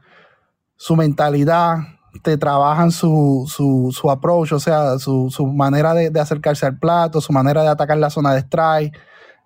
su 0.76 0.96
mentalidad, 0.96 1.78
te 2.22 2.36
trabajan 2.36 2.90
su, 2.90 3.46
su, 3.48 3.90
su 3.98 4.10
approach, 4.10 4.52
o 4.52 4.60
sea, 4.60 4.98
su, 4.98 5.30
manera 5.54 5.94
de, 5.94 6.20
acercarse 6.20 6.66
al 6.66 6.78
plato, 6.78 7.22
su 7.22 7.32
manera 7.32 7.62
de 7.62 7.68
atacar 7.68 7.96
la 7.96 8.10
zona 8.10 8.34
de 8.34 8.40
strike, 8.40 8.98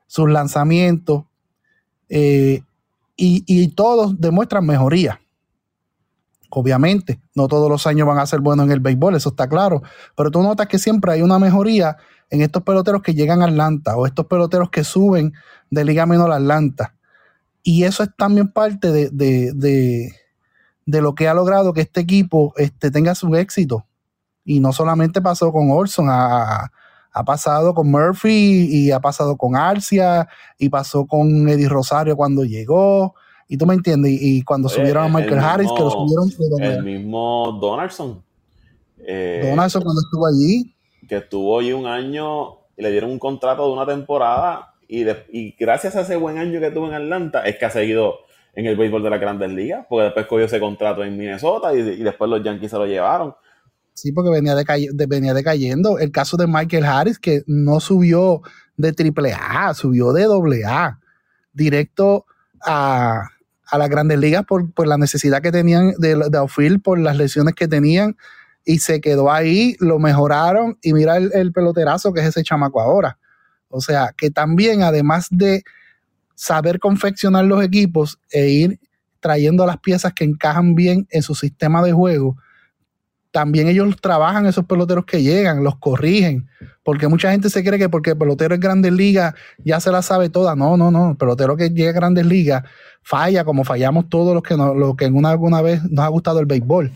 sus 0.08 0.28
lanzamientos, 0.28 1.22
eh, 2.08 2.62
y, 3.16 3.68
todos 3.68 4.20
demuestran 4.20 4.66
mejoría. 4.66 5.20
Obviamente, 6.50 7.20
no 7.34 7.46
todos 7.46 7.68
los 7.70 7.86
años 7.86 8.06
van 8.06 8.18
a 8.18 8.26
ser 8.26 8.40
buenos 8.40 8.66
en 8.66 8.72
el 8.72 8.80
béisbol, 8.80 9.16
eso 9.16 9.30
está 9.30 9.48
claro, 9.48 9.82
pero 10.16 10.30
tú 10.30 10.42
notas 10.42 10.66
que 10.66 10.78
siempre 10.78 11.12
hay 11.12 11.22
una 11.22 11.38
mejoría 11.38 11.98
en 12.30 12.42
estos 12.42 12.62
peloteros 12.62 13.02
que 13.02 13.14
llegan 13.14 13.42
a 13.42 13.46
Atlanta 13.46 13.96
o 13.96 14.06
estos 14.06 14.26
peloteros 14.26 14.70
que 14.70 14.84
suben 14.84 15.32
de 15.70 15.84
Liga 15.84 16.06
Menor 16.06 16.32
a 16.32 16.36
Atlanta. 16.36 16.94
Y 17.62 17.84
eso 17.84 18.02
es 18.02 18.10
también 18.16 18.48
parte 18.48 18.90
de, 18.92 19.10
de, 19.10 21.00
lo 21.00 21.14
que 21.14 21.28
ha 21.28 21.34
logrado 21.34 21.72
que 21.72 21.82
este 21.82 22.00
equipo 22.00 22.54
este, 22.56 22.90
tenga 22.90 23.14
su 23.14 23.34
éxito. 23.36 23.86
Y 24.44 24.60
no 24.60 24.72
solamente 24.72 25.20
pasó 25.20 25.52
con 25.52 25.70
Orson, 25.70 26.06
ha, 26.08 26.70
pasado 27.26 27.74
con 27.74 27.90
Murphy 27.90 28.68
y 28.70 28.92
ha 28.92 29.00
pasado 29.00 29.36
con 29.36 29.56
Arcia 29.56 30.28
y 30.56 30.68
pasó 30.68 31.04
con 31.04 31.48
Eddie 31.48 31.68
Rosario 31.68 32.16
cuando 32.16 32.44
llegó. 32.44 33.14
Y 33.48 33.56
tú 33.56 33.66
me 33.66 33.74
entiendes, 33.74 34.12
y, 34.20 34.42
cuando 34.42 34.68
subieron 34.68 35.04
a 35.04 35.08
Michael 35.08 35.38
Harris, 35.38 35.70
que 35.74 35.82
lo 35.82 35.90
subieron. 35.90 36.62
El 36.62 36.84
mismo 36.84 37.58
Donaldson. 37.60 38.22
Eh, 38.98 39.46
Donaldson 39.48 39.82
cuando 39.82 40.02
estuvo 40.02 40.26
allí. 40.26 40.74
Que 41.08 41.16
estuvo 41.16 41.58
allí 41.58 41.72
un 41.72 41.86
año 41.86 42.58
y 42.76 42.82
le 42.82 42.90
dieron 42.90 43.10
un 43.10 43.18
contrato 43.18 43.66
de 43.66 43.72
una 43.72 43.86
temporada. 43.86 44.74
Y, 44.86 45.08
y 45.32 45.56
gracias 45.58 45.96
a 45.96 46.02
ese 46.02 46.16
buen 46.16 46.36
año 46.36 46.60
que 46.60 46.70
tuvo 46.70 46.88
en 46.88 46.94
Atlanta, 46.94 47.42
es 47.46 47.56
que 47.56 47.64
ha 47.64 47.70
seguido 47.70 48.16
en 48.54 48.66
el 48.66 48.76
béisbol 48.76 49.02
de 49.02 49.10
las 49.10 49.20
grandes 49.20 49.50
ligas, 49.50 49.86
porque 49.88 50.04
después 50.04 50.26
cogió 50.26 50.44
ese 50.44 50.60
contrato 50.60 51.02
en 51.02 51.16
Minnesota 51.16 51.74
y, 51.74 51.78
y 51.78 52.02
después 52.02 52.30
los 52.30 52.42
Yankees 52.42 52.70
se 52.70 52.76
lo 52.76 52.86
llevaron. 52.86 53.34
Sí, 53.98 54.12
porque 54.12 54.30
venía, 54.30 54.54
de, 54.54 55.06
venía 55.06 55.34
decayendo. 55.34 55.98
El 55.98 56.12
caso 56.12 56.36
de 56.36 56.46
Michael 56.46 56.84
Harris, 56.84 57.18
que 57.18 57.42
no 57.48 57.80
subió 57.80 58.42
de 58.76 58.92
triple 58.92 59.32
A, 59.32 59.74
subió 59.74 60.12
de 60.12 60.22
doble 60.22 60.64
A, 60.64 61.00
directo 61.52 62.24
a, 62.64 63.28
a 63.70 63.78
las 63.78 63.88
grandes 63.88 64.18
ligas 64.18 64.44
por, 64.44 64.72
por, 64.72 64.86
la 64.86 64.96
necesidad 64.96 65.42
que 65.42 65.52
tenían 65.52 65.92
de, 65.98 66.16
de 66.30 66.38
outfield, 66.38 66.82
por 66.82 66.98
las 66.98 67.16
lesiones 67.16 67.54
que 67.54 67.68
tenían, 67.68 68.16
y 68.68 68.80
se 68.80 69.00
quedó 69.00 69.32
ahí, 69.32 69.76
lo 69.80 69.98
mejoraron, 69.98 70.78
y 70.82 70.92
mira 70.92 71.16
el, 71.16 71.52
peloterazo 71.52 72.12
que 72.12 72.20
es 72.20 72.26
ese 72.26 72.42
chamaco 72.42 72.82
ahora. 72.82 73.18
O 73.68 73.80
sea, 73.80 74.12
que 74.14 74.30
también, 74.30 74.82
además 74.82 75.28
de 75.30 75.62
saber 76.34 76.78
confeccionar 76.78 77.46
los 77.46 77.64
equipos 77.64 78.18
e 78.30 78.48
ir 78.48 78.80
trayendo 79.20 79.64
las 79.64 79.78
piezas 79.78 80.12
que 80.12 80.24
encajan 80.24 80.74
bien 80.74 81.06
en 81.10 81.22
su 81.22 81.34
sistema 81.34 81.82
de 81.82 81.92
juego, 81.92 82.36
también 83.30 83.68
ellos 83.68 83.96
trabajan 84.02 84.44
esos 84.44 84.66
peloteros 84.66 85.06
que 85.06 85.22
llegan, 85.22 85.64
los 85.64 85.78
corrigen, 85.78 86.48
porque 86.88 87.06
mucha 87.06 87.30
gente 87.30 87.50
se 87.50 87.62
cree 87.62 87.78
que 87.78 87.90
porque 87.90 88.12
el 88.12 88.16
pelotero 88.16 88.54
es 88.54 88.60
Grandes 88.62 88.90
Ligas 88.90 89.34
ya 89.62 89.78
se 89.78 89.92
la 89.92 90.00
sabe 90.00 90.30
toda. 90.30 90.56
No, 90.56 90.78
no, 90.78 90.90
no, 90.90 91.10
el 91.10 91.16
pelotero 91.18 91.54
que 91.54 91.68
llega 91.68 91.90
a 91.90 91.92
Grandes 91.92 92.24
Ligas 92.24 92.62
falla 93.02 93.44
como 93.44 93.62
fallamos 93.62 94.08
todos 94.08 94.32
los 94.32 94.42
que, 94.42 94.56
no, 94.56 94.96
que 94.96 95.04
en 95.04 95.14
una 95.14 95.28
alguna 95.28 95.60
vez 95.60 95.82
nos 95.84 96.02
ha 96.02 96.08
gustado 96.08 96.40
el 96.40 96.46
béisbol. 96.46 96.90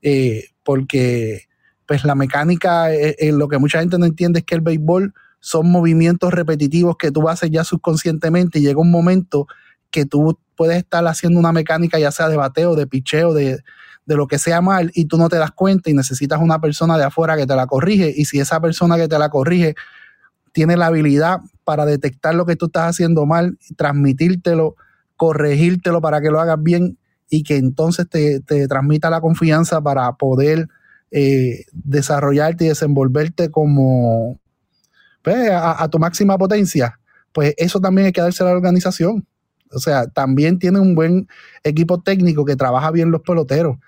Eh, 0.00 0.44
porque 0.62 1.42
pues 1.84 2.06
la 2.06 2.14
mecánica, 2.14 2.90
eh, 2.90 3.14
lo 3.32 3.48
que 3.48 3.58
mucha 3.58 3.80
gente 3.80 3.98
no 3.98 4.06
entiende 4.06 4.38
es 4.38 4.46
que 4.46 4.54
el 4.54 4.62
béisbol 4.62 5.12
son 5.40 5.70
movimientos 5.70 6.32
repetitivos 6.32 6.96
que 6.96 7.10
tú 7.10 7.28
haces 7.28 7.50
ya 7.50 7.64
subconscientemente 7.64 8.60
y 8.60 8.62
llega 8.62 8.80
un 8.80 8.90
momento 8.90 9.46
que 9.90 10.06
tú 10.06 10.38
puedes 10.56 10.78
estar 10.78 11.06
haciendo 11.06 11.38
una 11.38 11.52
mecánica 11.52 11.98
ya 11.98 12.12
sea 12.12 12.30
de 12.30 12.38
bateo, 12.38 12.76
de 12.76 12.86
picheo, 12.86 13.34
de, 13.34 13.58
de 14.04 14.16
lo 14.16 14.26
que 14.26 14.38
sea 14.38 14.60
mal 14.60 14.90
y 14.94 15.04
tú 15.06 15.16
no 15.16 15.28
te 15.28 15.36
das 15.36 15.52
cuenta 15.52 15.90
y 15.90 15.94
necesitas 15.94 16.40
una 16.40 16.60
persona 16.60 16.98
de 16.98 17.04
afuera 17.04 17.36
que 17.36 17.46
te 17.46 17.54
la 17.54 17.66
corrige 17.66 18.12
y 18.14 18.24
si 18.24 18.40
esa 18.40 18.60
persona 18.60 18.96
que 18.96 19.08
te 19.08 19.18
la 19.18 19.28
corrige 19.28 19.74
tiene 20.52 20.76
la 20.76 20.86
habilidad 20.86 21.40
para 21.64 21.86
detectar 21.86 22.34
lo 22.34 22.44
que 22.44 22.56
tú 22.56 22.66
estás 22.66 22.90
haciendo 22.90 23.26
mal, 23.26 23.58
transmitírtelo, 23.76 24.76
corregírtelo 25.16 26.00
para 26.00 26.20
que 26.20 26.30
lo 26.30 26.40
hagas 26.40 26.62
bien 26.62 26.98
y 27.30 27.44
que 27.44 27.56
entonces 27.56 28.06
te, 28.08 28.40
transmita 28.68 29.08
la 29.08 29.20
confianza 29.20 29.80
para 29.80 30.12
poder 30.14 30.68
eh, 31.10 31.64
desarrollarte 31.72 32.64
y 32.64 32.68
desenvolverte 32.68 33.50
como 33.50 34.38
pues, 35.22 35.50
a, 35.50 35.82
a, 35.82 35.88
tu 35.88 35.98
máxima 35.98 36.36
potencia, 36.36 36.98
pues 37.32 37.54
eso 37.56 37.80
también 37.80 38.06
hay 38.06 38.12
que 38.12 38.20
darse 38.20 38.42
a 38.42 38.46
la 38.46 38.52
organización. 38.52 39.26
O 39.72 39.78
sea, 39.78 40.06
también 40.06 40.58
tiene 40.58 40.80
un 40.80 40.94
buen 40.94 41.28
equipo 41.64 42.02
técnico 42.02 42.44
que 42.44 42.56
trabaja 42.56 42.90
bien 42.90 43.10
los 43.10 43.22
peloteros. 43.22 43.78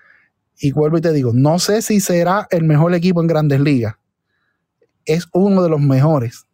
Y 0.57 0.71
vuelvo 0.71 0.97
y 0.97 1.01
te 1.01 1.11
digo, 1.11 1.31
no 1.33 1.59
sé 1.59 1.81
si 1.81 1.99
será 1.99 2.47
el 2.49 2.63
mejor 2.63 2.93
equipo 2.93 3.21
en 3.21 3.27
grandes 3.27 3.59
ligas. 3.59 3.95
Es 5.05 5.27
uno 5.33 5.61
de 5.63 5.69
los 5.69 5.81
mejores. 5.81 6.45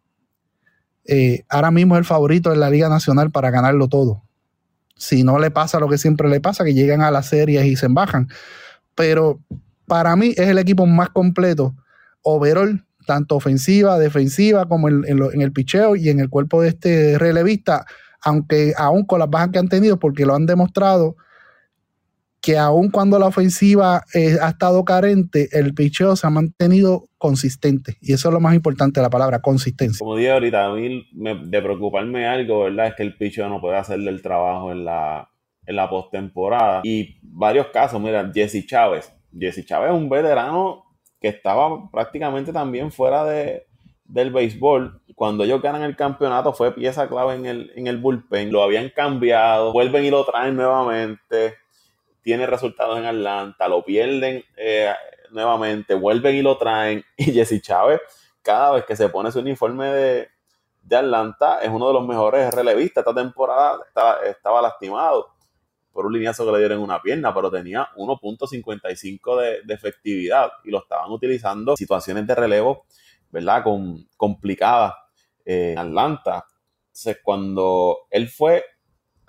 Eh, 1.04 1.44
ahora 1.48 1.70
mismo 1.70 1.94
es 1.94 2.00
el 2.00 2.04
favorito 2.04 2.52
en 2.52 2.60
la 2.60 2.70
Liga 2.70 2.88
Nacional 2.88 3.30
para 3.30 3.50
ganarlo 3.50 3.88
todo. 3.88 4.22
Si 4.96 5.24
no 5.24 5.38
le 5.38 5.50
pasa 5.50 5.80
lo 5.80 5.88
que 5.88 5.98
siempre 5.98 6.28
le 6.28 6.40
pasa, 6.40 6.64
que 6.64 6.74
llegan 6.74 7.00
a 7.00 7.10
las 7.10 7.26
series 7.26 7.64
y 7.66 7.76
se 7.76 7.88
bajan. 7.88 8.28
Pero 8.94 9.40
para 9.86 10.14
mí 10.16 10.28
es 10.36 10.48
el 10.48 10.58
equipo 10.58 10.86
más 10.86 11.10
completo, 11.10 11.74
overall, 12.22 12.84
tanto 13.06 13.36
ofensiva, 13.36 13.98
defensiva, 13.98 14.68
como 14.68 14.88
en, 14.88 15.04
en 15.06 15.40
el 15.40 15.52
picheo 15.52 15.96
y 15.96 16.08
en 16.08 16.20
el 16.20 16.28
cuerpo 16.28 16.62
de 16.62 16.68
este 16.68 17.18
relevista, 17.18 17.84
aunque 18.20 18.74
aún 18.76 19.04
con 19.04 19.18
las 19.18 19.30
bajas 19.30 19.50
que 19.52 19.58
han 19.58 19.68
tenido, 19.68 19.98
porque 19.98 20.24
lo 20.24 20.34
han 20.34 20.46
demostrado 20.46 21.16
que 22.42 22.58
aun 22.58 22.90
cuando 22.90 23.20
la 23.20 23.26
ofensiva 23.26 24.02
eh, 24.12 24.36
ha 24.42 24.48
estado 24.48 24.84
carente, 24.84 25.48
el 25.52 25.74
picheo 25.74 26.16
se 26.16 26.26
ha 26.26 26.30
mantenido 26.30 27.04
consistente. 27.16 27.96
Y 28.00 28.12
eso 28.12 28.28
es 28.28 28.34
lo 28.34 28.40
más 28.40 28.54
importante 28.54 29.00
la 29.00 29.10
palabra, 29.10 29.40
consistencia. 29.40 30.00
Como 30.00 30.16
dije 30.16 30.32
ahorita, 30.32 30.66
a 30.66 30.74
mí 30.74 31.06
de 31.12 31.62
preocuparme 31.62 32.26
algo, 32.26 32.64
¿verdad? 32.64 32.88
Es 32.88 32.94
que 32.96 33.04
el 33.04 33.16
picheo 33.16 33.48
no 33.48 33.60
puede 33.60 33.76
hacerle 33.76 34.10
el 34.10 34.22
trabajo 34.22 34.72
en 34.72 34.84
la, 34.84 35.30
en 35.64 35.76
la 35.76 35.88
postemporada. 35.88 36.80
Y 36.82 37.16
varios 37.22 37.68
casos, 37.68 38.00
mira, 38.00 38.28
Jesse 38.34 38.66
Chávez. 38.66 39.12
Jesse 39.38 39.64
Chávez 39.64 39.92
es 39.92 39.96
un 39.96 40.08
veterano 40.08 40.82
que 41.20 41.28
estaba 41.28 41.88
prácticamente 41.92 42.52
también 42.52 42.90
fuera 42.90 43.24
de, 43.24 43.68
del 44.04 44.32
béisbol. 44.32 45.00
Cuando 45.14 45.44
ellos 45.44 45.62
ganan 45.62 45.82
el 45.82 45.94
campeonato 45.94 46.52
fue 46.52 46.74
pieza 46.74 47.08
clave 47.08 47.36
en 47.36 47.46
el, 47.46 47.70
en 47.76 47.86
el 47.86 47.98
bullpen. 47.98 48.50
Lo 48.50 48.64
habían 48.64 48.88
cambiado, 48.88 49.72
vuelven 49.72 50.04
y 50.04 50.10
lo 50.10 50.24
traen 50.24 50.56
nuevamente 50.56 51.61
tiene 52.22 52.46
resultados 52.46 52.98
en 52.98 53.04
Atlanta, 53.04 53.68
lo 53.68 53.84
pierden 53.84 54.44
eh, 54.56 54.92
nuevamente, 55.30 55.94
vuelven 55.94 56.36
y 56.36 56.42
lo 56.42 56.56
traen. 56.56 57.04
Y 57.16 57.32
Jesse 57.32 57.60
Chávez, 57.60 58.00
cada 58.42 58.72
vez 58.72 58.84
que 58.84 58.96
se 58.96 59.08
pone 59.08 59.32
su 59.32 59.40
uniforme 59.40 59.86
de, 59.88 60.28
Atlanta, 60.90 61.60
es 61.62 61.68
uno 61.68 61.88
de 61.88 61.94
los 61.94 62.06
mejores 62.06 62.52
relevistas. 62.52 63.02
Esta 63.02 63.14
temporada 63.14 63.80
estaba, 64.24 64.62
lastimado 64.62 65.28
por 65.92 66.06
un 66.06 66.12
lineazo 66.12 66.44
que 66.44 66.52
le 66.52 66.58
dieron 66.58 66.80
una 66.80 67.00
pierna, 67.00 67.34
pero 67.34 67.50
tenía 67.50 67.88
1.55 67.96 69.40
de, 69.40 69.62
de, 69.62 69.74
efectividad 69.74 70.50
y 70.64 70.70
lo 70.70 70.78
estaban 70.78 71.10
utilizando 71.10 71.72
en 71.72 71.76
situaciones 71.76 72.26
de 72.26 72.34
relevo, 72.34 72.84
¿verdad? 73.30 73.62
Con, 73.62 74.06
complicadas 74.16 74.94
eh, 75.44 75.72
en 75.72 75.78
Atlanta. 75.78 76.46
Entonces, 76.86 77.18
cuando 77.22 78.00
él 78.10 78.28
fue 78.28 78.64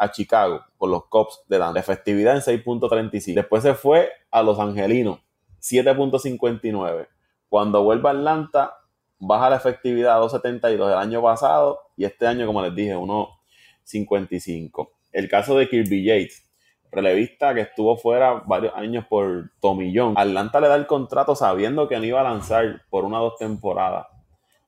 a 0.04 0.12
Chicago 0.12 0.62
con 0.78 0.92
los 0.92 1.06
Cubs 1.06 1.42
de 1.48 1.60
la 1.60 1.72
efectividad 1.76 2.36
en 2.36 2.42
6.35. 2.42 3.34
Después 3.34 3.64
se 3.64 3.74
fue 3.74 4.12
a 4.32 4.44
Los 4.44 4.60
Angelinos, 4.60 5.20
7.59. 5.62 7.08
Cuando 7.50 7.84
vuelve 7.84 8.10
a 8.10 8.12
Atlanta, 8.12 8.78
baja 9.20 9.50
la 9.50 9.56
efectividad 9.58 10.18
a 10.18 10.22
2.72 10.22 10.90
del 10.90 10.98
año 10.98 11.22
pasado 11.22 11.80
y 11.96 12.06
este 12.06 12.28
año, 12.28 12.46
como 12.46 12.62
les 12.62 12.76
dije, 12.76 12.96
1.55. 12.96 14.90
El 15.12 15.30
caso 15.30 15.58
de 15.58 15.70
Kirby 15.70 16.04
Yates, 16.04 16.46
relevista 16.92 17.54
que 17.54 17.62
estuvo 17.62 17.98
fuera 17.98 18.44
varios 18.46 18.74
años 18.76 19.06
por 19.08 19.52
Tomillón. 19.60 20.14
Atlanta 20.18 20.60
le 20.60 20.68
da 20.68 20.76
el 20.76 20.88
contrato 20.88 21.36
sabiendo 21.36 21.88
que 21.88 21.98
no 21.98 22.06
iba 22.06 22.22
a 22.22 22.24
lanzar 22.24 22.82
por 22.90 23.06
una 23.06 23.22
o 23.22 23.26
dos 23.26 23.38
temporadas. 23.38 24.08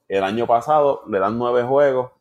El 0.08 0.24
año 0.24 0.46
pasado 0.46 1.04
le 1.08 1.20
dan 1.20 1.38
nueve 1.38 1.64
juegos, 1.64 2.12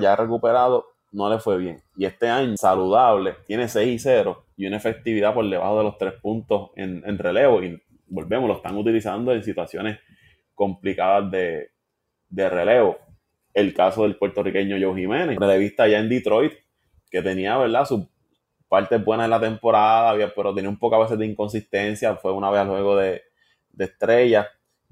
ya 0.00 0.16
recuperado, 0.16 0.93
no 1.14 1.30
le 1.30 1.38
fue 1.38 1.56
bien. 1.58 1.80
Y 1.96 2.04
este 2.04 2.28
año, 2.28 2.56
saludable, 2.56 3.36
tiene 3.46 3.68
6 3.68 3.94
y 3.94 3.98
0 3.98 4.44
y 4.56 4.66
una 4.66 4.76
efectividad 4.76 5.32
por 5.32 5.48
debajo 5.48 5.78
de 5.78 5.84
los 5.84 5.96
3 5.96 6.14
puntos 6.20 6.70
en, 6.74 7.18
relevo. 7.18 7.62
Y 7.62 7.80
volvemos, 8.08 8.48
lo 8.48 8.56
están 8.56 8.76
utilizando 8.76 9.32
en 9.32 9.42
situaciones 9.42 10.00
complicadas 10.54 11.30
de, 11.30 11.70
relevo. 12.30 12.98
El 13.54 13.72
caso 13.72 14.02
del 14.02 14.16
puertorriqueño 14.16 14.76
Joe 14.80 15.00
Jiménez, 15.00 15.38
relevista 15.38 15.86
ya 15.86 16.00
en 16.00 16.08
Detroit, 16.08 16.52
que 17.08 17.22
tenía, 17.22 17.56
¿verdad? 17.58 17.84
Sus 17.84 18.06
partes 18.68 19.02
buenas 19.04 19.26
en 19.26 19.30
la 19.30 19.40
temporada, 19.40 20.32
pero 20.34 20.52
tenía 20.52 20.68
un 20.68 20.78
poco 20.80 20.96
a 20.96 21.04
veces 21.04 21.16
de 21.16 21.26
inconsistencia. 21.26 22.16
Fue 22.16 22.32
una 22.32 22.50
vez 22.50 22.60
al 22.62 22.68
juego 22.68 22.96
de, 22.96 23.22
de 23.70 23.84
estrella. 23.84 24.48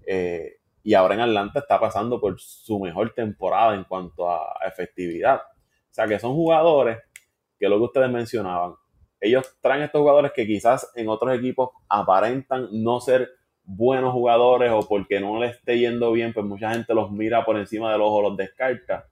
Eh, 0.06 0.58
y 0.84 0.94
ahora 0.94 1.14
en 1.14 1.20
Atlanta 1.20 1.58
está 1.58 1.80
pasando 1.80 2.20
por 2.20 2.40
su 2.40 2.78
mejor 2.78 3.12
temporada 3.12 3.74
en 3.74 3.82
cuanto 3.82 4.30
a 4.30 4.56
efectividad. 4.68 5.42
O 5.92 5.94
sea, 5.94 6.08
que 6.08 6.18
son 6.18 6.32
jugadores 6.34 6.98
que 7.58 7.68
lo 7.68 7.76
que 7.76 7.84
ustedes 7.84 8.10
mencionaban, 8.10 8.72
ellos 9.20 9.56
traen 9.60 9.82
estos 9.82 10.00
jugadores 10.00 10.32
que 10.32 10.46
quizás 10.46 10.90
en 10.96 11.08
otros 11.10 11.36
equipos 11.36 11.68
aparentan 11.86 12.68
no 12.72 12.98
ser 12.98 13.28
buenos 13.62 14.14
jugadores 14.14 14.72
o 14.72 14.88
porque 14.88 15.20
no 15.20 15.38
les 15.38 15.56
esté 15.56 15.78
yendo 15.78 16.10
bien, 16.12 16.32
pues 16.32 16.46
mucha 16.46 16.72
gente 16.72 16.94
los 16.94 17.12
mira 17.12 17.44
por 17.44 17.58
encima 17.58 17.92
del 17.92 18.00
ojo, 18.00 18.22
los 18.22 18.38
descarta, 18.38 19.06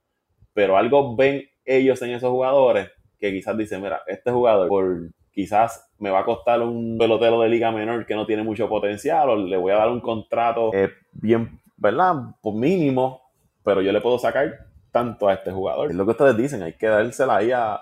pero 0.53 0.75
algo 0.75 1.15
ven 1.15 1.43
ellos 1.63 2.01
en 2.01 2.11
esos 2.11 2.31
jugadores 2.31 2.89
que 3.19 3.31
quizás 3.31 3.55
dicen, 3.55 3.83
mira, 3.83 4.01
este 4.07 4.31
jugador 4.31 4.67
por 4.67 5.11
quizás 5.31 5.87
me 5.99 6.09
va 6.09 6.21
a 6.21 6.25
costar 6.25 6.61
un 6.63 6.97
pelotero 6.97 7.41
de 7.41 7.49
liga 7.49 7.71
menor 7.71 8.07
que 8.07 8.15
no 8.15 8.25
tiene 8.25 8.41
mucho 8.41 8.67
potencial 8.67 9.29
o 9.29 9.35
le 9.35 9.55
voy 9.55 9.71
a 9.71 9.77
dar 9.77 9.89
un 9.89 10.01
contrato 10.01 10.73
eh, 10.73 10.89
bien, 11.11 11.61
¿verdad? 11.77 12.15
Por 12.41 12.55
mínimo, 12.55 13.21
pero 13.63 13.81
yo 13.83 13.91
le 13.91 14.01
puedo 14.01 14.17
sacar 14.17 14.70
tanto 14.91 15.27
a 15.27 15.33
este 15.33 15.51
jugador. 15.51 15.89
Es 15.89 15.95
lo 15.95 16.05
que 16.05 16.11
ustedes 16.11 16.37
dicen, 16.37 16.63
hay 16.63 16.73
que 16.73 16.87
dársela 16.87 17.37
ahí 17.37 17.51
a, 17.51 17.81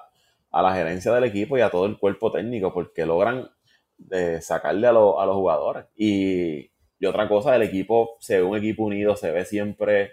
a 0.51 0.61
la 0.61 0.73
gerencia 0.73 1.11
del 1.13 1.23
equipo 1.25 1.57
y 1.57 1.61
a 1.61 1.69
todo 1.69 1.85
el 1.85 1.97
cuerpo 1.97 2.31
técnico 2.31 2.73
porque 2.73 3.05
logran 3.05 3.49
eh, 4.11 4.39
sacarle 4.41 4.87
a, 4.87 4.91
a, 4.91 4.93
los 4.93 5.35
jugadores. 5.35 5.85
Y, 5.95 6.71
y, 6.99 7.05
otra 7.05 7.27
cosa, 7.27 7.55
el 7.55 7.63
equipo 7.63 8.17
se 8.19 8.37
ve 8.37 8.43
un 8.43 8.57
equipo 8.57 8.83
unido, 8.83 9.15
se 9.15 9.31
ve 9.31 9.45
siempre, 9.45 10.11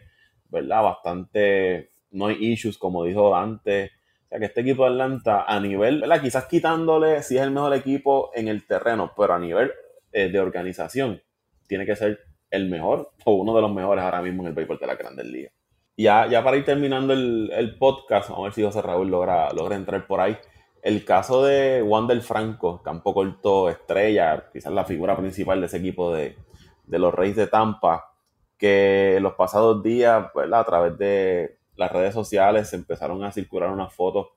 ¿verdad? 0.49 0.83
Bastante, 0.83 1.91
no 2.11 2.27
hay 2.27 2.37
issues 2.41 2.79
como 2.79 3.05
dijo 3.05 3.35
antes 3.35 3.93
o 4.27 4.29
sea, 4.29 4.39
que 4.41 4.47
este 4.47 4.63
equipo 4.63 4.85
de 4.85 4.91
Atlanta, 4.91 5.45
a 5.47 5.61
nivel, 5.61 6.01
¿verdad? 6.01 6.21
Quizás 6.21 6.47
quitándole 6.47 7.23
si 7.23 7.37
es 7.37 7.43
el 7.43 7.53
mejor 7.53 7.75
equipo 7.75 8.31
en 8.35 8.49
el 8.49 8.67
terreno, 8.67 9.13
pero 9.17 9.35
a 9.35 9.39
nivel 9.39 9.71
eh, 10.13 10.29
de 10.29 10.41
organización, 10.41 11.23
tiene 11.69 11.87
que 11.87 11.95
ser 11.95 12.19
el 12.51 12.69
mejor 12.69 13.13
o 13.25 13.35
uno 13.35 13.55
de 13.55 13.63
los 13.63 13.73
mejores 13.73 14.03
ahora 14.03 14.23
mismo 14.23 14.43
en 14.43 14.49
el 14.49 14.55
béisbol 14.55 14.79
de 14.79 14.87
la 14.87 14.97
Grandes 14.97 15.27
Ligas. 15.27 15.53
Ya, 15.97 16.27
ya 16.29 16.45
para 16.45 16.57
ir 16.57 16.65
terminando 16.65 17.13
el, 17.13 17.51
el, 17.53 17.79
podcast, 17.79 18.29
vamos 18.29 18.45
a 18.45 18.49
ver 18.49 18.53
si 18.53 18.63
José 18.63 18.83
Raúl 18.83 19.09
logra, 19.09 19.51
logra 19.53 19.77
entrar 19.77 20.07
por 20.07 20.21
ahí. 20.21 20.37
El 20.83 21.05
caso 21.05 21.43
de 21.45 21.83
Wander 21.83 22.21
Franco, 22.21 22.83
campo 22.83 23.15
corto 23.15 23.71
estrella, 23.71 24.49
quizás 24.53 24.73
la 24.73 24.85
figura 24.85 25.17
principal 25.17 25.61
de 25.61 25.67
ese 25.67 25.79
equipo 25.79 26.13
de, 26.13 26.37
de 26.85 26.99
los 26.99 27.15
Reyes 27.15 27.37
de 27.37 27.47
Tampa, 27.47 28.13
que 28.59 29.17
en 29.17 29.23
los 29.23 29.35
pasados 29.35 29.83
días, 29.83 30.27
¿verdad? 30.35 30.61
a 30.61 30.65
través 30.65 30.99
de 30.99 31.59
las 31.77 31.93
redes 31.93 32.15
sociales 32.15 32.73
empezaron 32.73 33.23
a 33.25 33.33
circular 33.33 33.71
unas 33.71 33.93
fotos 33.93 34.29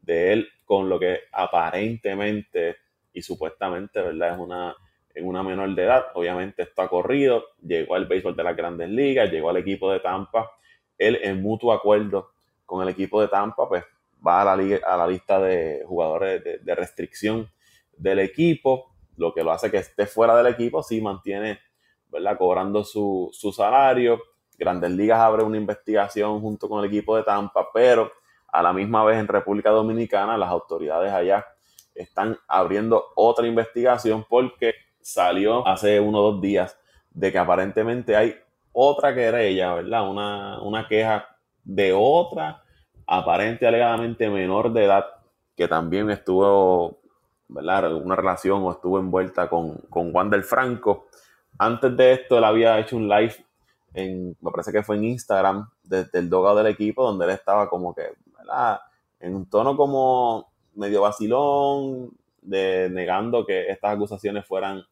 de 0.00 0.32
él 0.32 0.48
con 0.64 0.88
lo 0.88 0.98
que 0.98 1.20
aparentemente 1.32 2.76
y 3.12 3.22
supuestamente, 3.22 4.00
¿verdad? 4.00 4.32
Es 4.32 4.38
una, 4.38 4.74
en 5.14 5.26
una 5.26 5.42
menor 5.42 5.74
de 5.74 5.84
edad. 5.84 6.06
Obviamente 6.14 6.62
esto 6.62 6.82
ha 6.82 6.88
corrido, 6.88 7.44
llegó 7.62 7.94
al 7.94 8.06
béisbol 8.06 8.36
de 8.36 8.44
las 8.44 8.56
grandes 8.56 8.88
ligas, 8.88 9.30
llegó 9.30 9.50
al 9.50 9.58
equipo 9.58 9.90
de 9.92 10.00
Tampa. 10.00 10.50
Él 10.98 11.18
en 11.22 11.42
mutuo 11.42 11.72
acuerdo 11.72 12.30
con 12.66 12.82
el 12.82 12.88
equipo 12.88 13.20
de 13.20 13.28
Tampa, 13.28 13.68
pues 13.68 13.84
va 14.26 14.42
a 14.42 14.56
la, 14.56 14.80
a 14.86 14.96
la 14.96 15.06
lista 15.06 15.40
de 15.40 15.84
jugadores 15.86 16.42
de, 16.42 16.74
restricción 16.74 17.50
del 17.96 18.20
equipo, 18.20 18.94
lo 19.16 19.34
que 19.34 19.42
lo 19.42 19.52
hace 19.52 19.70
que 19.70 19.78
esté 19.78 20.06
fuera 20.06 20.36
del 20.36 20.46
equipo, 20.46 20.82
sí 20.82 21.00
mantiene, 21.00 21.58
¿verdad? 22.08 22.38
Cobrando 22.38 22.84
su, 22.84 23.30
su 23.32 23.52
salario 23.52 24.20
Grandes 24.62 24.90
Ligas 24.92 25.18
abre 25.18 25.42
una 25.42 25.56
investigación 25.56 26.40
junto 26.40 26.68
con 26.68 26.80
el 26.80 26.90
equipo 26.90 27.16
de 27.16 27.24
Tampa, 27.24 27.68
pero 27.72 28.12
a 28.48 28.62
la 28.62 28.72
misma 28.72 29.04
vez 29.04 29.18
en 29.18 29.28
República 29.28 29.70
Dominicana 29.70 30.36
las 30.36 30.50
autoridades 30.50 31.12
allá 31.12 31.44
están 31.94 32.38
abriendo 32.46 33.12
otra 33.16 33.46
investigación 33.46 34.24
porque 34.28 34.74
salió 35.00 35.66
hace 35.66 36.00
uno 36.00 36.18
o 36.18 36.32
dos 36.32 36.40
días 36.40 36.78
de 37.10 37.32
que 37.32 37.38
aparentemente 37.38 38.14
hay 38.14 38.36
otra 38.72 39.14
querella, 39.14 39.74
¿verdad? 39.74 40.08
Una, 40.08 40.60
una 40.62 40.88
queja 40.88 41.28
de 41.64 41.92
otra 41.92 42.62
aparente 43.06 43.66
alegadamente 43.66 44.28
menor 44.28 44.72
de 44.72 44.84
edad 44.84 45.06
que 45.56 45.68
también 45.68 46.10
estuvo, 46.10 47.00
¿verdad? 47.48 47.94
Una 47.94 48.16
relación 48.16 48.62
o 48.62 48.72
estuvo 48.72 48.98
envuelta 48.98 49.48
con, 49.48 49.76
con 49.90 50.12
Juan 50.12 50.30
del 50.30 50.44
Franco. 50.44 51.08
Antes 51.58 51.96
de 51.96 52.12
esto, 52.12 52.38
él 52.38 52.44
había 52.44 52.78
hecho 52.78 52.96
un 52.96 53.08
live 53.08 53.34
en, 53.94 54.36
me 54.40 54.50
parece 54.50 54.72
que 54.72 54.82
fue 54.82 54.96
en 54.96 55.04
Instagram, 55.04 55.68
desde 55.82 56.18
el 56.18 56.30
dogado 56.30 56.56
del 56.56 56.68
equipo, 56.68 57.04
donde 57.04 57.26
él 57.26 57.32
estaba 57.32 57.68
como 57.68 57.94
que, 57.94 58.02
¿verdad? 58.38 58.80
En 59.20 59.36
un 59.36 59.48
tono 59.48 59.76
como 59.76 60.50
medio 60.74 61.02
vacilón, 61.02 62.10
de, 62.40 62.88
negando 62.90 63.44
que 63.46 63.68
estas 63.68 63.94
acusaciones 63.94 64.46
fueran, 64.46 64.82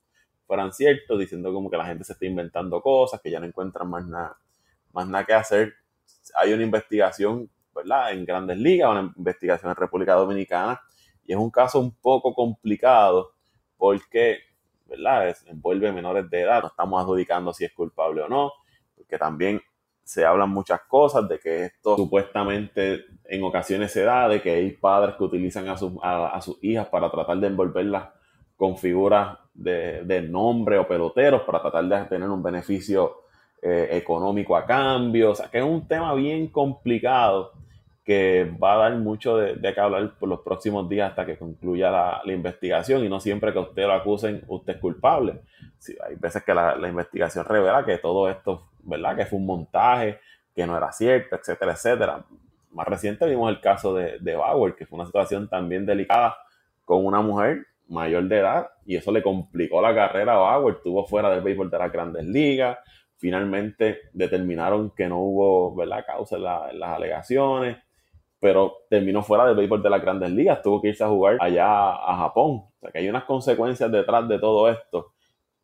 fueran 0.50 0.72
ciertas, 0.72 1.16
diciendo 1.16 1.52
como 1.52 1.70
que 1.70 1.76
la 1.76 1.86
gente 1.86 2.02
se 2.02 2.12
está 2.12 2.26
inventando 2.26 2.82
cosas, 2.82 3.20
que 3.20 3.30
ya 3.30 3.38
no 3.38 3.46
encuentran 3.46 3.88
más 3.88 4.04
nada, 4.04 4.36
más 4.92 5.06
nada 5.06 5.24
que 5.24 5.32
hacer. 5.32 5.74
Hay 6.34 6.52
una 6.52 6.64
investigación, 6.64 7.48
¿verdad? 7.72 8.10
En 8.10 8.24
grandes 8.24 8.58
ligas, 8.58 8.90
una 8.90 9.14
investigación 9.16 9.70
en 9.70 9.76
República 9.76 10.14
Dominicana, 10.14 10.80
y 11.24 11.34
es 11.34 11.38
un 11.38 11.52
caso 11.52 11.78
un 11.78 11.92
poco 11.92 12.34
complicado 12.34 13.30
porque, 13.76 14.40
¿verdad? 14.86 15.36
envuelve 15.46 15.92
menores 15.92 16.28
de 16.28 16.40
edad, 16.40 16.62
no 16.62 16.66
estamos 16.66 17.00
adjudicando 17.00 17.52
si 17.52 17.64
es 17.64 17.72
culpable 17.72 18.22
o 18.22 18.28
no, 18.28 18.52
que 19.08 19.18
también 19.18 19.62
se 20.02 20.24
hablan 20.24 20.50
muchas 20.50 20.80
cosas 20.88 21.28
de 21.28 21.38
que 21.38 21.66
esto 21.66 21.94
supuestamente 21.94 23.04
en 23.26 23.44
ocasiones 23.44 23.92
se 23.92 24.02
da, 24.02 24.26
de 24.28 24.42
que 24.42 24.50
hay 24.50 24.72
padres 24.72 25.14
que 25.14 25.22
utilizan 25.22 25.68
a, 25.68 25.76
sus, 25.76 25.92
a, 26.02 26.40
sus 26.40 26.58
hijas 26.60 26.88
para 26.88 27.08
tratar 27.08 27.38
de 27.38 27.46
envolverlas 27.46 28.08
con 28.60 28.76
figuras 28.76 29.38
de, 29.54 30.20
nombre 30.28 30.76
o 30.76 30.86
peloteros 30.86 31.40
para 31.44 31.62
tratar 31.62 31.82
de 31.82 32.04
tener 32.04 32.28
un 32.28 32.42
beneficio 32.42 33.22
eh, 33.62 33.88
económico 33.92 34.54
a 34.54 34.66
cambio. 34.66 35.30
O 35.30 35.34
sea, 35.34 35.48
que 35.48 35.56
es 35.56 35.64
un 35.64 35.88
tema 35.88 36.12
bien 36.12 36.46
complicado 36.48 37.52
que 38.04 38.52
va 38.62 38.74
a 38.74 38.76
dar 38.90 38.96
mucho 38.96 39.38
de, 39.38 39.54
de 39.54 39.72
qué 39.72 39.80
hablar 39.80 40.12
por 40.18 40.28
los 40.28 40.40
próximos 40.40 40.86
días 40.90 41.08
hasta 41.08 41.24
que 41.24 41.38
concluya 41.38 41.90
la, 41.90 42.20
la, 42.22 42.32
investigación 42.34 43.02
y 43.02 43.08
no 43.08 43.18
siempre 43.18 43.50
que 43.50 43.60
usted 43.60 43.86
lo 43.86 43.94
acusen, 43.94 44.44
usted 44.46 44.74
es 44.74 44.78
culpable. 44.78 45.40
Sí, 45.78 45.96
hay 46.06 46.16
veces 46.16 46.44
que 46.44 46.52
la, 46.52 46.76
la 46.76 46.88
investigación 46.88 47.46
revela 47.46 47.82
que 47.82 47.96
todo 47.96 48.28
esto 48.28 48.66
¿verdad? 48.82 49.16
Que 49.16 49.24
fue 49.24 49.38
un 49.38 49.46
montaje, 49.46 50.20
que 50.54 50.66
no 50.66 50.76
era 50.76 50.92
cierto, 50.92 51.34
etcétera, 51.34 51.72
etcétera. 51.72 52.24
Más 52.72 52.86
reciente 52.86 53.24
vimos 53.26 53.48
el 53.48 53.60
caso 53.62 53.94
de, 53.94 54.18
de 54.18 54.36
Bauer, 54.36 54.74
que 54.74 54.84
fue 54.84 54.98
una 54.98 55.06
situación 55.06 55.48
también 55.48 55.86
delicada 55.86 56.36
con 56.84 57.06
una 57.06 57.22
mujer 57.22 57.66
mayor 57.90 58.24
de 58.24 58.38
edad 58.38 58.70
y 58.86 58.96
eso 58.96 59.12
le 59.12 59.22
complicó 59.22 59.82
la 59.82 59.94
carrera 59.94 60.34
a 60.34 60.38
Bauer, 60.38 60.76
estuvo 60.76 61.04
fuera 61.04 61.30
del 61.30 61.42
béisbol 61.42 61.70
de 61.70 61.78
las 61.78 61.92
grandes 61.92 62.24
ligas, 62.24 62.78
finalmente 63.18 63.98
determinaron 64.12 64.90
que 64.90 65.08
no 65.08 65.18
hubo 65.18 65.74
¿verdad? 65.74 66.04
causa 66.06 66.36
en, 66.36 66.44
las 66.44 66.96
alegaciones, 66.96 67.76
pero 68.38 68.78
terminó 68.88 69.22
fuera 69.22 69.44
del 69.44 69.56
béisbol 69.56 69.82
de 69.82 69.90
las 69.90 70.00
grandes 70.00 70.30
ligas, 70.30 70.62
tuvo 70.62 70.80
que 70.80 70.88
irse 70.88 71.04
a 71.04 71.08
jugar 71.08 71.36
allá 71.40 71.90
a 71.90 72.16
Japón. 72.16 72.62
O 72.64 72.78
sea 72.80 72.90
que 72.90 72.98
hay 72.98 73.08
unas 73.08 73.24
consecuencias 73.24 73.90
detrás 73.92 74.26
de 74.28 74.38
todo 74.38 74.70
esto 74.70 75.12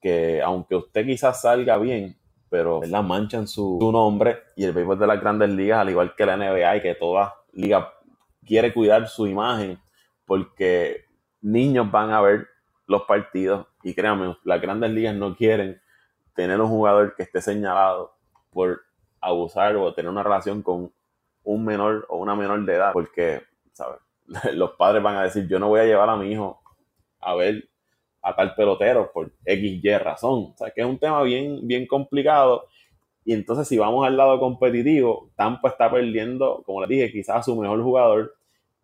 que 0.00 0.42
aunque 0.42 0.76
usted 0.76 1.06
quizás 1.06 1.40
salga 1.40 1.78
bien, 1.78 2.16
pero 2.50 2.82
la 2.86 3.02
manchan 3.02 3.48
su, 3.48 3.78
su, 3.80 3.90
nombre 3.90 4.38
y 4.56 4.64
el 4.64 4.72
béisbol 4.72 4.98
de 4.98 5.06
las 5.06 5.20
grandes 5.20 5.48
ligas, 5.50 5.80
al 5.80 5.90
igual 5.90 6.14
que 6.14 6.26
la 6.26 6.36
NBA 6.36 6.76
y 6.76 6.82
que 6.82 6.94
toda 6.94 7.34
liga 7.52 7.92
quiere 8.44 8.72
cuidar 8.72 9.08
su 9.08 9.26
imagen 9.26 9.78
porque 10.26 11.05
niños 11.46 11.90
van 11.90 12.10
a 12.10 12.20
ver 12.20 12.48
los 12.86 13.02
partidos 13.02 13.66
y 13.82 13.94
créanme, 13.94 14.36
las 14.44 14.60
grandes 14.60 14.90
ligas 14.90 15.14
no 15.14 15.36
quieren 15.36 15.80
tener 16.34 16.60
un 16.60 16.68
jugador 16.68 17.14
que 17.14 17.22
esté 17.22 17.40
señalado 17.40 18.16
por 18.50 18.80
abusar 19.20 19.76
o 19.76 19.94
tener 19.94 20.10
una 20.10 20.22
relación 20.22 20.62
con 20.62 20.92
un 21.44 21.64
menor 21.64 22.06
o 22.08 22.18
una 22.18 22.34
menor 22.34 22.64
de 22.64 22.74
edad 22.74 22.92
porque, 22.92 23.42
¿sabes? 23.72 24.00
Los 24.54 24.72
padres 24.72 25.02
van 25.02 25.16
a 25.16 25.22
decir, 25.22 25.46
yo 25.48 25.58
no 25.58 25.68
voy 25.68 25.80
a 25.80 25.84
llevar 25.84 26.08
a 26.08 26.16
mi 26.16 26.32
hijo 26.32 26.60
a 27.20 27.34
ver 27.34 27.68
a 28.22 28.34
tal 28.34 28.54
pelotero 28.56 29.12
por 29.12 29.32
X, 29.44 29.84
Y 29.84 29.98
razón. 29.98 30.52
O 30.52 30.54
sea, 30.56 30.70
que 30.72 30.80
es 30.80 30.86
un 30.86 30.98
tema 30.98 31.22
bien, 31.22 31.60
bien 31.62 31.86
complicado. 31.86 32.66
Y 33.24 33.32
entonces, 33.32 33.68
si 33.68 33.78
vamos 33.78 34.04
al 34.04 34.16
lado 34.16 34.40
competitivo, 34.40 35.30
Tampa 35.36 35.68
está 35.68 35.90
perdiendo, 35.90 36.62
como 36.66 36.80
les 36.80 36.88
dije, 36.88 37.12
quizás 37.12 37.44
su 37.44 37.54
mejor 37.54 37.80
jugador. 37.82 38.34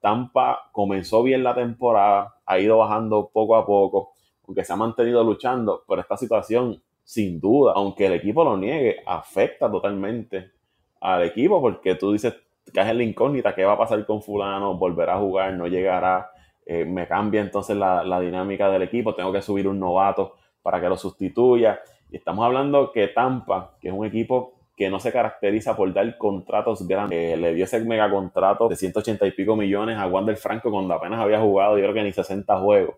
Tampa 0.01 0.69
comenzó 0.73 1.23
bien 1.23 1.43
la 1.43 1.55
temporada, 1.55 2.35
ha 2.53 2.59
ido 2.59 2.79
bajando 2.79 3.31
poco 3.33 3.57
a 3.57 3.67
poco, 3.67 4.13
aunque 4.47 4.65
se 4.65 4.73
ha 4.73 4.77
mantenido 4.77 5.23
luchando, 5.25 5.85
pero 5.89 6.01
esta 6.01 6.17
situación, 6.17 6.83
sin 7.05 7.41
duda, 7.41 7.73
aunque 7.75 8.07
el 8.07 8.15
equipo 8.15 8.45
lo 8.45 8.57
niegue, 8.57 9.03
afecta 9.07 9.71
totalmente 9.71 10.53
al 11.01 11.25
equipo, 11.25 11.61
porque 11.61 11.95
tú 11.95 12.13
dices 12.13 12.35
que 12.73 12.81
es 12.81 12.95
la 12.95 13.03
incógnita, 13.03 13.55
¿qué 13.55 13.65
va 13.65 13.73
a 13.73 13.79
pasar 13.79 14.05
con 14.07 14.23
fulano? 14.23 14.77
¿Volverá 14.77 15.15
a 15.15 15.19
jugar? 15.19 15.53
¿No 15.55 15.67
llegará? 15.67 16.31
Eh, 16.65 16.85
me 16.85 17.09
cambia 17.09 17.41
entonces 17.41 17.77
la, 17.77 18.05
la, 18.05 18.21
dinámica 18.21 18.71
del 18.71 18.83
equipo, 18.83 19.15
tengo 19.15 19.33
que 19.33 19.43
subir 19.43 19.67
un 19.67 19.81
novato 19.81 20.37
para 20.63 20.81
que 20.81 20.89
lo 20.89 20.97
sustituya. 20.97 21.81
Y 22.11 22.17
estamos 22.17 22.45
hablando 22.45 22.93
que 22.93 23.09
Tampa, 23.09 23.77
que 23.81 23.89
es 23.89 23.95
un 23.95 24.07
equipo 24.07 24.62
que 24.85 24.91
no 24.91 25.01
se 25.01 25.13
caracteriza 25.13 25.77
por 25.77 25.93
dar 25.93 26.17
contratos 26.19 26.87
grandes, 26.87 27.39
le 27.39 27.55
dio 27.55 27.65
ese 27.65 27.81
mega 27.85 28.11
contrato 28.11 28.69
de 28.69 28.77
180 28.77 29.27
y 29.27 29.31
pico 29.33 29.57
millones 29.57 29.99
a 29.99 30.07
Wander 30.07 30.37
Franco 30.37 30.71
cuando 30.71 30.95
apenas 30.95 31.21
había 31.21 31.41
jugado, 31.41 31.77
yo 31.79 31.85
creo 31.85 31.95
que 31.95 32.03
ni 32.03 32.13
60 32.13 32.59
juegos. 32.59 32.97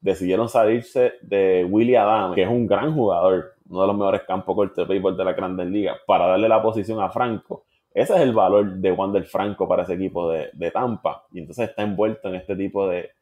Decidieron 0.00 0.48
salirse 0.48 1.14
de 1.22 1.66
Willie 1.68 1.96
Adams, 1.96 2.34
que 2.34 2.42
es 2.42 2.48
un 2.48 2.66
gran 2.66 2.94
jugador, 2.94 3.54
uno 3.68 3.80
de 3.80 3.86
los 3.86 3.96
mejores 3.96 4.22
campos 4.22 4.54
cortos 4.54 4.76
de 4.76 4.84
béisbol 4.84 5.16
de 5.16 5.24
la 5.24 5.32
Grandes 5.32 5.66
Ligas, 5.66 5.96
para 6.06 6.26
darle 6.26 6.48
la 6.48 6.62
posición 6.62 7.00
a 7.00 7.08
Franco 7.08 7.64
ese 7.94 8.14
es 8.14 8.20
el 8.20 8.32
valor 8.32 8.74
de 8.74 8.90
Wander 8.90 9.24
Franco 9.24 9.68
para 9.68 9.84
ese 9.84 9.94
equipo 9.94 10.28
de, 10.28 10.70
Tampa. 10.72 11.26
Y 11.30 11.38
entonces 11.38 11.70
está 11.70 11.82
envuelto 11.82 12.28
en 12.28 12.34
este 12.34 12.56
tipo 12.56 12.88
de, 12.88 13.12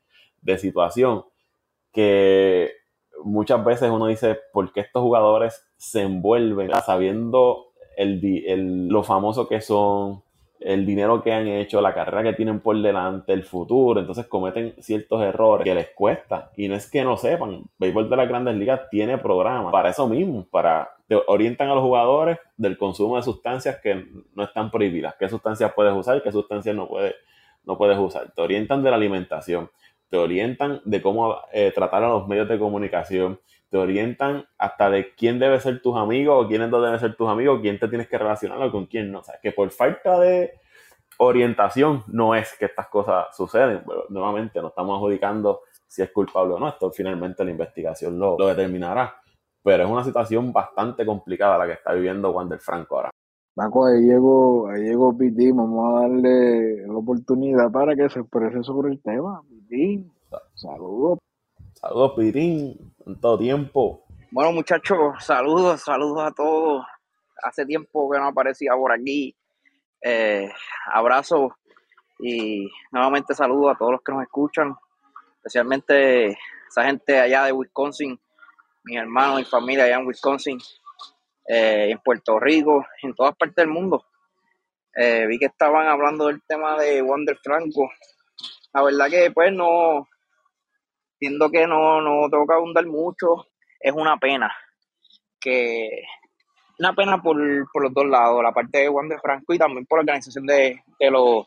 situación 0.57 1.25
que 1.93 2.73
muchas 3.23 3.63
veces 3.65 3.91
uno 3.91 4.07
dice, 4.07 4.39
¿por 4.51 4.73
qué 4.73 4.81
estos 4.81 5.03
jugadores 5.03 5.63
se 5.77 6.03
envuelven 6.03 6.71
sabiendo 6.85 7.72
el, 7.97 8.89
lo 8.89 9.03
famoso 9.03 9.49
que 9.49 9.61
son, 9.61 10.23
el 10.61 10.87
dinero 10.87 11.23
que 11.23 11.33
han 11.33 11.47
hecho, 11.49 11.81
la 11.81 11.95
carrera 11.95 12.23
que 12.23 12.37
tienen 12.37 12.61
por 12.61 12.81
delante, 12.81 13.33
el 13.33 13.43
futuro, 13.43 14.01
entonces 14.01 14.27
cometen 14.27 14.75
ciertos 14.79 15.23
errores 15.23 15.65
que 15.65 15.75
les 15.75 15.91
cuesta. 15.91 16.51
Y 16.57 16.69
no 16.69 16.75
es 16.75 16.91
que 16.91 17.05
no 17.05 17.17
sepan, 17.17 17.65
béisbol 17.79 18.09
de 18.09 18.17
las 18.17 18.29
grandes 18.29 18.55
ligas 18.57 18.83
tiene 18.91 19.19
programas 19.19 19.73
para 19.73 19.91
eso 19.91 20.09
mismo, 20.09 20.47
para 20.51 20.91
te 21.09 21.19
orientan 21.27 21.69
a 21.69 21.75
los 21.75 21.83
jugadores 21.83 22.39
del 22.57 22.79
consumo 22.79 23.17
de 23.17 23.23
sustancias 23.23 23.79
que 23.83 24.07
no 24.35 24.45
están 24.45 24.71
prohibidas, 24.71 25.15
qué 25.19 25.29
sustancias 25.29 25.73
puedes 25.75 25.95
usar 25.95 26.23
qué 26.23 26.33
sustancias 26.33 26.75
no 26.75 26.89
puedes, 26.89 27.15
no 27.65 27.77
puedes 27.77 27.99
usar. 27.99 28.33
Te 28.33 28.43
orientan 28.43 28.83
de 28.83 28.91
la 28.91 28.97
alimentación, 28.97 29.71
te 30.09 30.17
orientan 30.17 30.81
de 30.85 31.03
cómo 31.03 31.37
eh, 31.53 31.73
tratar 31.75 32.05
a 32.05 32.09
los 32.09 32.29
medios 32.29 32.49
de 32.49 32.59
comunicación, 32.59 33.41
te 33.73 33.79
orientan 33.79 34.45
hasta 34.59 34.91
de 34.91 35.15
quién 35.15 35.39
debe 35.39 35.59
ser 35.59 35.81
tus 35.81 35.97
amigos 35.97 36.45
o 36.45 36.47
quiénes 36.47 36.69
no 36.69 36.83
deben 36.83 37.01
ser 37.01 37.17
tus 37.17 37.27
amigos, 37.27 37.61
quién 37.63 37.79
te 37.79 37.89
tienes 37.89 38.07
que 38.07 38.19
relacionar 38.19 38.63
o 38.63 38.71
con 38.71 38.85
quién 38.85 39.11
no. 39.11 39.21
O 39.21 39.25
sea, 39.25 39.37
que 39.43 39.51
por 39.51 39.71
falta 39.71 40.21
de 40.21 40.53
orientación 41.17 42.03
no 42.09 42.35
es 42.35 42.55
que 42.59 42.67
estas 42.67 42.89
cosas 42.89 43.35
suceden. 43.35 43.83
nuevamente, 44.11 44.61
no 44.61 44.69
estamos 44.69 44.99
adjudicando 44.99 45.63
si 45.87 46.03
es 46.03 46.11
culpable 46.11 46.53
o 46.53 46.59
no. 46.59 46.69
Esto 46.69 46.91
finalmente 46.91 47.43
la 47.47 47.51
investigación 47.51 48.19
lo, 48.19 48.37
lo 48.39 48.49
determinará. 48.49 49.15
Pero 49.63 49.85
es 49.85 49.91
una 49.91 50.05
situación 50.05 50.53
bastante 50.53 51.07
complicada 51.07 51.57
la 51.57 51.65
que 51.65 51.73
está 51.73 51.95
viviendo 51.95 52.31
Wander 52.31 52.59
Franco 52.59 52.97
ahora. 52.97 53.11
Paco, 53.55 53.87
ahí 53.87 54.03
llegó, 54.03 54.69
ahí 54.69 54.83
llegó 54.83 55.17
Pitín, 55.17 55.57
vamos 55.57 55.97
a 55.97 56.01
darle 56.03 56.87
la 56.87 56.95
oportunidad 56.95 57.71
para 57.73 57.97
que 57.97 58.11
se 58.11 58.21
exprese 58.21 58.63
sobre 58.65 58.91
el 58.91 59.01
tema. 59.01 59.41
Pitín, 59.49 60.13
saludos. 60.57 61.19
Saludos, 61.83 62.13
Pitín, 62.17 62.95
todo 63.21 63.37
tiempo. 63.37 64.05
Bueno, 64.31 64.53
muchachos, 64.53 65.17
saludos, 65.19 65.81
saludos 65.81 66.23
a 66.23 66.31
todos. 66.31 66.87
Hace 67.43 67.67
tiempo 67.67 68.09
que 68.09 68.21
no 68.21 68.29
aparecía 68.29 68.71
por 68.75 68.93
aquí. 68.93 69.35
Eh, 70.01 70.49
abrazos 70.93 71.51
y 72.21 72.71
nuevamente 72.93 73.35
saludos 73.35 73.75
a 73.75 73.79
todos 73.79 73.93
los 73.93 74.03
que 74.03 74.13
nos 74.13 74.23
escuchan, 74.23 74.77
especialmente 75.39 76.39
esa 76.69 76.85
gente 76.85 77.19
allá 77.19 77.47
de 77.47 77.53
Wisconsin, 77.53 78.17
mis 78.85 78.97
hermanos, 78.97 79.39
mi 79.39 79.45
familia 79.45 79.83
allá 79.83 79.97
en 79.97 80.07
Wisconsin, 80.07 80.59
eh, 81.49 81.91
en 81.91 81.99
Puerto 81.99 82.39
Rico, 82.39 82.87
en 83.03 83.13
todas 83.13 83.35
partes 83.35 83.57
del 83.57 83.71
mundo. 83.71 84.07
Eh, 84.95 85.27
vi 85.27 85.37
que 85.37 85.47
estaban 85.47 85.89
hablando 85.89 86.29
del 86.29 86.43
tema 86.47 86.79
de 86.79 87.03
Wander 87.03 87.39
Franco. 87.43 87.91
La 88.73 88.85
verdad 88.85 89.11
que 89.11 89.33
pues 89.33 89.53
no, 89.53 90.07
Entiendo 91.23 91.51
que 91.53 91.69
no, 91.69 92.01
no 92.01 92.29
tengo 92.29 92.45
que 92.49 92.55
abundar 92.55 92.85
mucho. 92.85 93.47
Es 93.79 93.93
una 93.93 94.17
pena. 94.17 94.53
Que 95.41 96.03
una 96.81 96.93
pena 96.97 97.23
por, 97.23 97.37
los 97.37 97.95
dos 97.95 98.07
lados, 98.07 98.43
la 98.43 98.51
parte 98.51 98.79
de 98.79 98.89
Juan 98.89 99.09
de 99.09 99.21
Franco 99.21 99.55
y 99.55 99.59
también 99.59 99.87
por 99.87 99.99
la 99.99 100.01
organización 100.01 100.47
de, 100.47 100.83
de, 100.99 101.11
los, 101.13 101.47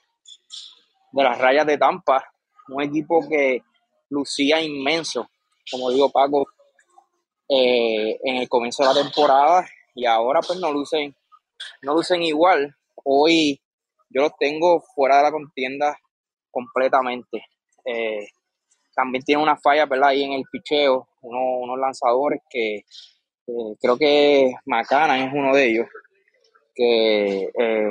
de 1.11 1.23
las 1.23 1.37
rayas 1.39 1.67
de 1.67 1.77
Tampa. 1.77 2.23
Un 2.69 2.83
equipo 2.83 3.19
que 3.27 3.63
lucía 4.11 4.61
inmenso, 4.61 5.29
como 5.69 5.91
digo 5.91 6.09
Paco, 6.09 6.47
eh, 7.49 8.17
en 8.23 8.37
el 8.37 8.47
comienzo 8.47 8.83
de 8.83 8.93
la 8.93 9.03
temporada 9.03 9.67
y 9.93 10.05
ahora 10.05 10.39
pues 10.39 10.57
no 10.57 10.71
lucen, 10.71 11.13
no 11.81 11.95
lucen 11.95 12.23
igual. 12.23 12.73
Hoy 13.03 13.59
yo 14.09 14.21
los 14.21 14.37
tengo 14.39 14.79
fuera 14.95 15.17
de 15.17 15.23
la 15.23 15.31
contienda 15.33 15.99
completamente. 16.49 17.45
Eh, 17.83 18.25
también 18.95 19.23
tiene 19.23 19.43
una 19.43 19.57
falla, 19.57 19.85
¿verdad? 19.85 20.09
Ahí 20.09 20.23
en 20.23 20.33
el 20.33 20.43
picheo, 20.51 21.07
unos 21.21 21.79
lanzadores 21.79 22.41
que 22.49 22.83
creo 23.79 23.97
que 23.97 24.53
Macana 24.65 25.23
es 25.25 25.33
uno 25.33 25.53
de 25.53 25.69
ellos, 25.69 25.87
que, 26.73 27.43
eh, 27.43 27.89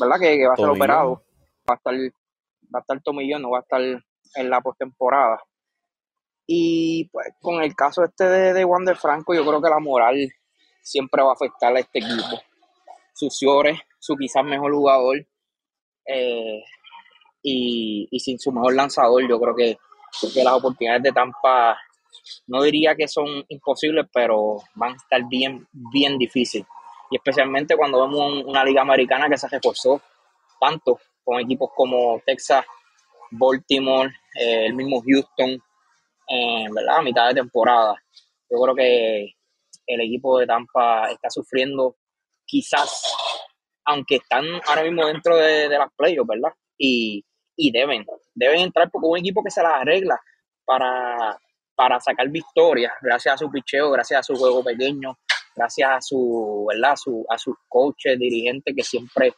¿verdad? 0.00 0.20
Que, 0.20 0.46
va 0.46 0.54
a 0.54 0.56
ser 0.56 0.68
operado, 0.68 1.22
va 1.68 1.74
a 1.74 1.76
estar, 1.76 1.94
va 1.94 2.78
a 2.78 2.80
estar 2.80 3.02
Tomillón, 3.02 3.42
no 3.42 3.50
va 3.50 3.58
a 3.58 3.62
estar 3.62 3.80
en 3.80 4.50
la 4.50 4.60
postemporada. 4.60 5.42
Y 6.46 7.08
pues 7.10 7.28
con 7.40 7.62
el 7.62 7.74
caso 7.76 8.02
este 8.02 8.24
de, 8.24 8.52
de 8.52 8.64
Wander 8.64 8.96
Franco, 8.96 9.34
yo 9.34 9.46
creo 9.46 9.62
que 9.62 9.68
la 9.68 9.78
moral 9.78 10.32
siempre 10.82 11.22
va 11.22 11.30
a 11.30 11.34
afectar 11.34 11.74
a 11.74 11.80
este 11.80 12.00
equipo. 12.00 12.40
Sus 13.14 13.36
Ciores, 13.36 13.78
su 13.98 14.16
quizás 14.16 14.44
mejor 14.44 14.72
jugador, 14.72 15.18
eh, 16.06 16.62
y, 17.42 18.08
y 18.10 18.20
sin 18.20 18.38
su 18.38 18.50
mejor 18.50 18.74
lanzador, 18.74 19.28
yo 19.28 19.38
creo 19.38 19.54
que 19.54 19.78
que 20.32 20.44
las 20.44 20.54
oportunidades 20.54 21.02
de 21.02 21.12
Tampa 21.12 21.78
no 22.46 22.62
diría 22.62 22.94
que 22.94 23.08
son 23.08 23.44
imposibles, 23.48 24.06
pero 24.12 24.58
van 24.74 24.92
a 24.92 24.96
estar 24.96 25.20
bien, 25.28 25.66
bien 25.72 26.18
difíciles. 26.18 26.66
Y 27.10 27.16
especialmente 27.16 27.76
cuando 27.76 28.06
vemos 28.06 28.44
una 28.44 28.64
liga 28.64 28.82
americana 28.82 29.28
que 29.28 29.38
se 29.38 29.48
reforzó 29.48 30.00
tanto 30.60 30.98
con 31.24 31.40
equipos 31.40 31.70
como 31.74 32.20
Texas, 32.24 32.64
Baltimore, 33.30 34.10
eh, 34.34 34.66
el 34.66 34.74
mismo 34.74 35.02
Houston, 35.02 35.50
eh, 36.28 36.66
¿verdad? 36.70 36.98
A 36.98 37.02
mitad 37.02 37.28
de 37.28 37.34
temporada. 37.34 37.94
Yo 38.48 38.60
creo 38.60 38.74
que 38.74 39.34
el 39.86 40.00
equipo 40.00 40.38
de 40.38 40.46
Tampa 40.46 41.10
está 41.10 41.30
sufriendo 41.30 41.96
quizás, 42.44 43.14
aunque 43.84 44.16
están 44.16 44.44
ahora 44.66 44.82
mismo 44.82 45.06
dentro 45.06 45.36
de, 45.36 45.68
de 45.68 45.78
las 45.78 45.88
playoffs, 45.96 46.28
¿verdad? 46.28 46.52
Y, 46.78 47.24
y 47.60 47.70
deben, 47.70 48.06
deben 48.34 48.60
entrar 48.60 48.90
porque 48.90 49.06
un 49.06 49.18
equipo 49.18 49.44
que 49.44 49.50
se 49.50 49.62
las 49.62 49.74
arregla 49.74 50.18
para, 50.64 51.38
para 51.74 52.00
sacar 52.00 52.28
victorias, 52.28 52.92
gracias 53.02 53.34
a 53.34 53.38
su 53.38 53.50
picheo, 53.50 53.90
gracias 53.90 54.20
a 54.20 54.22
su 54.22 54.34
juego 54.34 54.64
pequeño, 54.64 55.18
gracias 55.54 55.90
a 55.90 56.00
su, 56.00 56.66
¿verdad? 56.68 56.92
A, 56.92 56.96
su, 56.96 57.26
a 57.28 57.36
sus 57.36 57.54
coaches, 57.68 58.18
dirigentes 58.18 58.74
que 58.74 58.82
siempre 58.82 59.34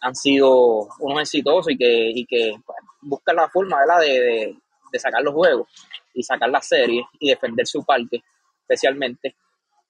han 0.00 0.14
sido 0.14 0.88
unos 1.00 1.20
exitosos 1.20 1.70
y 1.72 1.76
que, 1.76 2.10
y 2.14 2.24
que 2.24 2.54
buscan 3.02 3.36
la 3.36 3.48
forma, 3.48 3.78
¿verdad? 3.80 4.00
De, 4.00 4.56
de, 4.92 4.98
sacar 4.98 5.22
los 5.22 5.34
juegos 5.34 5.68
y 6.14 6.22
sacar 6.22 6.48
las 6.48 6.66
series 6.66 7.04
y 7.18 7.28
defender 7.28 7.66
su 7.66 7.84
parte, 7.84 8.22
especialmente. 8.62 9.36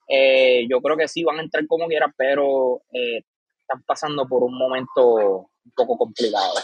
Eh, 0.09 0.67
yo 0.69 0.81
creo 0.81 0.97
que 0.97 1.07
sí 1.07 1.23
van 1.23 1.39
a 1.39 1.43
entrar 1.43 1.65
como 1.69 1.87
quieran, 1.87 2.13
pero 2.17 2.83
eh, 2.93 3.23
están 3.61 3.85
pasando 3.85 4.27
por 4.27 4.43
un 4.43 4.59
momento 4.59 5.15
un 5.15 5.73
poco 5.77 5.97
complicado. 5.97 6.55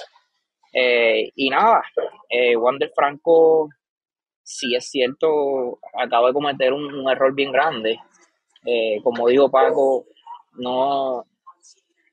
Eh, 0.73 1.31
y 1.35 1.51
nada, 1.51 1.83
eh, 2.31 2.57
Wander 2.57 2.91
Franco, 2.95 3.69
sí 4.43 4.75
es 4.75 4.89
cierto, 4.89 5.79
acaba 5.99 6.29
de 6.29 6.35
cometer 6.35 6.73
un, 6.73 7.09
error 7.11 7.35
bien 7.35 7.53
grande. 7.53 7.99
Eh, 8.65 8.99
como 9.03 9.29
digo 9.29 9.51
Paco, 9.51 10.07
no 10.55 11.25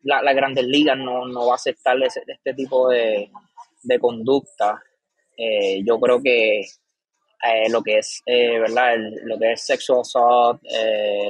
la, 0.03 0.21
las 0.23 0.35
grandes 0.35 0.65
ligas 0.65 0.97
no, 0.97 1.25
no 1.27 1.45
va 1.45 1.53
a 1.53 1.55
aceptar 1.55 1.97
este 2.03 2.53
tipo 2.53 2.89
de, 2.89 3.29
conducta. 3.99 4.81
Eh, 5.37 5.81
yo 5.85 5.99
creo 5.99 6.21
que 6.21 6.65
lo 7.69 7.81
que 7.81 7.99
es, 7.99 8.21
¿verdad? 8.25 8.97
lo 9.23 9.39
que 9.39 9.53
es 9.53 9.65
sexual 9.65 10.01
assault, 10.01 10.61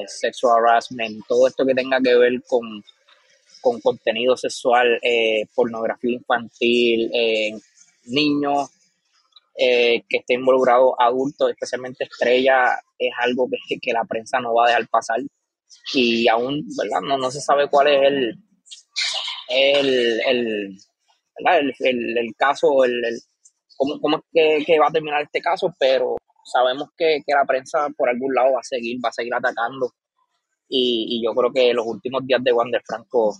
sexual 0.07 0.57
harassment, 0.57 1.23
todo 1.27 1.47
esto 1.47 1.63
que 1.63 1.75
tenga 1.75 1.99
que 2.01 2.15
ver 2.15 2.41
con 2.47 2.84
con 3.62 3.80
contenido 3.82 4.36
sexual, 4.38 4.99
eh, 5.01 5.45
pornografía 5.53 6.14
infantil, 6.14 7.10
eh, 7.14 7.51
niños, 8.05 8.70
eh, 9.57 10.03
que 10.07 10.18
esté 10.18 10.36
involucrado 10.36 10.99
adultos, 11.01 11.49
especialmente 11.51 12.05
estrellas, 12.05 12.80
es 12.97 13.12
algo 13.20 13.47
que, 13.82 13.93
la 13.93 14.05
prensa 14.05 14.39
no 14.39 14.53
va 14.53 14.66
a 14.66 14.68
dejar 14.70 14.88
pasar. 14.88 15.20
Y 15.93 16.28
aún, 16.28 16.66
¿verdad? 16.78 17.01
No, 17.01 17.18
no 17.18 17.32
se 17.32 17.41
sabe 17.41 17.70
cuál 17.70 17.88
es 17.88 18.01
el, 18.03 18.36
el, 19.49 20.22
el, 20.26 20.80
el, 21.80 22.18
el 22.18 22.36
caso, 22.38 22.84
el, 22.84 23.01
cómo, 23.78 23.99
cómo, 23.99 24.18
es 24.18 24.24
que, 24.32 24.64
que, 24.66 24.80
va 24.80 24.88
a 24.88 24.91
terminar 24.91 25.22
este 25.22 25.41
caso, 25.41 25.74
pero 25.80 26.16
sabemos 26.43 26.89
que, 26.97 27.20
que 27.26 27.34
la 27.34 27.45
prensa 27.45 27.88
por 27.97 28.10
algún 28.10 28.34
lado 28.34 28.53
va 28.53 28.60
a 28.60 28.64
seguir, 28.64 28.97
va 29.03 29.10
a 29.10 29.14
seguir 29.14 29.34
atacando 29.34 29.91
y, 30.70 31.22
yo 31.24 31.34
creo 31.34 31.51
que 31.51 31.74
los 31.74 31.86
últimos 31.86 32.26
días 32.26 32.43
de 32.43 32.53
Wander 32.53 32.82
Franco 32.86 33.36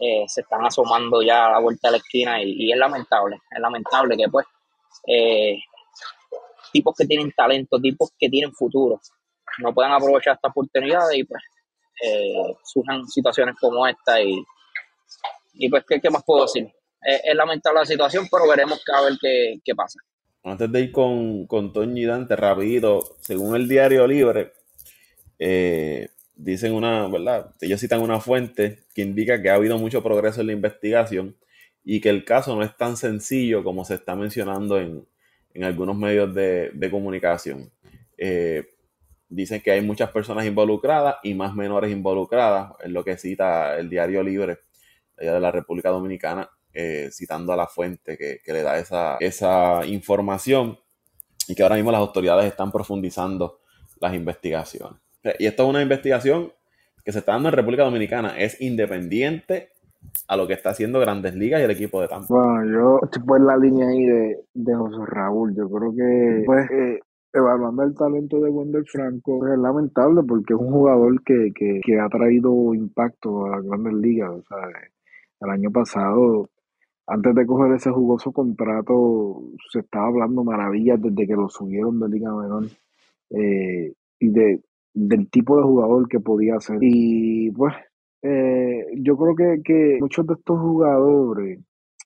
eh, 0.00 0.24
se 0.26 0.40
están 0.40 0.64
asomando 0.64 1.22
ya 1.22 1.46
a 1.46 1.52
la 1.52 1.60
vuelta 1.60 1.88
de 1.88 1.92
la 1.92 1.98
esquina 1.98 2.42
y, 2.42 2.72
es 2.72 2.78
lamentable, 2.78 3.36
es 3.50 3.60
lamentable 3.60 4.16
que 4.16 4.28
pues 4.28 4.46
eh, 5.06 5.58
tipos 6.72 6.94
que 6.96 7.06
tienen 7.06 7.32
talento, 7.32 7.78
tipos 7.78 8.12
que 8.18 8.28
tienen 8.28 8.52
futuro, 8.52 9.00
no 9.58 9.74
puedan 9.74 9.92
aprovechar 9.92 10.36
esta 10.36 10.48
oportunidad 10.48 11.10
y 11.12 11.24
pues 11.24 11.42
eh, 12.02 12.56
surjan 12.64 13.06
situaciones 13.06 13.54
como 13.60 13.86
esta 13.86 14.20
y, 14.20 14.42
y 15.54 15.68
pues 15.68 15.84
¿qué, 15.86 16.10
más 16.10 16.24
puedo 16.24 16.42
decir? 16.42 16.72
es 17.06 17.34
lamentable 17.36 17.80
la 17.80 17.86
situación, 17.86 18.26
pero 18.30 18.48
veremos 18.48 18.82
a 18.96 19.02
ver 19.02 19.12
qué, 19.20 19.60
qué 19.62 19.74
pasa. 19.74 19.98
Antes 20.42 20.72
de 20.72 20.80
ir 20.80 20.92
con, 20.92 21.46
con 21.46 21.70
Toño 21.70 22.02
y 22.02 22.06
Dante, 22.06 22.34
rápido, 22.34 23.02
según 23.20 23.54
el 23.56 23.68
diario 23.68 24.06
Libre, 24.06 24.52
eh, 25.38 26.08
dicen 26.36 26.74
una, 26.74 27.08
¿verdad? 27.08 27.54
Ellos 27.60 27.80
citan 27.80 28.00
una 28.00 28.20
fuente 28.20 28.80
que 28.94 29.02
indica 29.02 29.40
que 29.40 29.50
ha 29.50 29.54
habido 29.54 29.78
mucho 29.78 30.02
progreso 30.02 30.40
en 30.40 30.48
la 30.48 30.52
investigación 30.52 31.36
y 31.84 32.00
que 32.00 32.10
el 32.10 32.24
caso 32.24 32.56
no 32.56 32.62
es 32.62 32.76
tan 32.76 32.96
sencillo 32.96 33.62
como 33.62 33.84
se 33.84 33.94
está 33.94 34.16
mencionando 34.16 34.80
en, 34.80 35.06
algunos 35.62 35.96
medios 35.96 36.34
de, 36.34 36.88
comunicación. 36.90 37.70
Eh, 38.18 38.64
dicen 39.28 39.60
que 39.60 39.70
hay 39.70 39.80
muchas 39.80 40.10
personas 40.10 40.46
involucradas 40.46 41.16
y 41.22 41.34
más 41.34 41.54
menores 41.54 41.92
involucradas, 41.92 42.72
es 42.82 42.90
lo 42.90 43.04
que 43.04 43.16
cita 43.16 43.78
el 43.78 43.88
diario 43.88 44.22
Libre 44.22 44.58
de 45.16 45.40
la 45.40 45.50
República 45.52 45.90
Dominicana. 45.90 46.48
eh, 46.76 47.08
citando 47.12 47.52
a 47.52 47.56
la 47.56 47.68
fuente 47.68 48.18
que, 48.18 48.52
le 48.52 48.62
da 48.62 48.78
esa, 48.78 49.16
esa 49.20 49.86
información 49.86 50.76
y 51.46 51.54
que 51.54 51.62
ahora 51.62 51.76
mismo 51.76 51.92
las 51.92 52.00
autoridades 52.00 52.46
están 52.46 52.72
profundizando 52.72 53.60
las 54.00 54.12
investigaciones. 54.12 55.03
Y 55.38 55.46
esto 55.46 55.64
es 55.64 55.68
una 55.70 55.82
investigación 55.82 56.52
que 57.04 57.12
se 57.12 57.18
está 57.18 57.32
dando 57.32 57.50
en 57.50 57.54
República 57.54 57.84
Dominicana, 57.84 58.38
es 58.38 58.60
independiente 58.60 59.68
a 60.28 60.36
lo 60.36 60.46
que 60.46 60.54
está 60.54 60.70
haciendo 60.70 61.00
Grandes 61.00 61.34
Ligas 61.34 61.60
y 61.60 61.64
el 61.64 61.70
equipo 61.70 62.00
de 62.00 62.08
Tampa. 62.08 62.26
Bueno, 62.28 62.72
yo 62.72 63.00
estoy 63.02 63.22
por 63.22 63.40
la 63.40 63.56
línea 63.56 63.88
ahí 63.88 64.04
de, 64.06 64.38
de 64.54 64.74
José 64.74 65.04
Raúl. 65.06 65.54
Yo 65.54 65.68
creo 65.68 65.94
que, 65.94 66.42
pues, 66.46 66.70
eh, 66.70 67.00
evaluando 67.32 67.82
el 67.82 67.94
talento 67.94 68.40
de 68.40 68.50
Wendell 68.50 68.86
Franco, 68.86 69.46
es 69.46 69.58
lamentable 69.58 70.22
porque 70.26 70.54
es 70.54 70.60
un 70.60 70.70
jugador 70.70 71.22
que, 71.24 71.52
que, 71.54 71.80
que 71.84 71.98
ha 71.98 72.08
traído 72.08 72.74
impacto 72.74 73.46
a 73.46 73.56
las 73.56 73.64
Grandes 73.64 73.94
Ligas. 73.94 74.30
O 74.30 74.42
sea, 74.42 74.68
el 75.40 75.50
año 75.50 75.70
pasado, 75.70 76.48
antes 77.06 77.34
de 77.34 77.46
coger 77.46 77.72
ese 77.72 77.90
jugoso 77.90 78.32
contrato, 78.32 79.42
se 79.70 79.80
estaba 79.80 80.06
hablando 80.06 80.44
maravillas 80.44 81.00
desde 81.02 81.26
que 81.26 81.34
lo 81.34 81.48
subieron 81.48 82.00
de 82.00 82.08
Liga 82.08 82.34
Menor. 82.34 82.64
Eh, 83.30 83.92
y 84.20 84.28
de, 84.30 84.60
del 84.94 85.28
tipo 85.28 85.56
de 85.56 85.64
jugador 85.64 86.08
que 86.08 86.20
podía 86.20 86.58
ser. 86.60 86.78
Y 86.80 87.50
pues 87.50 87.74
eh, 88.22 88.86
yo 88.96 89.18
creo 89.18 89.34
que, 89.36 89.62
que, 89.62 89.98
muchos 90.00 90.26
de 90.26 90.32
estos 90.32 90.58
jugadores, 90.58 91.60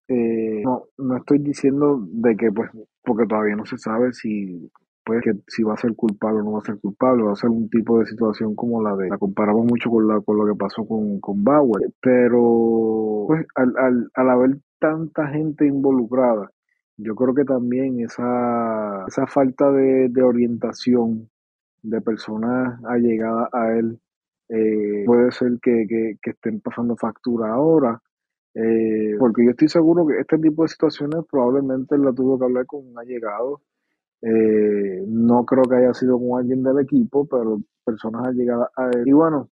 eh, 0.09 0.63
no, 0.65 0.85
no 0.99 1.17
estoy 1.17 1.39
diciendo 1.39 2.05
de 2.11 2.37
que, 2.37 2.51
pues, 2.51 2.71
porque 3.05 3.27
todavía 3.27 3.55
no 3.55 3.65
se 3.65 3.79
sabe 3.79 4.13
si, 4.13 4.69
pues, 5.05 5.23
que 5.23 5.35
si 5.47 5.63
va 5.63 5.75
a 5.75 5.77
ser 5.77 5.95
culpable 5.95 6.41
o 6.41 6.43
no 6.43 6.53
va 6.53 6.59
a 6.59 6.65
ser 6.65 6.81
culpable, 6.81 7.23
va 7.23 7.33
a 7.33 7.37
ser 7.37 7.51
un 7.51 7.71
tipo 7.71 8.01
de 8.01 8.07
situación 8.07 8.57
como 8.57 8.83
la 8.83 8.97
de, 8.97 9.11
la 9.11 9.19
comparamos 9.19 9.65
mucho 9.67 9.91
con, 9.91 10.09
la, 10.09 10.21
con 10.21 10.39
lo 10.39 10.47
que 10.47 10.59
pasó 10.59 10.85
con, 10.85 11.21
con 11.21 11.45
Bauer, 11.45 11.93
pero, 12.01 13.27
pues, 13.29 13.47
al, 13.55 13.75
al, 13.77 14.11
al 14.15 14.31
haber 14.31 14.59
tanta 14.81 15.29
gente 15.29 15.67
involucrada, 15.67 16.51
yo 16.97 17.15
creo 17.15 17.33
que 17.33 17.45
también 17.45 18.01
esa, 18.01 19.05
esa 19.07 19.27
falta 19.29 19.71
de, 19.71 20.09
de 20.09 20.23
orientación 20.23 21.31
de 21.83 22.01
personas 22.01 22.79
allegadas 22.85 23.49
a 23.53 23.73
él 23.79 24.01
eh, 24.49 25.05
puede 25.05 25.31
ser 25.31 25.59
que, 25.61 25.87
que, 26.23 26.31
estén 26.31 26.61
pasando 26.61 26.97
factura 26.97 27.53
ahora, 27.53 28.01
eh, 28.55 29.15
porque 29.19 29.45
yo 29.45 29.51
estoy 29.51 29.69
seguro 29.69 30.07
que 30.07 30.21
este 30.21 30.39
tipo 30.39 30.63
de 30.63 30.69
situaciones 30.69 31.25
probablemente 31.31 31.99
la 31.99 32.13
tuvo 32.13 32.39
que 32.39 32.45
hablar 32.47 32.67
con 32.67 32.87
un 32.89 32.99
allegado. 32.99 33.61
Eh, 34.23 35.05
no 35.07 35.45
creo 35.45 35.65
que 35.65 35.77
haya 35.77 35.95
sido 35.95 36.19
con 36.19 36.41
alguien 36.41 36.63
del 36.63 36.81
equipo, 36.81 37.27
pero 37.27 37.61
personas 37.85 38.27
allegadas 38.27 38.71
a 38.77 38.89
él. 38.89 39.03
Y 39.07 39.13
bueno, 39.13 39.51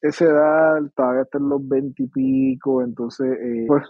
esa 0.00 0.24
edad 0.24 0.90
todavía 0.94 1.22
está 1.22 1.38
en 1.38 1.48
los 1.48 1.68
20 1.68 2.02
y 2.02 2.06
pico, 2.06 2.82
entonces, 2.82 3.36
pues 3.66 3.82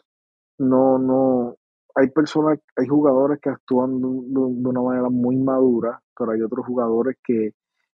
no, 0.58 0.98
no, 0.98 1.56
hay 1.94 2.08
personas, 2.10 2.58
hay 2.76 2.86
jugadores 2.86 3.40
que 3.40 3.50
actúan 3.50 4.00
de, 4.00 4.06
una 4.06 4.80
manera 4.80 5.08
muy 5.10 5.36
madura, 5.36 6.00
pero 6.16 6.32
hay 6.32 6.42
otros 6.42 6.66
jugadores 6.66 7.16
que, 7.24 7.52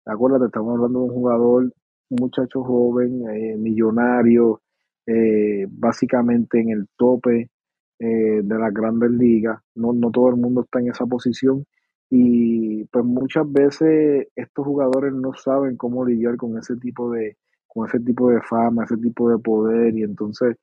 acuérdate, 0.06 0.46
estamos 0.46 0.74
hablando 0.76 1.00
de 1.00 1.04
un 1.06 1.12
jugador 1.12 1.72
un 2.12 2.18
muchacho 2.20 2.62
joven, 2.62 3.28
eh, 3.30 3.56
millonario, 3.56 4.60
eh, 5.06 5.66
básicamente 5.70 6.60
en 6.60 6.70
el 6.70 6.86
tope 6.96 7.50
eh, 7.98 8.40
de 8.42 8.58
las 8.58 8.72
grandes 8.72 9.10
ligas. 9.10 9.60
No, 9.74 9.92
no 9.92 10.10
todo 10.10 10.28
el 10.30 10.36
mundo 10.36 10.62
está 10.62 10.80
en 10.80 10.88
esa 10.90 11.06
posición. 11.06 11.64
Y 12.10 12.84
pues 12.86 13.04
muchas 13.04 13.50
veces 13.50 14.28
estos 14.36 14.66
jugadores 14.66 15.14
no 15.14 15.32
saben 15.34 15.76
cómo 15.76 16.04
lidiar 16.04 16.36
con 16.36 16.58
ese 16.58 16.76
tipo 16.76 17.10
de, 17.12 17.38
con 17.66 17.88
ese 17.88 18.00
tipo 18.00 18.30
de 18.30 18.42
fama, 18.42 18.84
ese 18.84 18.98
tipo 18.98 19.30
de 19.30 19.38
poder. 19.38 19.96
Y 19.96 20.02
entonces 20.02 20.56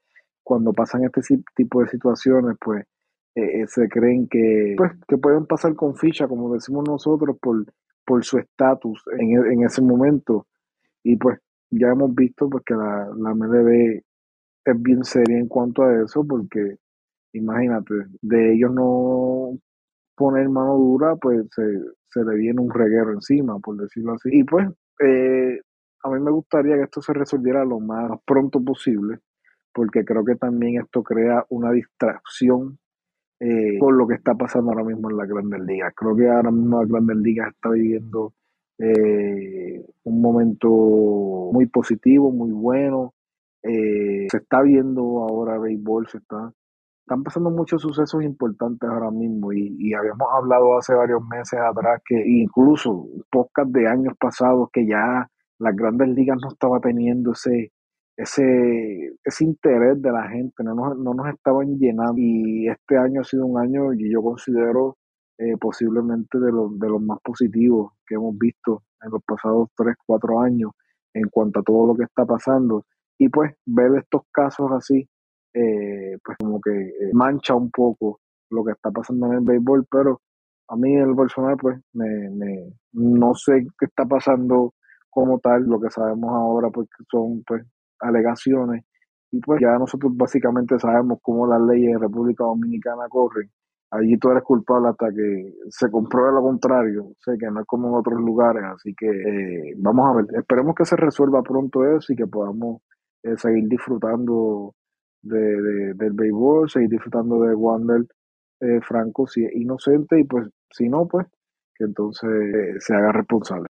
cuando 0.44 0.74
pasan 0.74 1.04
este 1.06 1.22
tipo 1.56 1.82
de 1.82 1.90
situaciones, 1.90 2.56
pues 2.64 2.86
se 3.68 3.88
creen 3.88 4.28
que, 4.28 4.76
pues, 4.78 4.92
que 5.08 5.18
pueden 5.18 5.46
pasar 5.46 5.76
con 5.76 5.96
ficha, 5.96 6.28
como 6.28 6.54
decimos 6.54 6.84
nosotros, 6.88 7.38
por, 7.42 7.66
por 8.06 8.24
su 8.26 8.38
estatus 8.38 9.04
en, 9.18 9.46
en, 9.52 9.64
ese 9.64 9.82
momento. 9.82 10.48
Y 11.04 11.16
pues 11.16 11.40
ya 11.70 11.90
hemos 11.90 12.14
visto 12.14 12.50
pues, 12.50 12.64
que 12.66 12.74
la, 12.74 13.10
la 13.16 13.34
MLB 13.34 14.02
es 14.66 14.82
bien 14.82 15.04
seria 15.04 15.38
en 15.38 15.48
cuanto 15.48 15.84
a 15.84 16.04
eso, 16.04 16.26
porque 16.28 16.78
imagínate, 17.34 17.94
de 18.22 18.54
ellos 18.54 18.72
no 18.74 19.58
poner 20.16 20.50
mano 20.50 20.76
dura, 20.76 21.16
pues 21.16 21.48
se, 21.56 21.64
se 22.10 22.24
le 22.24 22.36
viene 22.36 22.62
un 22.62 22.72
reguero 22.72 23.12
encima, 23.12 23.60
por 23.60 23.78
decirlo 23.78 24.14
así. 24.14 24.30
Y 24.32 24.44
pues 24.44 24.68
eh, 25.00 25.60
a 26.04 26.10
mí 26.10 26.20
me 26.20 26.32
gustaría 26.32 26.76
que 26.76 26.84
esto 26.84 27.02
se 27.02 27.14
resolviera 27.14 27.64
lo 27.64 27.80
más 27.80 28.12
pronto 28.26 28.64
posible, 28.64 29.20
porque 29.74 30.04
creo 30.04 30.26
que 30.26 30.36
también 30.36 30.82
esto 30.82 31.04
crea 31.04 31.46
una 31.50 31.72
distracción 31.72 32.80
eh, 33.40 33.80
con 33.80 33.98
lo 33.98 34.08
que 34.08 34.16
está 34.16 34.36
pasando 34.36 34.72
ahora 34.72 34.84
mismo 34.84 35.10
en 35.10 35.18
la 35.18 35.26
Grandes 35.26 35.62
Ligas. 35.62 35.94
Creo 35.96 36.16
que 36.16 36.28
ahora 36.28 36.52
mismo 36.52 36.82
la 36.82 36.88
Grandes 36.88 37.18
Ligas 37.18 37.50
está 37.54 37.70
viviendo 37.70 38.34
eh, 38.78 39.86
un 40.04 40.22
momento 40.22 40.70
muy 41.54 41.66
positivo, 41.68 42.32
muy 42.32 42.52
bueno. 42.52 43.14
Eh, 43.64 44.28
se 44.30 44.38
está 44.38 44.62
viendo 44.62 45.02
ahora 45.24 45.58
béisbol, 45.58 46.08
se 46.08 46.20
está, 46.20 46.52
están 47.02 47.24
pasando 47.24 47.50
muchos 47.50 47.82
sucesos 47.82 48.24
importantes 48.24 48.90
ahora 48.90 49.12
mismo 49.12 49.52
y, 49.52 49.94
habíamos 49.94 50.28
hablado 50.32 50.78
hace 50.78 50.94
varios 50.94 51.22
meses 51.28 51.60
atrás 51.60 52.02
que 52.06 52.16
incluso 52.26 53.08
podcast 53.30 53.70
de 53.72 53.88
años 53.88 54.14
pasados 54.20 54.70
que 54.72 54.86
ya 54.86 55.30
las 55.58 55.76
grandes 55.76 56.08
ligas 56.10 56.38
no 56.42 56.50
estaba 56.50 56.80
teniendo 56.80 57.34
ese, 57.34 57.74
ese, 58.20 59.15
ese 59.24 59.45
interés 59.45 60.01
de 60.01 60.11
la 60.11 60.28
gente, 60.28 60.61
no 60.61 60.76
nos, 60.76 60.97
no 60.97 61.13
nos 61.13 61.34
estaban 61.34 61.78
llenando 61.78 62.15
y 62.17 62.67
este 62.67 62.97
año 62.97 63.22
ha 63.22 63.24
sido 63.24 63.45
un 63.45 63.57
año 63.57 63.93
y 63.93 64.11
yo 64.11 64.22
considero 64.22 64.97
eh, 65.38 65.55
posiblemente 65.57 66.38
de, 66.38 66.51
los 66.51 66.78
de 66.78 66.89
los 66.89 67.01
más 67.01 67.20
positivos 67.24 67.93
que 68.05 68.15
hemos 68.15 68.38
visto 68.38 68.84
en 69.01 69.11
los 69.11 69.24
pasados 69.24 69.70
3, 69.78 69.95
4 70.05 70.41
años 70.41 70.72
en 71.13 71.30
cuanto 71.30 71.61
a 71.61 71.63
todo 71.63 71.88
lo 71.88 71.95
que 71.95 72.03
está 72.03 72.26
pasando. 72.26 72.84
Y 73.17 73.30
pues 73.30 73.53
ver 73.65 73.95
estos 73.97 74.24
casos 74.34 74.70
así, 74.74 75.07
eh, 75.53 76.17
pues 76.22 76.38
como 76.39 76.59
que 76.59 76.72
eh, 76.72 77.11
mancha 77.13 77.55
un 77.55 77.72
poco 77.72 78.20
lo 78.49 78.65
que 78.65 78.74
está 78.74 78.91
pasando 78.91 79.28
en 79.28 79.34
el 79.36 79.45
béisbol, 79.45 79.86
pero 79.89 80.20
a 80.67 80.76
mí 80.76 80.93
el 80.93 81.15
personal 81.15 81.55
pues 81.55 81.80
me, 81.93 82.30
me, 82.32 82.74
no 82.91 83.34
sé 83.34 83.65
qué 83.80 83.86
está 83.86 84.05
pasando 84.05 84.74
como 85.09 85.39
tal, 85.39 85.63
lo 85.63 85.80
que 85.80 85.89
sabemos 85.89 86.32
ahora 86.32 86.70
pues 86.70 86.89
son 87.09 87.43
pues 87.47 87.63
alegaciones 88.00 88.86
y 89.32 89.39
pues 89.39 89.62
ya 89.62 89.78
nosotros 89.78 90.12
básicamente 90.16 90.80
sabemos 90.80 91.20
cómo 91.22 91.47
las 91.47 91.62
leyes 91.62 91.93
de 91.93 92.00
República 92.00 92.43
Dominicana 92.43 93.08
corren 93.10 93.50
allí 93.91 94.18
tú 94.18 94.30
eres 94.30 94.43
culpable 94.43 94.89
hasta 94.89 95.10
que 95.12 95.54
se 95.70 95.89
compruebe 95.89 96.34
lo 96.34 96.41
contrario. 96.41 97.14
Sé 97.24 97.38
que 97.39 97.47
no 97.47 97.62
es 97.62 97.68
como 97.68 97.89
en 97.89 97.95
otros 97.95 98.20
lugares, 98.20 98.64
así 98.64 98.93
que 98.95 99.08
eh, 99.08 99.74
vamos 99.78 100.10
a 100.10 100.18
ver. 100.18 100.26
Esperemos 100.39 100.76
que 100.76 100.86
se 100.86 100.95
resuelva 100.95 101.41
pronto 101.41 101.86
eso 101.86 102.14
y 102.14 102.16
que 102.16 102.28
podamos 102.28 102.82
eh, 103.24 103.38
seguir 103.38 103.68
disfrutando 103.68 104.76
de, 105.22 105.93
del 105.95 106.14
béisbol, 106.14 106.70
seguir 106.70 106.89
disfrutando 106.89 107.41
de 107.41 107.56
Wander 107.56 108.06
eh, 108.62 108.80
Franco 108.82 109.28
si 109.28 109.45
es 109.45 109.56
inocente 109.56 110.20
y 110.20 110.24
pues 110.26 110.47
si 110.72 110.88
no, 110.89 111.08
pues 111.08 111.28
que 111.76 111.86
entonces 111.86 112.30
se 112.80 112.93
haga 112.93 113.12
responsable. 113.12 113.68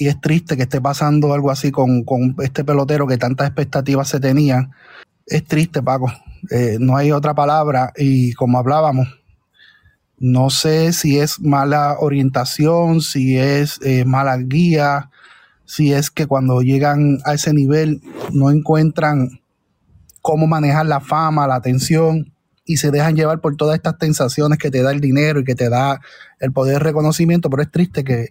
Y 0.00 0.08
es 0.08 0.18
triste 0.18 0.56
que 0.56 0.62
esté 0.62 0.80
pasando 0.80 1.34
algo 1.34 1.50
así 1.50 1.70
con, 1.70 2.04
con 2.04 2.34
este 2.38 2.64
pelotero 2.64 3.06
que 3.06 3.18
tantas 3.18 3.48
expectativas 3.48 4.08
se 4.08 4.18
tenían. 4.18 4.72
Es 5.26 5.44
triste, 5.44 5.82
Paco. 5.82 6.10
no 6.78 6.96
hay 6.96 7.12
otra 7.12 7.34
palabra 7.34 7.92
y 7.94 8.32
como 8.32 8.58
hablábamos, 8.58 9.08
no 10.18 10.48
sé 10.48 10.94
si 10.94 11.18
es 11.18 11.38
mala 11.38 11.96
orientación, 12.00 13.02
si 13.02 13.36
es 13.36 13.78
eh, 13.82 14.06
mala 14.06 14.38
guía, 14.38 15.10
si 15.66 15.92
es 15.92 16.10
que 16.10 16.26
cuando 16.26 16.62
llegan 16.62 17.18
a 17.26 17.34
ese 17.34 17.52
nivel 17.52 18.00
no 18.32 18.50
encuentran 18.50 19.42
cómo 20.22 20.46
manejar 20.46 20.86
la 20.86 21.00
fama, 21.00 21.46
la 21.46 21.56
atención 21.56 22.32
y 22.64 22.78
se 22.78 22.90
dejan 22.90 23.16
llevar 23.16 23.42
por 23.42 23.54
todas 23.56 23.76
estas 23.76 23.96
sensaciones 24.00 24.58
que 24.58 24.70
te 24.70 24.82
da 24.82 24.92
el 24.92 25.02
dinero 25.02 25.40
y 25.40 25.44
que 25.44 25.54
te 25.54 25.68
da 25.68 26.00
el 26.38 26.52
poder 26.52 26.78
de 26.78 26.84
reconocimiento, 26.84 27.50
pero 27.50 27.62
es 27.62 27.70
triste 27.70 28.02
que, 28.02 28.30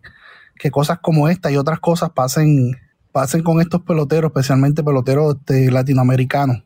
que 0.60 0.70
cosas 0.70 0.99
como 0.99 1.30
esta 1.30 1.49
y 1.51 1.57
otras 1.57 1.80
cosas 1.80 2.12
pasen, 2.12 2.76
pasen 3.12 3.41
con 3.41 3.62
estos 3.62 3.82
peloteros, 3.82 4.30
especialmente 4.30 4.84
peloteros 4.84 5.38
este, 5.38 5.72
latinoamericanos. 5.72 6.64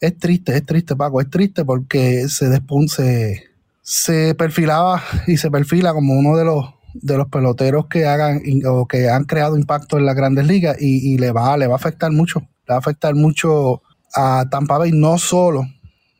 Es 0.00 0.16
triste, 0.18 0.56
es 0.56 0.64
triste, 0.64 0.94
Paco, 0.94 1.20
es 1.20 1.28
triste 1.28 1.64
porque 1.64 2.28
se 2.28 2.48
despunce 2.48 3.50
se 3.82 4.34
perfilaba 4.34 5.00
y 5.28 5.36
se 5.36 5.50
perfila 5.50 5.92
como 5.92 6.14
uno 6.14 6.36
de 6.36 6.44
los 6.44 6.74
de 6.94 7.18
los 7.18 7.28
peloteros 7.28 7.86
que 7.86 8.06
hagan 8.06 8.40
o 8.66 8.86
que 8.88 9.10
han 9.10 9.24
creado 9.24 9.58
impacto 9.58 9.98
en 9.98 10.06
las 10.06 10.16
grandes 10.16 10.46
ligas 10.46 10.76
y, 10.80 11.18
le 11.18 11.30
va 11.30 11.56
le 11.58 11.66
va 11.66 11.74
a 11.74 11.76
afectar 11.76 12.10
mucho. 12.10 12.40
Le 12.40 12.72
va 12.72 12.76
a 12.76 12.78
afectar 12.78 13.14
mucho 13.14 13.82
a 14.14 14.46
Tampa 14.50 14.78
Bay 14.78 14.92
no 14.92 15.18
solo 15.18 15.62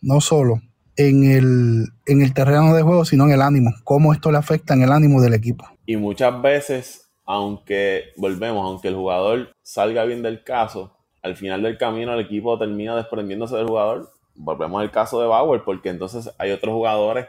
no 0.03 0.21
solo 0.21 0.61
en 0.97 1.25
el, 1.25 1.89
en 2.07 2.23
el 2.23 2.35
terreno 2.35 2.75
de 2.75 2.83
juego 2.83 3.05
sino 3.05 3.25
en 3.25 3.33
el 3.33 3.43
ánimo. 3.43 3.73
Cómo 3.85 4.13
esto 4.13 4.31
le 4.31 4.39
afecta 4.39 4.75
en 4.75 4.83
el 4.83 4.93
ánimo 4.93 5.23
del 5.23 5.35
equipo 5.35 5.76
y 5.87 5.97
muchas 5.97 6.43
veces 6.43 7.11
aunque 7.25 8.13
volvemos 8.17 8.65
aunque 8.65 8.89
el 8.89 8.95
jugador 8.95 9.55
salga 9.63 10.05
bien 10.05 10.23
del 10.23 10.45
caso 10.45 10.97
al 11.23 11.37
final 11.37 11.63
del 11.63 11.79
camino 11.79 12.13
el 12.15 12.21
equipo 12.21 12.59
termina 12.59 12.95
desprendiéndose 12.97 13.57
del 13.57 13.67
jugador 13.67 14.17
volvemos 14.37 14.81
al 14.81 14.91
caso 14.91 15.21
de 15.21 15.27
Bauer, 15.27 15.63
porque 15.65 15.89
entonces 15.89 16.31
hay 16.39 16.53
otros 16.53 16.73
jugadores 16.73 17.27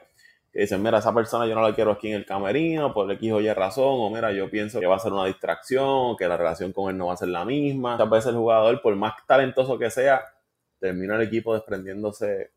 que 0.51 0.61
dicen, 0.61 0.81
mira, 0.81 0.99
esa 0.99 1.13
persona 1.13 1.45
yo 1.45 1.55
no 1.55 1.61
la 1.61 1.73
quiero 1.75 1.91
aquí 1.91 2.09
en 2.09 2.15
el 2.15 2.25
camerino 2.25 2.93
por 2.93 3.11
X 3.11 3.31
o 3.31 3.41
Y 3.41 3.51
razón, 3.53 3.85
o 3.85 4.09
mira, 4.09 4.31
yo 4.31 4.49
pienso 4.49 4.79
que 4.79 4.85
va 4.85 4.95
a 4.95 4.99
ser 4.99 5.13
una 5.13 5.25
distracción, 5.25 6.15
que 6.17 6.27
la 6.27 6.37
relación 6.37 6.71
con 6.73 6.89
él 6.89 6.97
no 6.97 7.07
va 7.07 7.13
a 7.13 7.17
ser 7.17 7.29
la 7.29 7.45
misma. 7.45 7.93
Muchas 7.93 8.09
veces 8.09 8.29
el 8.31 8.37
jugador, 8.37 8.81
por 8.81 8.95
más 8.95 9.13
talentoso 9.25 9.77
que 9.77 9.89
sea, 9.89 10.23
termina 10.79 11.15
el 11.15 11.23
equipo 11.23 11.53
desprendiéndose 11.53 12.51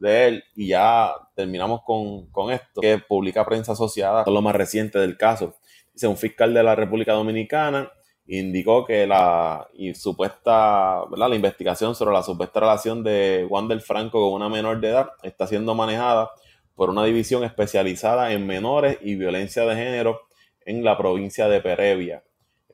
de 0.00 0.28
él 0.28 0.44
y 0.54 0.68
ya 0.68 1.12
terminamos 1.34 1.82
con, 1.84 2.26
con 2.30 2.50
esto 2.50 2.80
que 2.80 2.98
publica 2.98 3.44
prensa 3.44 3.72
asociada, 3.72 4.24
lo 4.26 4.42
más 4.42 4.54
reciente 4.54 4.98
del 4.98 5.16
caso. 5.16 5.54
Dice 5.92 6.06
un 6.06 6.16
fiscal 6.16 6.54
de 6.54 6.62
la 6.62 6.74
República 6.74 7.12
Dominicana 7.12 7.90
indicó 8.26 8.84
que 8.84 9.06
la 9.06 9.68
supuesta, 9.94 11.02
la 11.16 11.34
investigación 11.34 11.94
sobre 11.94 12.14
la 12.14 12.22
supuesta 12.22 12.60
relación 12.60 13.02
de 13.02 13.46
Wander 13.48 13.80
Franco 13.80 14.20
con 14.20 14.34
una 14.34 14.48
menor 14.48 14.80
de 14.80 14.88
edad 14.88 15.10
está 15.22 15.46
siendo 15.46 15.74
manejada 15.74 16.30
por 16.76 16.90
una 16.90 17.04
división 17.04 17.42
especializada 17.44 18.32
en 18.32 18.46
menores 18.46 18.98
y 19.02 19.16
violencia 19.16 19.64
de 19.64 19.74
género 19.74 20.20
en 20.64 20.84
la 20.84 20.96
provincia 20.96 21.48
de 21.48 21.60
Perevia. 21.60 22.22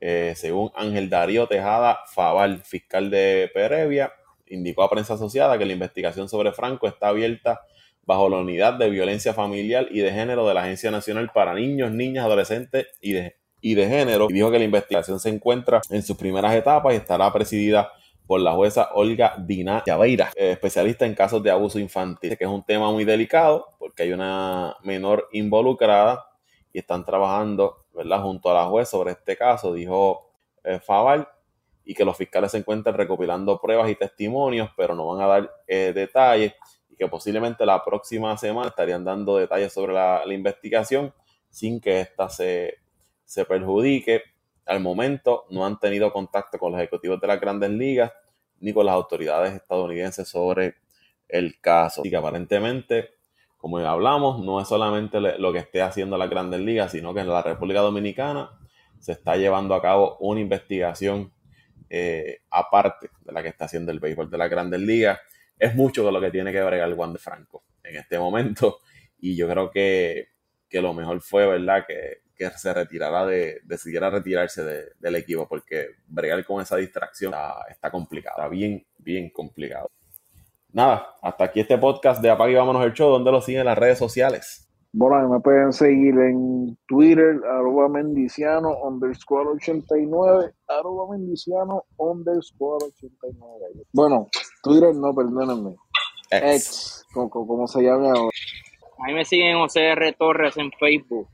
Eh, 0.01 0.35
según 0.37 0.71
Ángel 0.75 1.09
Darío 1.09 1.47
Tejada 1.47 2.01
Faval, 2.15 2.63
fiscal 2.63 3.09
de 3.11 3.51
Perevia, 3.55 4.13
indicó 4.49 4.83
a 4.83 4.91
prensa 4.91 5.15
asociada 5.15 5.59
que 5.59 5.67
la 5.67 5.73
investigación 5.73 6.29
sobre 6.29 6.53
Franco 6.53 6.87
está 6.87 7.09
abierta 7.09 7.63
bajo 8.05 8.29
la 8.29 8.39
unidad 8.39 8.75
de 8.75 8.89
violencia 8.89 9.35
familiar 9.35 9.89
y 9.91 9.99
de 9.99 10.13
género 10.13 10.47
de 10.47 10.55
la 10.55 10.63
Agencia 10.63 10.91
Nacional 10.91 11.31
para 11.35 11.55
Niños, 11.55 11.91
Niñas, 11.91 12.25
Adolescentes 12.25 12.87
y 13.01 13.13
de, 13.13 13.37
y 13.61 13.75
de 13.75 13.89
Género. 13.89 14.29
Y 14.31 14.35
dijo 14.35 14.51
que 14.51 14.59
la 14.59 14.65
investigación 14.65 15.19
se 15.19 15.29
encuentra 15.29 15.81
en 15.91 16.03
sus 16.03 16.17
primeras 16.17 16.55
etapas 16.55 16.95
y 16.95 16.97
estará 16.97 17.33
presidida 17.33 17.91
por 18.27 18.41
la 18.41 18.53
jueza 18.53 18.91
Olga 18.95 19.35
Dina 19.39 19.83
Yaveira, 19.87 20.31
eh, 20.37 20.53
especialista 20.53 21.07
en 21.07 21.15
casos 21.15 21.43
de 21.43 21.51
abuso 21.51 21.79
infantil, 21.79 22.37
que 22.37 22.45
es 22.45 22.51
un 22.51 22.65
tema 22.65 22.91
muy 22.91 23.05
delicado 23.05 23.69
porque 23.79 24.05
hay 24.05 24.13
una 24.13 24.77
menor 24.83 25.29
involucrada 25.33 26.27
y 26.73 26.79
están 26.81 27.05
trabajando 27.05 27.87
¿verdad? 27.95 28.23
junto 28.23 28.51
a 28.51 28.55
la 28.55 28.65
juez 28.67 28.89
sobre 28.89 29.13
este 29.13 29.37
caso, 29.37 29.73
dijo 29.73 30.31
eh, 30.65 30.81
Faval 30.81 31.29
y 31.87 31.95
que 31.95 32.05
los 32.05 32.17
fiscales 32.17 32.51
se 32.51 32.59
encuentran 32.59 32.97
recopilando 32.97 33.61
pruebas 33.61 33.89
y 33.89 33.95
testimonios, 33.95 34.71
pero 34.77 34.95
no 34.97 35.07
van 35.07 35.23
a 35.23 35.27
dar 35.29 35.55
eh, 35.69 35.93
detalles 35.95 36.53
y 36.91 36.97
que 36.97 37.07
posiblemente 37.07 37.65
la 37.65 37.83
próxima 37.85 38.37
semana 38.37 38.69
estarían 38.69 39.05
dando 39.05 39.37
detalles 39.37 39.73
sobre 39.73 39.95
la, 39.95 40.23
investigación 40.29 41.15
sin 41.49 41.81
que 41.81 42.01
ésta 42.01 42.29
se, 42.29 42.79
se 43.25 43.45
perjudique. 43.45 44.23
Al 44.67 44.81
momento 44.81 45.47
no 45.51 45.65
han 45.65 45.79
tenido 45.79 46.13
contacto 46.13 46.59
con 46.59 46.73
los 46.73 46.81
ejecutivos 46.81 47.21
de 47.21 47.29
las 47.29 47.41
grandes 47.41 47.71
ligas 47.71 48.13
ni 48.59 48.73
con 48.73 48.85
las 48.85 48.95
autoridades 48.97 49.55
estadounidenses 49.55 50.29
sobre 50.29 50.75
el 51.29 51.61
caso. 51.61 52.01
Así 52.01 52.11
que 52.11 52.17
aparentemente, 52.17 53.11
como 53.59 53.79
ya 53.79 53.93
hablamos, 53.93 54.45
no 54.45 54.61
es 54.61 54.67
solamente 54.67 55.21
lo 55.21 55.53
que 55.53 55.61
esté 55.61 55.83
haciendo 55.83 56.19
las 56.19 56.29
grandes 56.29 56.61
ligas, 56.61 56.91
sino 56.91 57.15
que 57.15 57.21
en 57.21 57.29
la 57.29 57.43
República 57.43 57.81
Dominicana 57.81 58.51
se 58.99 59.13
está 59.13 59.37
llevando 59.37 59.73
a 59.77 59.83
cabo 59.83 60.17
una 60.19 60.41
investigación 60.41 61.33
eh, 61.89 62.41
aparte 62.51 63.11
de 63.21 63.33
la 63.33 63.43
que 63.43 63.49
está 63.49 63.67
haciendo 63.67 63.93
el 63.93 64.01
béisbol 64.01 64.31
de 64.31 64.39
las 64.39 64.51
grandes 64.51 64.81
ligas. 64.81 65.19
Es 65.59 65.75
mucho 65.75 66.05
con 66.05 66.13
lo 66.13 66.21
que 66.21 66.31
tiene 66.31 66.53
que 66.53 66.63
bregar 66.63 66.93
Juan 66.95 67.13
de 67.13 67.19
Franco 67.19 67.65
en 67.83 67.97
este 67.97 68.19
momento 68.19 68.81
y 69.19 69.37
yo 69.37 69.49
creo 69.49 69.71
que, 69.71 70.29
que 70.69 70.83
lo 70.83 70.93
mejor 70.93 71.21
fue, 71.21 71.47
¿verdad? 71.47 71.85
Que, 71.87 72.23
que 72.37 72.51
se 72.51 72.73
retirara 72.73 73.25
de, 73.25 73.61
decidiera 73.65 74.11
retirarse 74.11 74.93
del 74.99 75.17
equipo 75.17 75.49
porque 75.49 75.89
bregar 76.07 76.45
con 76.45 76.61
esa 76.61 76.77
distracción 76.77 77.35
está, 77.69 77.91
complicado, 77.91 78.37
está 78.37 78.49
bien, 78.49 78.87
bien 78.99 79.31
complicado. 79.31 79.91
Nada, 80.73 81.15
hasta 81.23 81.45
aquí 81.45 81.61
este 81.61 81.79
podcast 81.79 82.21
de 82.21 82.29
Apague 82.29 82.53
y 82.53 82.57
Vámonos 82.57 82.85
el 82.85 82.93
Show, 82.93 83.11
donde 83.11 83.33
lo 83.33 83.41
siguen 83.41 83.61
en 83.61 83.67
las 83.67 83.79
redes 83.79 83.99
sociales. 83.99 84.66
Bueno, 84.99 85.29
me 85.29 85.41
pueden 85.41 85.75
seguir 85.75 86.15
en 86.19 86.75
Twitter, 86.89 87.39
arroba 87.51 87.87
mendiciano, 87.87 88.79
underscore 88.83 89.51
89, 89.57 90.53
arroba 90.69 91.15
mendiciano, 91.15 91.85
underscore 91.99 92.87
89. 92.87 93.85
Bueno, 93.93 94.27
Twitter 94.63 94.95
no, 94.95 95.15
perdónenme. 95.15 95.77
Ex, 96.31 97.05
como, 97.13 97.67
se 97.67 97.83
llame 97.83 98.09
ahora. 98.09 98.31
A 98.99 99.07
mí 99.09 99.13
me 99.13 99.27
siguen 99.27 99.59
José 99.59 99.89
R. 99.89 100.15
Torres 100.15 100.57
en 100.57 100.73
Facebook 100.73 101.29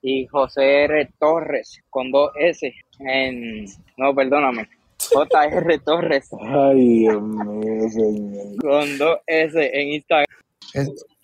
y 0.00 0.26
José 0.26 0.84
R. 0.84 1.12
Torres 1.18 1.82
con 1.90 2.10
dos 2.10 2.30
S 2.40 2.72
en... 3.00 3.66
No, 3.98 4.14
perdóname. 4.14 4.66
JR 4.98 5.78
Torres. 5.84 6.30
Ay, 6.40 7.00
Dios 7.00 7.22
mío, 7.22 7.88
señor. 7.90 8.56
Con 8.62 8.96
dos 8.96 9.18
S 9.26 9.78
en 9.78 9.88
Instagram. 9.88 10.26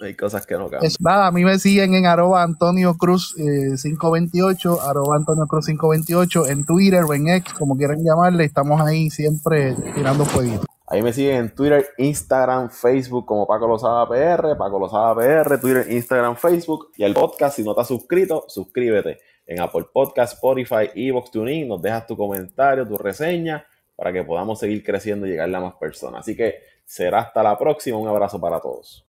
Hay 0.05 0.15
cosas 0.15 0.47
que 0.47 0.55
no 0.55 0.69
cambian. 0.69 0.93
nada, 1.01 1.27
a 1.29 1.33
mí 1.33 1.45
me 1.45 1.59
siguen 1.59 1.95
en 1.95 2.07
arroba 2.07 2.43
Antonio 2.43 2.95
Cruz 2.95 3.35
528, 3.35 4.75
eh, 4.75 4.79
arroba 4.87 5.17
Antonio 5.17 5.47
Cruz 5.47 5.67
528 5.67 6.47
en 6.49 6.65
Twitter 6.65 7.05
o 7.05 7.15
en 7.15 7.29
X, 7.29 7.55
como 7.55 7.77
quieran 7.77 8.05
llamarle, 8.05 8.45
estamos 8.45 8.81
ahí 8.81 9.11
siempre 9.11 9.75
tirando 9.95 10.25
fueguitos. 10.25 10.67
Ahí 10.87 11.03
me 11.03 11.13
siguen 11.13 11.37
en 11.37 11.55
Twitter, 11.55 11.87
Instagram, 11.97 12.69
Facebook 12.69 13.25
como 13.25 13.47
Paco 13.47 13.67
Lozada 13.67 14.07
PR, 14.07 14.57
Paco 14.57 14.79
Lozada 14.79 15.15
PR, 15.15 15.59
Twitter, 15.59 15.91
Instagram, 15.91 16.37
Facebook 16.37 16.91
y 16.97 17.05
el 17.05 17.15
podcast, 17.15 17.57
si 17.57 17.65
no 17.65 17.71
estás 17.71 17.89
suscrito, 17.89 18.45
suscríbete 18.49 19.19
en 19.47 19.61
Apple 19.61 19.87
Podcast, 19.93 20.35
Spotify, 20.35 20.91
Evox, 20.95 21.31
TuneIn, 21.31 21.69
nos 21.69 21.81
dejas 21.81 22.07
tu 22.07 22.17
comentario, 22.17 22.87
tu 22.87 22.99
reseña 22.99 23.67
para 23.97 24.13
que 24.13 24.25
podamos 24.25 24.59
seguir 24.59 24.85
creciendo 24.85 25.27
y 25.27 25.31
llegarle 25.31 25.57
a 25.57 25.61
más 25.61 25.75
personas. 25.75 26.21
Así 26.21 26.37
que 26.37 26.57
será 26.85 27.21
hasta 27.21 27.43
la 27.43 27.59
próxima, 27.59 27.99
un 27.99 28.09
abrazo 28.09 28.41
para 28.41 28.61
todos. 28.61 29.03